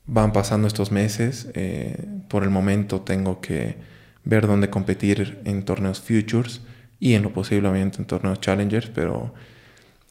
van 0.05 0.33
pasando 0.33 0.67
estos 0.67 0.91
meses. 0.91 1.49
Eh, 1.53 2.05
por 2.27 2.43
el 2.43 2.49
momento 2.49 3.01
tengo 3.01 3.41
que 3.41 3.77
ver 4.23 4.47
dónde 4.47 4.69
competir 4.69 5.39
en 5.45 5.63
torneos 5.63 6.01
Futures 6.01 6.61
y 6.99 7.13
en 7.13 7.23
lo 7.23 7.31
posible 7.31 7.69
obviamente 7.69 7.99
en 7.99 8.05
torneos 8.05 8.41
Challengers, 8.41 8.89
pero 8.93 9.33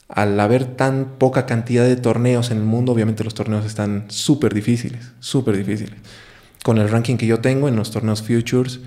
al 0.09 0.39
haber 0.39 0.65
tan 0.65 1.17
poca 1.19 1.47
cantidad 1.47 1.85
de 1.85 1.97
torneos 1.97 2.51
en 2.51 2.59
el 2.59 2.65
mundo, 2.65 2.93
obviamente 2.93 3.25
los 3.25 3.35
torneos 3.35 3.67
están 3.67 4.05
súper 4.09 4.55
difíciles, 4.55 5.13
súper 5.19 5.57
difíciles. 5.57 5.97
Con 6.63 6.79
el 6.79 6.89
ranking 6.89 7.17
que 7.17 7.27
yo 7.27 7.41
tengo 7.41 7.69
en 7.69 7.77
los 7.77 7.91
torneos 7.91 8.23
Futures, 8.23 8.81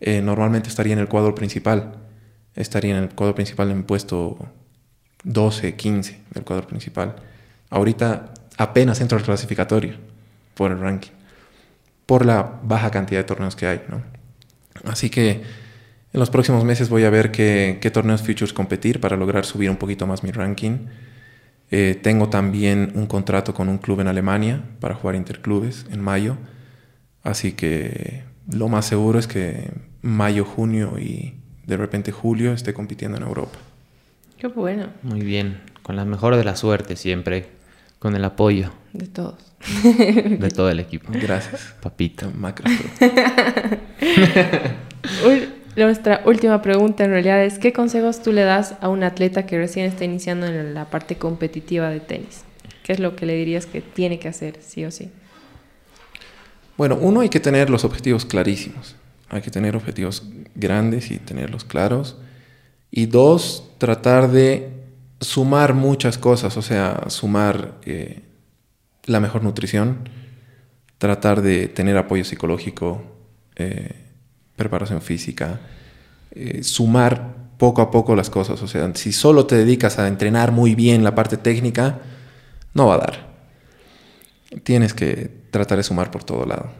eh, 0.00 0.20
normalmente 0.20 0.68
estaría 0.68 0.92
en 0.92 0.98
el 0.98 1.08
cuadro 1.08 1.34
principal. 1.34 1.96
Estaría 2.54 2.96
en 2.96 3.04
el 3.04 3.08
cuadro 3.10 3.34
principal 3.34 3.70
en 3.70 3.84
puesto 3.84 4.36
12, 5.24 5.74
15 5.74 6.20
del 6.30 6.44
cuadro 6.44 6.66
principal. 6.66 7.16
Ahorita 7.70 8.32
apenas 8.56 9.00
entro 9.00 9.18
al 9.18 9.24
clasificatorio 9.24 9.94
por 10.54 10.72
el 10.72 10.80
ranking, 10.80 11.12
por 12.06 12.24
la 12.24 12.60
baja 12.62 12.90
cantidad 12.90 13.20
de 13.20 13.24
torneos 13.24 13.56
que 13.56 13.66
hay, 13.66 13.82
¿no? 13.88 14.02
Así 14.84 15.10
que 15.10 15.42
en 16.12 16.20
los 16.20 16.30
próximos 16.30 16.64
meses 16.64 16.88
voy 16.88 17.04
a 17.04 17.10
ver 17.10 17.30
qué, 17.30 17.90
torneos 17.92 18.22
Futures 18.22 18.52
competir 18.52 19.00
para 19.00 19.16
lograr 19.16 19.44
subir 19.44 19.70
un 19.70 19.76
poquito 19.76 20.06
más 20.06 20.22
mi 20.22 20.30
ranking. 20.30 20.86
Eh, 21.70 21.98
tengo 22.02 22.30
también 22.30 22.92
un 22.94 23.06
contrato 23.06 23.52
con 23.52 23.68
un 23.68 23.78
club 23.78 24.00
en 24.00 24.08
Alemania 24.08 24.64
para 24.80 24.94
jugar 24.94 25.16
interclubes 25.16 25.86
en 25.90 26.00
mayo. 26.00 26.38
Así 27.22 27.52
que 27.52 28.24
lo 28.50 28.68
más 28.68 28.86
seguro 28.86 29.18
es 29.18 29.26
que 29.26 29.70
mayo, 30.00 30.44
junio 30.44 30.98
y 30.98 31.34
de 31.66 31.76
repente 31.76 32.10
julio 32.10 32.54
esté 32.54 32.72
compitiendo 32.72 33.18
en 33.18 33.24
Europa. 33.24 33.58
Qué 34.38 34.46
bueno. 34.46 34.88
Muy 35.02 35.20
bien. 35.22 35.60
Con 35.82 35.96
la 35.96 36.04
mejor 36.04 36.36
de 36.36 36.44
la 36.44 36.54
suerte 36.54 36.94
siempre. 36.96 37.46
Con 37.98 38.14
el 38.14 38.24
apoyo. 38.24 38.70
De 38.92 39.06
todos. 39.08 39.34
De 40.04 40.50
todo 40.54 40.70
el 40.70 40.78
equipo. 40.78 41.10
Gracias. 41.12 41.74
Papito. 41.82 42.30
Macro. 42.30 42.70
Nuestra 45.76 46.22
última 46.24 46.62
pregunta 46.62 47.04
en 47.04 47.10
realidad 47.10 47.44
es, 47.44 47.58
¿qué 47.58 47.72
consejos 47.72 48.22
tú 48.22 48.32
le 48.32 48.42
das 48.42 48.74
a 48.80 48.88
un 48.88 49.02
atleta 49.02 49.46
que 49.46 49.58
recién 49.58 49.86
está 49.86 50.04
iniciando 50.04 50.46
en 50.46 50.74
la 50.74 50.90
parte 50.90 51.16
competitiva 51.16 51.88
de 51.90 52.00
tenis? 52.00 52.44
¿Qué 52.82 52.92
es 52.92 53.00
lo 53.00 53.16
que 53.16 53.26
le 53.26 53.34
dirías 53.34 53.66
que 53.66 53.80
tiene 53.80 54.18
que 54.18 54.28
hacer, 54.28 54.58
sí 54.60 54.84
o 54.84 54.90
sí? 54.90 55.10
Bueno, 56.76 56.96
uno 57.00 57.20
hay 57.20 57.28
que 57.28 57.40
tener 57.40 57.70
los 57.70 57.84
objetivos 57.84 58.24
clarísimos. 58.24 58.96
Hay 59.28 59.42
que 59.42 59.50
tener 59.50 59.76
objetivos 59.76 60.24
grandes 60.54 61.10
y 61.10 61.18
tenerlos 61.18 61.64
claros. 61.64 62.16
Y 62.90 63.06
dos, 63.06 63.64
tratar 63.78 64.30
de 64.30 64.70
sumar 65.20 65.74
muchas 65.74 66.18
cosas, 66.18 66.56
o 66.56 66.62
sea, 66.62 67.04
sumar 67.08 67.74
eh, 67.84 68.22
la 69.04 69.20
mejor 69.20 69.42
nutrición, 69.42 70.08
tratar 70.98 71.42
de 71.42 71.68
tener 71.68 71.96
apoyo 71.96 72.24
psicológico, 72.24 73.02
eh, 73.56 73.94
preparación 74.56 75.02
física, 75.02 75.60
eh, 76.32 76.62
sumar 76.62 77.36
poco 77.58 77.82
a 77.82 77.90
poco 77.90 78.14
las 78.16 78.30
cosas. 78.30 78.62
O 78.62 78.68
sea, 78.68 78.90
si 78.94 79.12
solo 79.12 79.46
te 79.46 79.56
dedicas 79.56 79.98
a 79.98 80.08
entrenar 80.08 80.52
muy 80.52 80.74
bien 80.74 81.04
la 81.04 81.14
parte 81.14 81.36
técnica, 81.36 82.00
no 82.74 82.86
va 82.86 82.94
a 82.94 82.98
dar. 82.98 83.28
Tienes 84.62 84.94
que 84.94 85.30
tratar 85.50 85.78
de 85.78 85.84
sumar 85.84 86.10
por 86.10 86.24
todo 86.24 86.46
lado. 86.46 86.70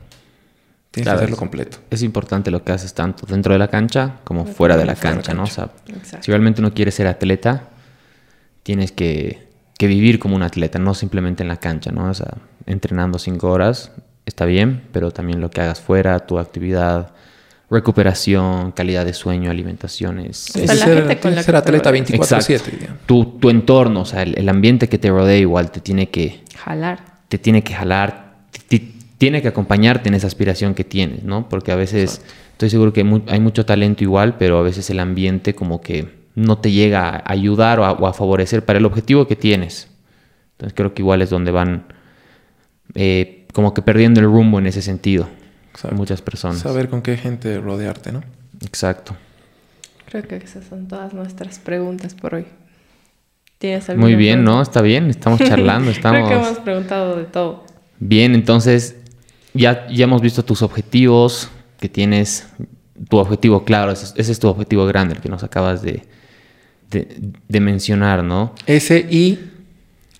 Tienes 0.98 1.04
Claro, 1.06 1.18
que 1.18 1.24
hacerlo 1.24 1.34
es- 1.34 1.38
completo. 1.38 1.78
Es 1.90 2.02
importante 2.02 2.50
lo 2.50 2.62
que 2.64 2.72
haces 2.72 2.92
tanto 2.94 3.26
dentro 3.26 3.52
de 3.52 3.58
la 3.58 3.68
cancha 3.68 4.16
como 4.24 4.44
fuera 4.46 4.76
de 4.76 4.84
la 4.84 4.94
fuera 4.96 5.10
de 5.10 5.16
la 5.16 5.22
cancha, 5.22 5.34
¿no? 5.34 5.44
O 5.44 5.46
sea, 5.46 5.70
Exacto. 5.88 6.24
si 6.24 6.30
realmente 6.32 6.60
no 6.62 6.72
quieres 6.74 6.94
ser 6.94 7.06
atleta, 7.06 7.68
tienes 8.62 8.92
que, 8.92 9.46
que 9.78 9.86
vivir 9.86 10.18
como 10.18 10.36
un 10.36 10.42
atleta, 10.42 10.78
no 10.78 10.94
simplemente 10.94 11.42
en 11.42 11.48
la 11.48 11.56
cancha, 11.58 11.90
¿no? 11.92 12.10
O 12.10 12.14
sea, 12.14 12.34
entrenando 12.66 13.18
cinco 13.18 13.50
horas 13.50 13.92
está 14.26 14.44
bien, 14.44 14.82
pero 14.92 15.10
también 15.10 15.40
lo 15.40 15.50
que 15.50 15.60
hagas 15.62 15.80
fuera, 15.80 16.18
tu 16.20 16.38
actividad, 16.38 17.12
recuperación, 17.70 18.72
calidad 18.72 19.04
de 19.06 19.12
sueño, 19.14 19.50
alimentación 19.50 20.18
es... 20.20 20.54
O 20.56 20.58
Es 20.58 20.70
ser, 20.80 21.20
con 21.20 21.34
la 21.34 21.42
ser 21.42 21.56
atleta 21.56 21.90
rodeas. 21.90 22.10
24/7. 22.10 22.62
digamos. 22.78 22.98
tu, 23.06 23.24
tu 23.38 23.50
entorno, 23.50 24.00
o 24.00 24.04
sea, 24.04 24.22
el, 24.22 24.36
el 24.38 24.48
ambiente 24.48 24.88
que 24.88 24.98
te 24.98 25.08
rodea 25.10 25.36
igual 25.38 25.70
te 25.70 25.80
tiene 25.80 26.10
que, 26.10 26.42
Jalar. 26.56 26.98
te 27.28 27.38
tiene 27.38 27.62
que 27.62 27.72
jalar, 27.74 28.34
tiene 29.18 29.42
que 29.42 29.48
acompañarte 29.48 30.08
en 30.08 30.14
esa 30.14 30.28
aspiración 30.28 30.74
que 30.74 30.84
tienes, 30.84 31.24
¿no? 31.24 31.48
Porque 31.48 31.72
a 31.72 31.76
veces 31.76 32.22
estoy 32.52 32.70
seguro 32.70 32.92
que 32.92 33.00
hay 33.26 33.40
mucho 33.40 33.66
talento 33.66 34.04
igual, 34.04 34.36
pero 34.38 34.58
a 34.58 34.62
veces 34.62 34.88
el 34.90 35.00
ambiente 35.00 35.54
como 35.54 35.80
que 35.80 36.16
no 36.34 36.58
te 36.58 36.70
llega 36.70 37.08
a 37.08 37.32
ayudar 37.32 37.80
o 37.80 37.84
a, 37.84 37.92
o 37.92 38.06
a 38.06 38.12
favorecer 38.12 38.64
para 38.64 38.78
el 38.78 38.86
objetivo 38.86 39.26
que 39.26 39.36
tienes. 39.36 39.88
Entonces 40.52 40.74
creo 40.74 40.94
que 40.94 41.02
igual 41.02 41.20
es 41.22 41.30
donde 41.30 41.50
van 41.50 41.84
eh, 42.94 43.46
como 43.52 43.74
que 43.74 43.82
perdiendo 43.82 44.20
el 44.20 44.26
rumbo 44.26 44.58
en 44.58 44.66
ese 44.66 44.82
sentido. 44.82 45.28
Exacto. 45.72 45.96
Muchas 45.96 46.22
personas. 46.22 46.58
Saber 46.58 46.88
con 46.88 47.02
qué 47.02 47.16
gente 47.16 47.58
rodearte, 47.58 48.12
¿no? 48.12 48.22
Exacto. 48.64 49.16
Creo 50.06 50.22
que 50.22 50.36
esas 50.36 50.64
son 50.64 50.88
todas 50.88 51.12
nuestras 51.12 51.58
preguntas 51.58 52.14
por 52.14 52.34
hoy. 52.34 52.46
¿Tienes 53.58 53.88
alguna 53.88 54.06
Muy 54.06 54.14
bien, 54.14 54.38
pregunta? 54.38 54.56
¿no? 54.56 54.62
Está 54.62 54.82
bien, 54.82 55.10
estamos 55.10 55.40
charlando, 55.40 55.90
estamos... 55.90 56.18
Creo 56.26 56.40
que 56.40 56.46
hemos 56.46 56.58
preguntado 56.60 57.16
de 57.16 57.24
todo. 57.24 57.64
Bien, 58.00 58.34
entonces 58.34 58.97
ya, 59.54 59.86
ya 59.88 60.04
hemos 60.04 60.22
visto 60.22 60.44
tus 60.44 60.62
objetivos, 60.62 61.50
que 61.80 61.88
tienes 61.88 62.46
tu 63.08 63.18
objetivo 63.18 63.64
claro, 63.64 63.92
ese, 63.92 64.06
es- 64.06 64.14
ese 64.16 64.32
es 64.32 64.38
tu 64.40 64.48
objetivo 64.48 64.86
grande, 64.86 65.14
el 65.14 65.20
que 65.20 65.28
nos 65.28 65.42
acabas 65.44 65.82
de, 65.82 66.02
de, 66.90 67.20
de 67.48 67.60
mencionar, 67.60 68.24
¿no? 68.24 68.54
Ese 68.66 68.98
y 69.10 69.38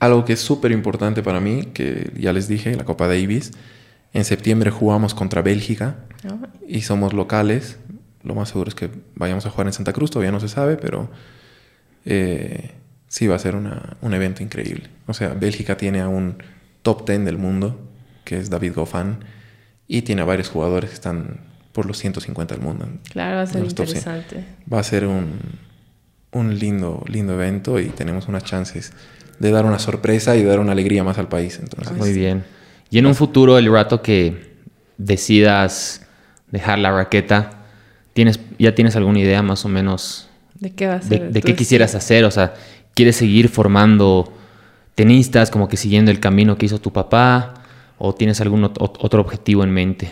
algo 0.00 0.24
que 0.24 0.34
es 0.34 0.40
súper 0.40 0.70
importante 0.72 1.22
para 1.22 1.40
mí, 1.40 1.64
que 1.74 2.12
ya 2.18 2.32
les 2.32 2.46
dije, 2.48 2.74
la 2.76 2.84
Copa 2.84 3.08
Davis. 3.08 3.50
En 4.14 4.24
septiembre 4.24 4.70
jugamos 4.70 5.12
contra 5.12 5.42
Bélgica 5.42 5.96
¿no? 6.24 6.40
y 6.66 6.80
somos 6.82 7.12
locales. 7.12 7.78
Lo 8.22 8.34
más 8.34 8.48
seguro 8.50 8.68
es 8.68 8.74
que 8.74 8.90
vayamos 9.16 9.44
a 9.46 9.50
jugar 9.50 9.66
en 9.66 9.72
Santa 9.72 9.92
Cruz, 9.92 10.10
todavía 10.10 10.30
no 10.32 10.40
se 10.40 10.48
sabe, 10.48 10.76
pero 10.76 11.10
eh, 12.04 12.70
sí 13.08 13.26
va 13.26 13.36
a 13.36 13.38
ser 13.38 13.54
una- 13.56 13.96
un 14.00 14.14
evento 14.14 14.42
increíble. 14.42 14.84
O 15.06 15.14
sea, 15.14 15.30
Bélgica 15.34 15.76
tiene 15.76 16.00
a 16.00 16.08
un 16.08 16.36
top 16.82 17.06
10 17.06 17.24
del 17.24 17.38
mundo, 17.38 17.78
que 18.28 18.36
es 18.36 18.50
David 18.50 18.74
Goffin, 18.74 19.16
y 19.86 20.02
tiene 20.02 20.20
a 20.20 20.26
varios 20.26 20.50
jugadores 20.50 20.90
que 20.90 20.94
están 20.94 21.40
por 21.72 21.86
los 21.86 21.96
150 21.96 22.54
del 22.54 22.62
mundo. 22.62 22.86
Claro, 23.10 23.36
va 23.36 23.42
a 23.42 23.46
ser 23.46 23.62
Los 23.62 23.74
top 23.74 23.86
100. 23.86 23.98
interesante. 23.98 24.44
Va 24.70 24.80
a 24.80 24.82
ser 24.82 25.06
un, 25.06 25.38
un 26.32 26.58
lindo, 26.58 27.02
lindo 27.08 27.32
evento 27.32 27.80
y 27.80 27.86
tenemos 27.86 28.28
unas 28.28 28.44
chances 28.44 28.92
de 29.38 29.50
dar 29.50 29.64
una 29.64 29.78
sorpresa 29.78 30.36
y 30.36 30.42
dar 30.44 30.60
una 30.60 30.72
alegría 30.72 31.02
más 31.04 31.16
al 31.16 31.28
país. 31.28 31.58
Entonces, 31.58 31.96
Muy 31.96 32.12
bien. 32.12 32.44
Y 32.90 32.98
en 32.98 33.06
un 33.06 33.14
futuro, 33.14 33.56
el 33.56 33.72
rato 33.72 34.02
que 34.02 34.52
decidas 34.98 36.02
dejar 36.50 36.78
la 36.80 36.90
raqueta, 36.90 37.64
¿tienes, 38.12 38.40
¿ya 38.58 38.74
tienes 38.74 38.94
alguna 38.96 39.20
idea 39.20 39.42
más 39.42 39.64
o 39.64 39.68
menos 39.68 40.28
¿De 40.54 40.74
qué 40.74 40.86
va 40.86 40.94
a 40.94 40.98
de, 40.98 41.18
ser? 41.18 41.32
de 41.32 41.40
qué 41.42 41.54
quisieras 41.54 41.94
hacer? 41.94 42.24
O 42.24 42.30
sea, 42.30 42.54
¿quieres 42.94 43.16
seguir 43.16 43.48
formando 43.48 44.32
tenistas, 44.94 45.50
como 45.50 45.68
que 45.68 45.76
siguiendo 45.78 46.10
el 46.10 46.20
camino 46.20 46.58
que 46.58 46.66
hizo 46.66 46.78
tu 46.80 46.92
papá? 46.92 47.54
¿O 47.98 48.14
tienes 48.14 48.40
algún 48.40 48.62
ot- 48.62 48.78
ot- 48.78 48.96
otro 49.00 49.20
objetivo 49.20 49.64
en 49.64 49.70
mente? 49.70 50.10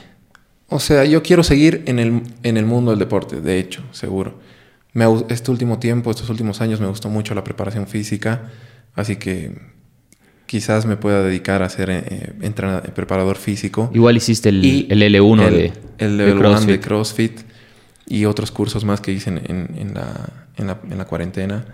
O 0.68 0.80
sea, 0.80 1.04
yo 1.04 1.22
quiero 1.22 1.42
seguir 1.44 1.84
en 1.86 1.98
el, 1.98 2.22
en 2.42 2.56
el 2.56 2.66
mundo 2.66 2.90
del 2.90 2.98
deporte, 2.98 3.40
de 3.40 3.58
hecho, 3.60 3.82
seguro. 3.92 4.34
Me, 4.92 5.04
este 5.28 5.50
último 5.50 5.78
tiempo, 5.78 6.10
estos 6.10 6.28
últimos 6.30 6.60
años, 6.60 6.80
me 6.80 6.88
gustó 6.88 7.08
mucho 7.08 7.34
la 7.34 7.44
preparación 7.44 7.86
física, 7.86 8.50
así 8.94 9.16
que 9.16 9.52
quizás 10.46 10.86
me 10.86 10.96
pueda 10.96 11.22
dedicar 11.22 11.62
a 11.62 11.68
ser 11.68 11.90
eh, 11.90 12.32
entrena- 12.40 12.82
preparador 12.82 13.36
físico. 13.36 13.90
Igual 13.94 14.16
hiciste 14.16 14.48
el, 14.48 14.64
Y 14.64 14.86
el 14.90 15.02
L1 15.02 15.42
el, 15.46 15.54
de, 15.54 15.72
el 15.98 16.16
level 16.16 16.38
CrossFit. 16.38 16.68
de 16.70 16.80
CrossFit 16.80 17.40
y 18.08 18.24
otros 18.24 18.50
cursos 18.50 18.84
más 18.84 19.00
que 19.00 19.12
hice 19.12 19.30
en, 19.30 19.38
en- 19.38 19.76
en 19.78 19.94
la, 19.94 20.28
en, 20.56 20.66
la, 20.68 20.80
en 20.90 20.98
la 20.98 21.04
cuarentena 21.04 21.64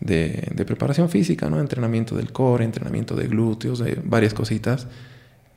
de, 0.00 0.48
de 0.54 0.64
preparación 0.64 1.08
física, 1.10 1.50
¿no? 1.50 1.60
Entrenamiento 1.60 2.14
del 2.16 2.32
core, 2.32 2.64
entrenamiento 2.64 3.14
de 3.16 3.26
glúteos, 3.26 3.78
de 3.80 3.98
varias 4.04 4.32
cositas 4.32 4.86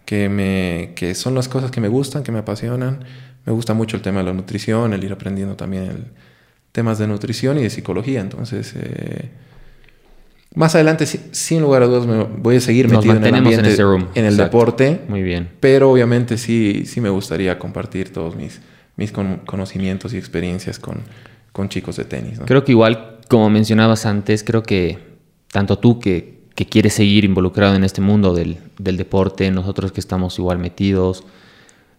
que, 0.05 0.29
me, 0.29 0.91
que 0.95 1.15
son 1.15 1.35
las 1.35 1.47
cosas 1.47 1.71
que 1.71 1.81
me 1.81 1.87
gustan, 1.87 2.23
que 2.23 2.31
me 2.31 2.39
apasionan. 2.39 3.03
Me 3.45 3.51
gusta 3.53 3.73
mucho 3.73 3.97
el 3.97 4.01
tema 4.03 4.19
de 4.19 4.25
la 4.25 4.33
nutrición, 4.33 4.93
el 4.93 5.03
ir 5.03 5.11
aprendiendo 5.13 5.55
también 5.55 5.83
el, 5.83 6.03
temas 6.71 6.97
de 6.97 7.07
nutrición 7.07 7.57
y 7.59 7.63
de 7.63 7.69
psicología. 7.69 8.21
Entonces, 8.21 8.73
eh, 8.75 9.29
más 10.55 10.75
adelante, 10.75 11.05
si- 11.07 11.19
sin 11.31 11.61
lugar 11.61 11.81
a 11.83 11.87
dudas, 11.87 12.05
me 12.05 12.23
voy 12.23 12.57
a 12.57 12.59
seguir 12.61 12.85
Nos 12.85 12.97
metido 13.05 13.15
en 13.15 13.23
el 13.23 13.29
en 13.29 13.35
ambiente, 13.35 13.69
ese 13.73 13.83
room. 13.83 14.07
en 14.13 14.25
el 14.25 14.33
Exacto. 14.33 14.43
deporte. 14.43 15.01
Muy 15.07 15.23
bien. 15.23 15.49
Pero 15.59 15.91
obviamente 15.91 16.37
sí, 16.37 16.83
sí 16.85 17.01
me 17.01 17.09
gustaría 17.09 17.57
compartir 17.57 18.13
todos 18.13 18.35
mis, 18.35 18.61
mis 18.95 19.11
con- 19.11 19.37
conocimientos 19.45 20.13
y 20.13 20.17
experiencias 20.17 20.77
con, 20.79 21.01
con 21.51 21.69
chicos 21.69 21.95
de 21.97 22.05
tenis. 22.05 22.39
¿no? 22.39 22.45
Creo 22.45 22.63
que 22.63 22.71
igual, 22.71 23.19
como 23.29 23.49
mencionabas 23.49 24.05
antes, 24.05 24.43
creo 24.43 24.61
que 24.63 24.99
tanto 25.51 25.79
tú 25.79 25.99
que, 25.99 26.42
que 26.55 26.65
quieres 26.65 26.93
seguir 26.93 27.25
involucrado 27.25 27.75
en 27.75 27.83
este 27.83 28.01
mundo 28.01 28.33
del, 28.33 28.57
del 28.77 28.97
deporte, 28.97 29.49
nosotros 29.51 29.91
que 29.91 29.99
estamos 29.99 30.37
igual 30.37 30.59
metidos, 30.59 31.23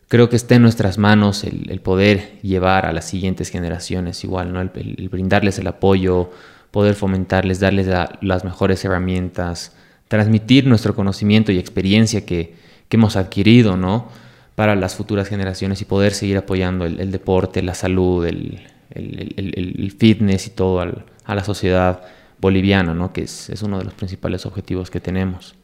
creo 0.09 0.28
que 0.28 0.36
está 0.36 0.55
en 0.55 0.62
nuestras 0.62 0.96
manos 0.98 1.42
el, 1.44 1.80
poder 1.80 2.38
llevar 2.42 2.86
a 2.86 2.92
las 2.92 3.05
siguientes 3.09 3.48
generaciones 3.50 4.22
igual, 4.22 4.52
¿no? 4.52 4.61
El, 4.61 5.09
brindarles 5.11 5.59
el 5.59 5.66
apoyo, 5.66 6.30
poder 6.70 6.94
fomentarles, 6.94 7.59
darles 7.59 7.86
la- 7.88 8.18
las 8.20 8.44
mejores 8.44 8.84
herramientas, 8.84 9.72
transmitir 10.09 10.66
nuestro 10.66 10.94
conocimiento 10.94 11.50
y 11.50 11.59
experiencia 11.59 12.24
que, 12.24 12.55
que 12.88 12.96
hemos 12.96 13.16
adquirido, 13.16 13.76
¿no? 13.76 14.09
Para 14.55 14.76
las 14.76 14.94
futuras 14.94 15.28
generaciones 15.28 15.80
y 15.82 15.84
poder 15.84 16.12
seguir 16.12 16.36
apoyando 16.36 16.84
el, 16.84 17.11
deporte, 17.11 17.61
la 17.62 17.74
salud, 17.74 18.24
el 18.24 19.94
fitness 19.98 20.46
y 20.46 20.50
todo 20.50 20.80
al- 20.80 21.05
a 21.24 21.34
la 21.34 21.42
sociedad 21.42 22.02
boliviana, 22.45 22.92
¿no? 22.95 23.12
Que 23.14 23.22
es, 23.22 23.49
es 23.49 23.62
uno 23.62 23.78
de 23.78 23.84
los 23.84 23.95
principales 23.95 24.45
objetivos 24.45 24.90
que 24.90 25.01
tenemos. 25.01 25.55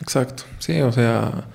Exacto, 0.00 0.44
sí, 0.60 0.80
o 0.80 0.92
sea, 0.92 1.48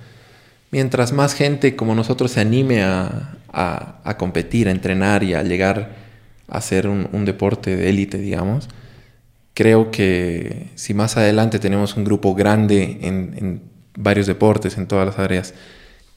mientras 0.70 1.14
más 1.14 1.34
gente 1.34 1.76
como 1.78 1.96
nosotros 1.96 2.32
se 2.32 2.42
anime 2.42 2.84
a, 2.84 3.38
a- 3.52 4.02
a 4.04 4.18
competir, 4.18 4.68
a 4.68 4.72
entrenar 4.72 5.24
y 5.24 5.34
a 5.34 5.44
llegar 5.44 5.96
a 6.50 6.60
ser 6.62 6.88
un, 6.88 7.08
un 7.14 7.24
deporte 7.26 7.76
de 7.76 7.90
élite, 7.90 8.18
digamos, 8.18 8.68
creo 9.54 9.90
que 9.92 10.68
si 10.76 10.94
más 10.94 11.16
adelante 11.18 11.58
tenemos 11.60 11.96
un 11.96 12.04
grupo 12.04 12.36
grande 12.36 13.00
en, 13.02 13.34
en 13.38 13.62
varios 13.98 14.28
deportes, 14.28 14.78
en 14.78 14.88
todas 14.88 15.06
las 15.08 15.18
áreas, 15.20 15.54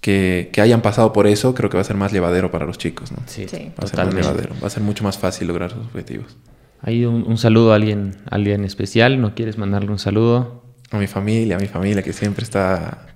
que, 0.01 0.51
que 0.53 0.61
hayan 0.61 0.83
pasado 0.83 1.13
por 1.13 1.27
eso, 1.27 1.55
creo 1.55 1.71
que 1.71 1.77
va 1.77 1.81
a 1.83 1.85
ser 1.85 1.97
más 1.97 2.13
llevadero 2.13 2.51
para 2.51 2.67
los 2.67 2.77
chicos, 2.79 3.11
¿no? 3.13 3.19
Sí. 3.27 3.47
Va 3.47 3.85
a 3.85 3.87
ser 3.87 3.97
más 4.05 4.15
llevadero, 4.27 4.55
va 4.63 4.67
a 4.67 4.71
ser 4.71 4.83
mucho 4.83 5.03
más 5.05 5.17
fácil 5.17 5.47
lograr 5.49 5.71
sus 5.71 5.85
objetivos. 5.87 6.37
Hay 6.81 7.05
un, 7.05 7.25
un 7.27 7.39
saludo 7.39 7.73
a 7.73 7.77
alguien, 7.77 8.17
a 8.31 8.37
alguien 8.37 8.65
especial, 8.65 9.21
¿no 9.21 9.35
quieres 9.35 9.59
mandarle 9.59 9.91
un 9.91 9.99
saludo? 9.99 10.63
A 10.91 10.99
mi 10.99 11.07
familia, 11.07 11.57
a 11.57 11.59
mi 11.59 11.67
familia 11.67 12.03
que 12.03 12.13
siempre 12.13 12.45
está 12.45 13.07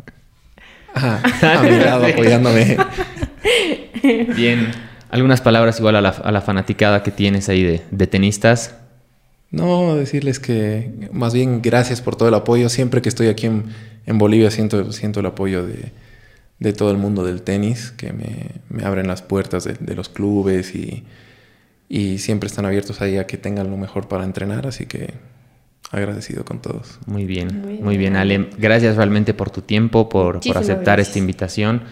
a, 0.94 1.22
a 1.58 1.62
mi 1.62 1.70
lado 1.70 2.06
apoyándome. 2.06 2.76
Bien. 4.36 4.70
Algunas 5.10 5.40
palabras 5.40 5.78
igual 5.78 5.96
a 5.96 6.00
la, 6.00 6.10
a 6.10 6.32
la 6.32 6.40
fanaticada 6.40 7.02
que 7.02 7.10
tienes 7.10 7.48
ahí 7.48 7.62
de, 7.62 7.82
de 7.90 8.06
tenistas. 8.06 8.74
No, 9.50 9.94
decirles 9.94 10.40
que 10.40 11.10
más 11.12 11.34
bien 11.34 11.60
gracias 11.60 12.00
por 12.00 12.16
todo 12.16 12.28
el 12.28 12.34
apoyo. 12.34 12.68
Siempre 12.68 13.02
que 13.02 13.10
estoy 13.10 13.28
aquí 13.28 13.46
en, 13.46 13.66
en 14.06 14.18
Bolivia 14.18 14.50
siento, 14.50 14.90
siento 14.92 15.20
el 15.20 15.26
apoyo 15.26 15.66
de, 15.66 15.92
de 16.58 16.72
todo 16.72 16.90
el 16.90 16.96
mundo 16.96 17.24
del 17.24 17.42
tenis, 17.42 17.90
que 17.90 18.12
me, 18.12 18.52
me 18.70 18.84
abren 18.84 19.06
las 19.06 19.20
puertas 19.20 19.64
de, 19.64 19.74
de 19.74 19.94
los 19.94 20.08
clubes 20.08 20.74
y, 20.74 21.04
y 21.94 22.16
siempre 22.16 22.46
están 22.46 22.64
abiertos 22.64 23.02
ahí 23.02 23.18
a 23.18 23.26
que 23.26 23.36
tengan 23.36 23.70
lo 23.70 23.76
mejor 23.76 24.08
para 24.08 24.24
entrenar. 24.24 24.66
Así 24.66 24.86
que 24.86 25.12
agradecido 25.90 26.42
con 26.42 26.58
todos. 26.62 26.98
Muy 27.04 27.26
bien, 27.26 27.48
Muy 27.60 27.74
muy 27.80 27.98
bien, 27.98 28.14
bien. 28.14 28.16
Ale. 28.16 28.48
Gracias 28.56 28.96
realmente 28.96 29.34
por 29.34 29.50
tu 29.50 29.60
tiempo, 29.60 30.08
por, 30.08 30.40
por 30.40 30.56
aceptar 30.56 30.96
gracias. 30.96 31.08
esta 31.08 31.18
invitación. 31.18 31.82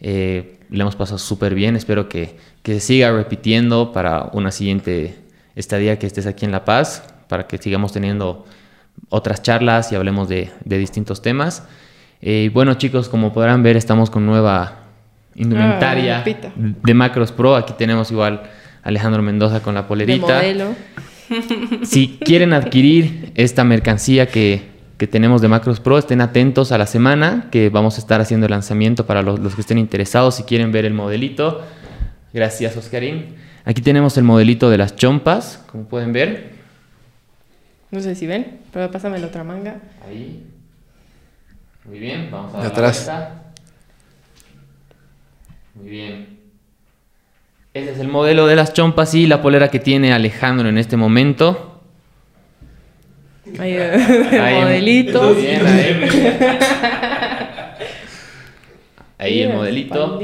Eh, 0.00 0.58
le 0.70 0.80
hemos 0.80 0.96
pasado 0.96 1.18
súper 1.18 1.54
bien. 1.54 1.76
Espero 1.76 2.08
que, 2.08 2.36
que 2.64 2.74
se 2.74 2.80
siga 2.80 3.12
repitiendo 3.12 3.92
para 3.92 4.28
una 4.32 4.50
siguiente 4.50 5.14
estadía 5.54 6.00
que 6.00 6.08
estés 6.08 6.26
aquí 6.26 6.44
en 6.44 6.50
La 6.50 6.64
Paz, 6.64 7.04
para 7.28 7.46
que 7.46 7.58
sigamos 7.58 7.92
teniendo 7.92 8.44
otras 9.08 9.40
charlas 9.42 9.92
y 9.92 9.94
hablemos 9.94 10.28
de, 10.28 10.50
de 10.64 10.78
distintos 10.78 11.22
temas. 11.22 11.62
Eh, 12.22 12.46
y 12.46 12.48
bueno, 12.48 12.74
chicos, 12.74 13.08
como 13.08 13.32
podrán 13.32 13.62
ver, 13.62 13.76
estamos 13.76 14.10
con 14.10 14.26
nueva 14.26 14.80
indumentaria 15.36 16.24
Ah, 16.26 16.50
de 16.82 16.94
Macros 16.94 17.30
Pro. 17.30 17.54
Aquí 17.54 17.72
tenemos 17.78 18.10
igual 18.10 18.42
Alejandro 18.82 19.22
Mendoza 19.22 19.60
con 19.62 19.74
la 19.74 19.82
De 19.82 19.88
polerita. 19.88 20.26
modelo. 20.26 20.74
Si 21.84 22.18
quieren 22.24 22.54
adquirir 22.54 23.32
esta 23.34 23.62
mercancía 23.62 24.28
que, 24.28 24.62
que 24.96 25.06
tenemos 25.06 25.42
de 25.42 25.48
Macros 25.48 25.78
Pro, 25.78 25.98
estén 25.98 26.22
atentos 26.22 26.72
a 26.72 26.78
la 26.78 26.86
semana 26.86 27.48
que 27.50 27.68
vamos 27.68 27.96
a 27.96 28.00
estar 28.00 28.20
haciendo 28.22 28.46
el 28.46 28.50
lanzamiento 28.52 29.04
para 29.04 29.20
los, 29.22 29.38
los 29.38 29.54
que 29.54 29.60
estén 29.60 29.76
interesados. 29.76 30.36
Si 30.36 30.44
quieren 30.44 30.72
ver 30.72 30.86
el 30.86 30.94
modelito, 30.94 31.60
gracias 32.32 32.76
Oscarín. 32.78 33.34
Aquí 33.66 33.82
tenemos 33.82 34.16
el 34.16 34.24
modelito 34.24 34.70
de 34.70 34.78
las 34.78 34.96
chompas, 34.96 35.62
como 35.70 35.84
pueden 35.84 36.14
ver. 36.14 36.52
No 37.90 38.00
sé 38.00 38.14
si 38.14 38.26
ven, 38.26 38.60
pero 38.72 38.90
pásame 38.90 39.18
la 39.18 39.26
otra 39.26 39.44
manga. 39.44 39.76
Ahí. 40.08 40.46
Muy 41.84 41.98
bien, 41.98 42.28
vamos 42.30 42.54
a 42.54 42.56
De 42.58 42.62
dar 42.64 42.72
la 42.72 42.88
atrás. 42.88 43.04
vuelta. 43.04 43.42
Muy 45.74 45.88
bien. 45.90 46.37
Ese 47.78 47.92
es 47.92 47.98
el 48.00 48.08
modelo 48.08 48.46
de 48.46 48.56
las 48.56 48.72
chompas 48.72 49.14
y 49.14 49.26
la 49.26 49.40
polera 49.40 49.68
que 49.68 49.78
tiene 49.78 50.12
Alejandro 50.12 50.68
en 50.68 50.78
este 50.78 50.96
momento. 50.96 51.80
Ahí, 53.58 53.72
el 54.32 54.40
Ahí, 54.40 54.60
modelito. 54.62 55.22
muy 55.22 55.42
bien, 55.42 55.66
ahí. 55.66 56.08
Ahí 59.20 59.40
el 59.42 59.48
la 59.48 59.54
modelito. 59.56 60.20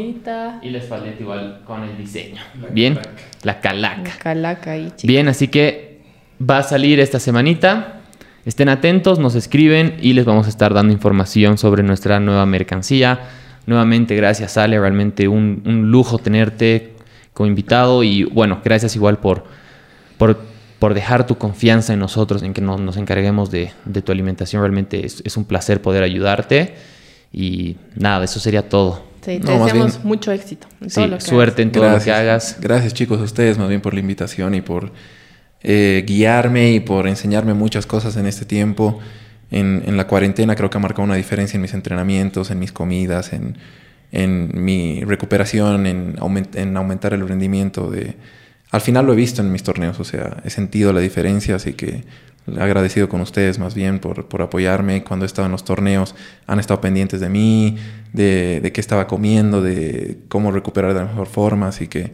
Y 0.63 0.71
la 0.71 0.79
espaldita 0.79 1.17
igual 1.21 1.63
con 1.67 1.83
el 1.83 1.97
diseño. 1.97 2.41
Bien, 2.71 2.99
la 3.43 3.61
calaca. 3.61 4.13
Calaca 4.23 4.73
ahí, 4.73 4.85
chicos. 4.87 5.03
Bien, 5.05 5.27
así 5.29 5.49
que 5.49 6.01
va 6.41 6.59
a 6.59 6.63
salir 6.63 7.01
esta 7.01 7.19
semanita. 7.19 8.01
Estén 8.47 8.69
atentos, 8.69 9.19
nos 9.19 9.35
escriben 9.35 9.97
y 10.01 10.13
les 10.13 10.25
vamos 10.25 10.47
a 10.47 10.49
estar 10.49 10.75
dando 10.75 10.93
información 10.93 11.59
sobre 11.59 11.83
nuestra 11.83 12.21
nueva 12.21 12.47
mercancía. 12.47 13.21
Nuevamente, 13.67 14.15
gracias 14.15 14.57
Ale, 14.59 14.79
realmente 14.79 15.27
un, 15.27 15.63
un 15.67 15.91
lujo 15.91 16.19
tenerte 16.19 16.94
como 17.35 17.47
invitado 17.49 18.03
y 18.03 18.25
bueno, 18.25 18.61
gracias 18.65 18.97
igual 18.97 19.19
por, 19.19 19.45
por, 20.17 20.39
por 20.79 20.95
dejar 20.95 21.27
tu 21.27 21.37
confianza 21.37 21.93
en 21.93 21.99
nosotros, 21.99 22.43
en 22.43 22.55
que 22.55 22.61
nos, 22.63 22.81
nos 22.81 22.97
encarguemos 22.97 23.51
de, 23.51 23.73
de 23.85 24.01
tu 24.03 24.13
alimentación. 24.13 24.63
Realmente 24.63 25.05
es, 25.05 25.21
es 25.27 25.37
un 25.37 25.45
placer 25.45 25.83
poder 25.83 26.03
ayudarte 26.03 26.75
y 27.33 27.77
nada, 27.97 28.25
eso 28.25 28.41
sería 28.41 28.69
todo. 28.69 29.03
Sí, 29.21 29.39
te 29.39 29.41
No, 29.41 29.65
deseamos 29.65 29.73
bien- 29.97 30.07
mucho 30.07 30.31
éxito 30.33 30.67
en 30.81 30.91
Sí, 30.91 30.95
todo 30.97 31.07
lo 31.09 31.17
que 31.19 31.25
suerte 31.25 31.63
en 31.63 31.73
todo 31.73 31.91
lo 31.91 31.99
que 31.99 32.13
hagas. 32.13 32.59
Gracias 32.61 32.95
chicos 32.95 33.21
a 33.21 33.25
ustedes 33.25 33.59
más 33.59 33.69
bien 33.69 33.81
por 33.81 33.95
la 33.95 34.01
invitación 34.01 34.55
y 34.55 34.61
por 34.61 34.93
eh, 35.63 36.05
guiarme 36.07 36.73
y 36.73 36.81
por 36.81 37.09
enseñarme 37.09 37.55
muchas 37.55 37.87
cosas 37.87 38.17
en 38.17 38.27
este 38.27 38.45
tiempo. 38.45 39.01
En, 39.51 39.83
en 39.87 39.97
la 39.97 40.07
cuarentena 40.07 40.55
creo 40.57 40.69
que 40.69 40.77
ha 40.77 40.81
marcado 40.81 41.05
una 41.05 41.15
diferencia 41.15 41.57
en 41.57 41.63
mis 41.63 41.75
entrenamientos, 41.75 42.51
en 42.51 42.59
mis 42.59 42.71
comidas, 42.73 43.33
en, 43.33 43.57
en 44.15 44.51
mi 44.55 45.03
recuperación, 45.05 45.87
en, 45.87 46.17
aument- 46.17 46.55
en 46.57 46.77
aumentar 46.77 47.13
el 47.15 47.27
rendimiento. 47.29 47.91
De... 47.91 48.15
Al 48.71 48.81
final 48.81 49.05
lo 49.07 49.13
he 49.13 49.17
visto 49.17 49.43
en 49.43 49.51
mis 49.53 49.63
torneos, 49.63 49.99
o 50.01 50.05
sea, 50.05 50.39
he 50.45 50.51
sentido 50.51 50.93
la 50.93 51.01
diferencia, 51.01 51.57
así 51.57 51.73
que 51.75 52.05
agradecido 52.59 53.09
con 53.09 53.21
ustedes 53.23 53.59
más 53.59 53.75
bien 53.75 53.99
por, 53.99 54.27
por 54.29 54.43
apoyarme. 54.43 55.03
Cuando 55.03 55.25
he 55.25 55.27
estado 55.27 55.47
en 55.47 55.53
los 55.53 55.65
torneos 55.65 56.15
han 56.47 56.61
estado 56.61 56.81
pendientes 56.81 57.21
de 57.21 57.29
mí, 57.29 57.77
de, 58.13 58.61
de 58.63 58.71
qué 58.73 58.81
estaba 58.81 59.07
comiendo, 59.07 59.61
de 59.63 60.19
cómo 60.29 60.51
recuperar 60.53 60.93
de 60.95 61.01
la 61.01 61.07
mejor 61.07 61.27
forma. 61.27 61.69
Así 61.69 61.89
que 61.89 62.13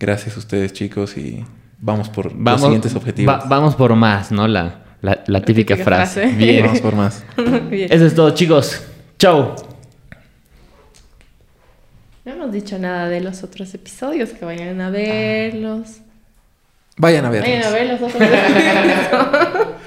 gracias 0.00 0.36
a 0.36 0.38
ustedes 0.38 0.72
chicos 0.72 1.16
y 1.18 1.44
vamos 1.80 2.08
por 2.08 2.32
los 2.32 2.60
siguientes 2.62 2.94
objetivos. 2.94 3.34
va- 3.34 3.44
vamos 3.48 3.74
por 3.74 3.94
más, 3.96 4.30
¿no? 4.30 4.46
La, 4.48 4.84
la, 5.02 5.22
la 5.26 5.40
típica, 5.42 5.74
típica 5.74 5.84
frase. 5.84 6.20
frase. 6.22 6.36
Bien. 6.36 6.64
Vamos 6.64 6.80
por 6.80 6.94
más. 6.94 7.24
Bien. 7.70 7.88
Eso 7.92 8.06
es 8.06 8.14
todo, 8.14 8.30
chicos. 8.30 8.80
Chau. 9.18 9.54
No 12.24 12.32
hemos 12.32 12.52
dicho 12.52 12.78
nada 12.78 13.08
de 13.08 13.20
los 13.20 13.42
otros 13.42 13.74
episodios, 13.74 14.30
que 14.30 14.44
vayan 14.44 14.80
a 14.80 14.90
verlos. 14.90 15.98
Vayan 16.96 17.24
a 17.24 17.30
verlos. 17.30 17.50
Vayan 17.50 17.64
a 17.64 17.70
ver 17.70 17.86
los 17.86 18.02
otros 18.02 18.22
episodios. 18.22 19.68